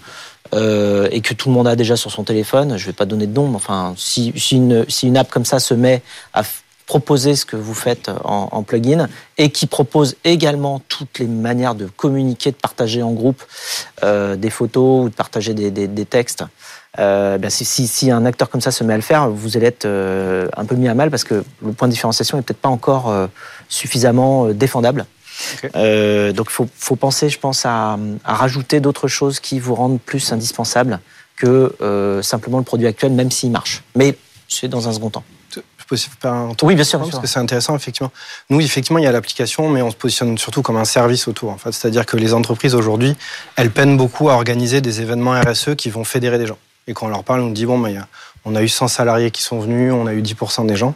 et 0.52 1.22
que 1.22 1.36
tout 1.36 1.50
le 1.50 1.54
monde 1.54 1.68
a 1.68 1.76
déjà 1.76 1.96
sur 1.96 2.10
son 2.10 2.24
téléphone, 2.24 2.76
je 2.76 2.88
vais 2.88 2.94
pas 2.94 3.06
donner 3.06 3.28
de 3.28 3.34
nom, 3.34 3.48
mais 3.48 3.58
enfin, 3.58 3.94
si, 3.98 4.34
si, 4.36 4.56
une, 4.56 4.84
si 4.90 5.08
une 5.08 5.16
app 5.16 5.30
comme 5.30 5.46
ça 5.46 5.60
se 5.60 5.76
met 5.76 6.02
à 6.34 6.42
proposer 6.94 7.36
ce 7.36 7.46
que 7.46 7.56
vous 7.56 7.76
faites 7.76 8.10
en, 8.24 8.50
en 8.52 8.64
plugin 8.64 9.08
et 9.38 9.52
qui 9.52 9.68
propose 9.68 10.16
également 10.24 10.82
toutes 10.88 11.20
les 11.20 11.28
manières 11.28 11.76
de 11.76 11.86
communiquer, 11.86 12.50
de 12.50 12.62
partager 12.70 13.02
en 13.04 13.14
groupe 13.14 13.42
euh, 14.04 14.36
des 14.36 14.50
photos 14.50 15.06
ou 15.06 15.10
de 15.10 15.14
partager 15.24 15.54
des, 15.54 15.70
des, 15.70 15.88
des 15.88 16.06
textes. 16.06 16.44
Euh, 16.98 17.38
ben 17.38 17.52
si, 17.52 17.64
si, 17.64 17.86
si 17.86 18.10
un 18.10 18.26
acteur 18.26 18.50
comme 18.50 18.64
ça 18.68 18.72
se 18.72 18.84
met 18.84 18.96
à 18.96 19.02
le 19.04 19.04
faire, 19.12 19.30
vous 19.30 19.56
allez 19.56 19.68
être 19.68 19.86
euh, 19.86 20.48
un 20.58 20.66
peu 20.66 20.76
mis 20.76 20.88
à 20.88 20.96
mal 20.96 21.12
parce 21.12 21.24
que 21.24 21.44
le 21.64 21.74
point 21.74 21.88
de 21.88 21.94
différenciation 21.94 22.40
est 22.40 22.42
peut-être 22.42 22.66
pas 22.68 22.74
encore 22.80 23.06
euh, 23.10 23.28
suffisamment 23.82 24.48
euh, 24.48 24.54
défendable. 24.56 25.06
Euh, 25.76 26.34
donc 26.34 26.48
il 26.50 26.54
faut, 26.58 26.68
faut 26.76 26.96
penser, 26.96 27.30
je 27.30 27.40
pense, 27.46 27.68
à, 27.68 28.00
à 28.24 28.34
rajouter 28.34 28.80
d'autres 28.80 29.08
choses 29.08 29.40
qui 29.40 29.60
vous 29.60 29.76
rendent 29.76 30.02
plus 30.02 30.34
indispensable 30.34 31.00
que 31.38 31.72
euh, 31.82 32.24
simplement 32.24 32.58
le 32.58 32.64
produit 32.64 32.88
actuel, 32.88 33.12
même 33.12 33.30
s'il 33.30 33.52
marche. 33.52 33.84
Mais 33.96 34.18
c'est 34.48 34.68
dans 34.68 34.90
un 34.90 34.94
second 34.94 35.12
temps. 35.12 35.24
Je 35.90 35.96
peux 35.96 36.00
aussi 36.00 36.10
faire 36.22 36.34
un 36.34 36.54
tour 36.54 36.68
Oui, 36.68 36.76
bien 36.76 36.84
sûr, 36.84 37.00
bien 37.00 37.06
parce 37.08 37.16
sûr. 37.16 37.22
que 37.24 37.28
c'est 37.28 37.40
intéressant, 37.40 37.76
effectivement. 37.76 38.12
Nous, 38.52 38.62
effectivement, 38.62 39.00
il 39.00 39.06
y 39.06 39.08
a 39.08 39.12
l'application, 39.12 39.70
mais 39.70 39.82
on 39.82 39.90
se 39.90 39.96
positionne 39.96 40.38
surtout 40.38 40.62
comme 40.62 40.78
un 40.78 40.86
service 40.86 41.28
autour. 41.28 41.50
En 41.50 41.58
fait. 41.58 41.72
C'est-à-dire 41.72 42.06
que 42.06 42.16
les 42.16 42.36
entreprises, 42.36 42.76
aujourd'hui, 42.76 43.16
elles 43.56 43.72
peinent 43.72 43.98
beaucoup 43.98 44.30
à 44.30 44.34
organiser 44.34 44.82
des 44.82 45.02
événements 45.02 45.32
RSE 45.42 45.74
qui 45.76 45.90
vont 45.90 46.04
fédérer 46.04 46.38
des 46.38 46.46
gens. 46.46 46.60
Et 46.86 46.94
quand 46.94 47.08
on 47.08 47.10
leur 47.10 47.24
parle, 47.24 47.42
on 47.42 47.50
dit, 47.50 47.66
bon, 47.66 47.80
ben, 47.80 47.90
y 47.90 47.98
a- 47.98 48.08
on 48.46 48.56
a 48.56 48.62
eu 48.62 48.70
100 48.70 48.88
salariés 48.88 49.32
qui 49.32 49.42
sont 49.42 49.60
venus, 49.60 49.92
on 49.92 50.06
a 50.06 50.14
eu 50.14 50.22
10% 50.22 50.64
des 50.64 50.76
gens. 50.76 50.94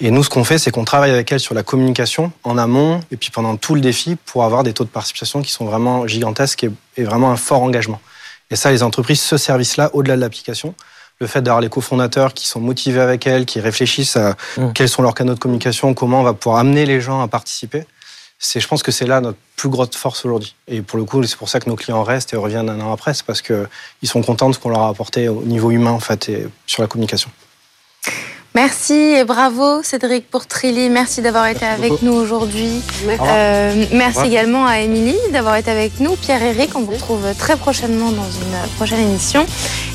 Et 0.00 0.10
nous, 0.10 0.24
ce 0.24 0.28
qu'on 0.28 0.42
fait, 0.42 0.58
c'est 0.58 0.72
qu'on 0.72 0.84
travaille 0.84 1.12
avec 1.12 1.30
elles 1.30 1.38
sur 1.40 1.54
la 1.54 1.62
communication 1.62 2.32
en 2.42 2.58
amont 2.58 3.00
et 3.12 3.16
puis 3.16 3.30
pendant 3.30 3.56
tout 3.56 3.76
le 3.76 3.80
défi 3.80 4.16
pour 4.26 4.42
avoir 4.42 4.64
des 4.64 4.72
taux 4.72 4.82
de 4.84 4.88
participation 4.90 5.40
qui 5.40 5.52
sont 5.52 5.66
vraiment 5.66 6.08
gigantesques 6.08 6.64
et, 6.64 6.70
et 6.96 7.04
vraiment 7.04 7.30
un 7.30 7.36
fort 7.36 7.62
engagement. 7.62 8.00
Et 8.50 8.56
ça, 8.56 8.72
les 8.72 8.82
entreprises, 8.82 9.20
ce 9.20 9.36
service-là, 9.36 9.90
au-delà 9.94 10.16
de 10.16 10.20
l'application, 10.20 10.74
le 11.22 11.28
fait 11.28 11.40
d'avoir 11.40 11.60
les 11.60 11.68
cofondateurs 11.68 12.34
qui 12.34 12.46
sont 12.46 12.60
motivés 12.60 13.00
avec 13.00 13.26
elles, 13.26 13.46
qui 13.46 13.60
réfléchissent 13.60 14.16
à 14.16 14.36
Mm. 14.56 14.72
quels 14.72 14.88
sont 14.88 15.02
leurs 15.02 15.14
canaux 15.14 15.34
de 15.34 15.38
communication, 15.38 15.94
comment 15.94 16.20
on 16.20 16.24
va 16.24 16.34
pouvoir 16.34 16.60
amener 16.60 16.84
les 16.84 17.00
gens 17.00 17.22
à 17.22 17.28
participer, 17.28 17.84
c'est, 18.38 18.58
je 18.58 18.66
pense 18.66 18.82
que 18.82 18.90
c'est 18.90 19.06
là 19.06 19.20
notre 19.20 19.38
plus 19.54 19.68
grosse 19.68 19.94
force 19.96 20.24
aujourd'hui. 20.24 20.56
Et 20.66 20.82
pour 20.82 20.98
le 20.98 21.04
coup, 21.04 21.22
c'est 21.22 21.36
pour 21.36 21.48
ça 21.48 21.60
que 21.60 21.70
nos 21.70 21.76
clients 21.76 22.02
restent 22.02 22.32
et 22.34 22.36
reviennent 22.36 22.68
un 22.68 22.80
an 22.80 22.92
après, 22.92 23.14
c'est 23.14 23.24
parce 23.24 23.40
qu'ils 23.40 23.68
sont 24.04 24.20
contents 24.22 24.48
de 24.48 24.54
ce 24.54 24.58
qu'on 24.58 24.70
leur 24.70 24.82
a 24.82 24.88
apporté 24.88 25.28
au 25.28 25.42
niveau 25.42 25.70
humain, 25.70 25.92
en 25.92 26.00
fait, 26.00 26.28
et 26.28 26.48
sur 26.66 26.82
la 26.82 26.88
communication. 26.88 27.30
Merci 28.54 28.92
et 28.92 29.24
bravo 29.24 29.82
Cédric 29.82 30.28
pour 30.30 30.46
Trilly. 30.46 30.90
Merci 30.90 31.22
d'avoir 31.22 31.46
été 31.46 31.64
avec 31.64 31.88
beaucoup. 31.92 32.04
nous 32.04 32.12
aujourd'hui. 32.12 32.82
Merci. 33.06 33.24
Euh, 33.26 33.84
merci 33.94 34.26
également 34.26 34.66
à 34.66 34.80
Émilie 34.80 35.16
d'avoir 35.32 35.56
été 35.56 35.70
avec 35.70 36.00
nous. 36.00 36.16
Pierre-Éric, 36.16 36.76
on 36.76 36.82
vous 36.82 36.92
retrouve 36.92 37.24
très 37.38 37.56
prochainement 37.56 38.10
dans 38.10 38.24
une 38.30 38.70
prochaine 38.76 39.00
émission. 39.00 39.46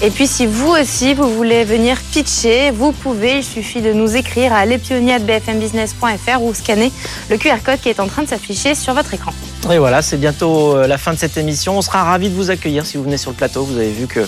Et 0.02 0.10
puis 0.10 0.26
si 0.26 0.48
vous 0.48 0.70
aussi, 0.70 1.14
vous 1.14 1.32
voulez 1.36 1.66
venir 1.66 1.98
pitcher, 2.12 2.72
vous 2.72 2.94
pouvez. 2.94 3.38
Il 3.38 3.44
suffit 3.44 3.82
de 3.82 3.94
nous 3.94 4.16
écrire 4.16 4.52
à 4.54 4.66
lespionniers@bfmbusiness.fr 4.66 6.42
ou 6.42 6.52
scanner 6.56 6.92
le 7.30 7.38
QR 7.38 7.58
code 7.64 7.80
qui 7.80 7.90
est 7.90 8.00
en 8.00 8.08
train 8.08 8.24
de 8.24 8.28
s'afficher 8.28 8.74
sur 8.74 8.96
votre 8.96 9.14
écran. 9.14 9.34
Et 9.72 9.78
voilà, 9.78 10.02
c'est 10.02 10.18
bientôt 10.18 10.76
euh, 10.78 10.88
la 10.88 10.98
fin 10.98 11.14
de 11.14 11.20
cette 11.20 11.38
émission. 11.38 11.78
On 11.78 11.82
sera 11.84 12.04
ravis 12.04 12.30
de 12.30 12.36
vous 12.36 12.50
accueillir 12.50 12.86
si 12.88 12.98
vous 12.98 13.04
venez 13.04 13.18
sur 13.18 13.30
le 13.32 13.36
plateau. 13.36 13.66
Vous 13.66 13.76
avez 13.78 13.92
vu 13.92 14.08
que 14.08 14.22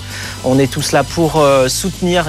on 0.43 0.59
est 0.59 0.69
tous 0.71 0.91
là 0.91 1.03
pour 1.03 1.37
euh, 1.37 1.67
soutenir 1.67 2.27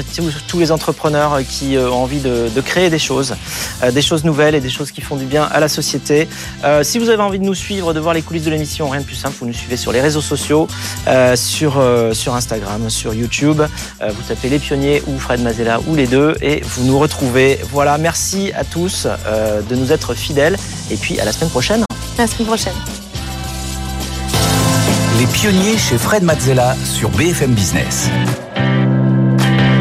tous- 0.49 0.59
les 0.59 0.71
entrepreneurs 0.73 1.41
qui 1.49 1.77
ont 1.77 1.90
envie 1.97 2.21
de, 2.21 2.49
de 2.55 2.61
créer 2.61 2.91
des 2.91 2.99
choses, 2.99 3.35
euh, 3.83 3.91
des 3.91 4.03
choses 4.03 4.25
nouvelles 4.25 4.55
et 4.55 4.61
des 4.61 4.71
choses 4.71 4.91
qui 4.91 5.01
font 5.01 5.17
du 5.17 5.25
bien 5.25 5.45
à 5.45 5.61
la 5.61 5.69
société. 5.69 6.29
Euh, 6.65 6.83
si 6.83 6.99
vous 6.99 7.09
avez 7.09 7.23
envie 7.23 7.39
de 7.39 7.45
nous 7.45 7.55
suivre, 7.55 7.93
de 7.95 8.01
voir 8.01 8.15
les 8.15 8.23
coulisses 8.23 8.45
de 8.45 8.51
l'émission, 8.51 8.89
rien 8.89 9.01
de 9.01 9.07
plus 9.07 9.17
simple, 9.17 9.37
vous 9.41 9.47
nous 9.47 9.53
suivez 9.53 9.77
sur 9.77 9.93
les 9.93 10.01
réseaux 10.01 10.21
sociaux, 10.21 10.69
euh, 11.09 11.37
sur, 11.37 11.79
euh, 11.79 12.13
sur 12.13 12.35
Instagram, 12.35 12.91
sur 12.91 13.15
YouTube. 13.15 13.61
Euh, 13.61 14.11
vous 14.11 14.23
tapez 14.29 14.49
les 14.49 14.59
pionniers 14.59 15.03
ou 15.07 15.19
Fred 15.19 15.41
Mazella 15.43 15.81
ou 15.87 15.95
les 15.95 16.07
deux 16.07 16.35
et 16.41 16.63
vous 16.65 16.85
nous 16.85 16.99
retrouvez. 16.99 17.59
Voilà, 17.71 17.99
merci 17.99 18.53
à 18.55 18.65
tous 18.65 19.07
euh, 19.07 19.63
de 19.63 19.77
nous 19.77 19.93
être 19.93 20.15
fidèles 20.15 20.57
et 20.91 20.97
puis 20.97 21.19
à 21.21 21.25
la 21.25 21.33
semaine 21.33 21.51
prochaine. 21.51 21.85
À 22.19 22.23
la 22.23 22.27
semaine 22.27 22.47
prochaine. 22.47 22.75
Les 25.19 25.27
pionniers 25.27 25.77
chez 25.77 25.99
Fred 25.99 26.23
Mazzella 26.23 26.77
sur 26.85 27.11
BFM 27.11 27.53
Business. 27.53 28.09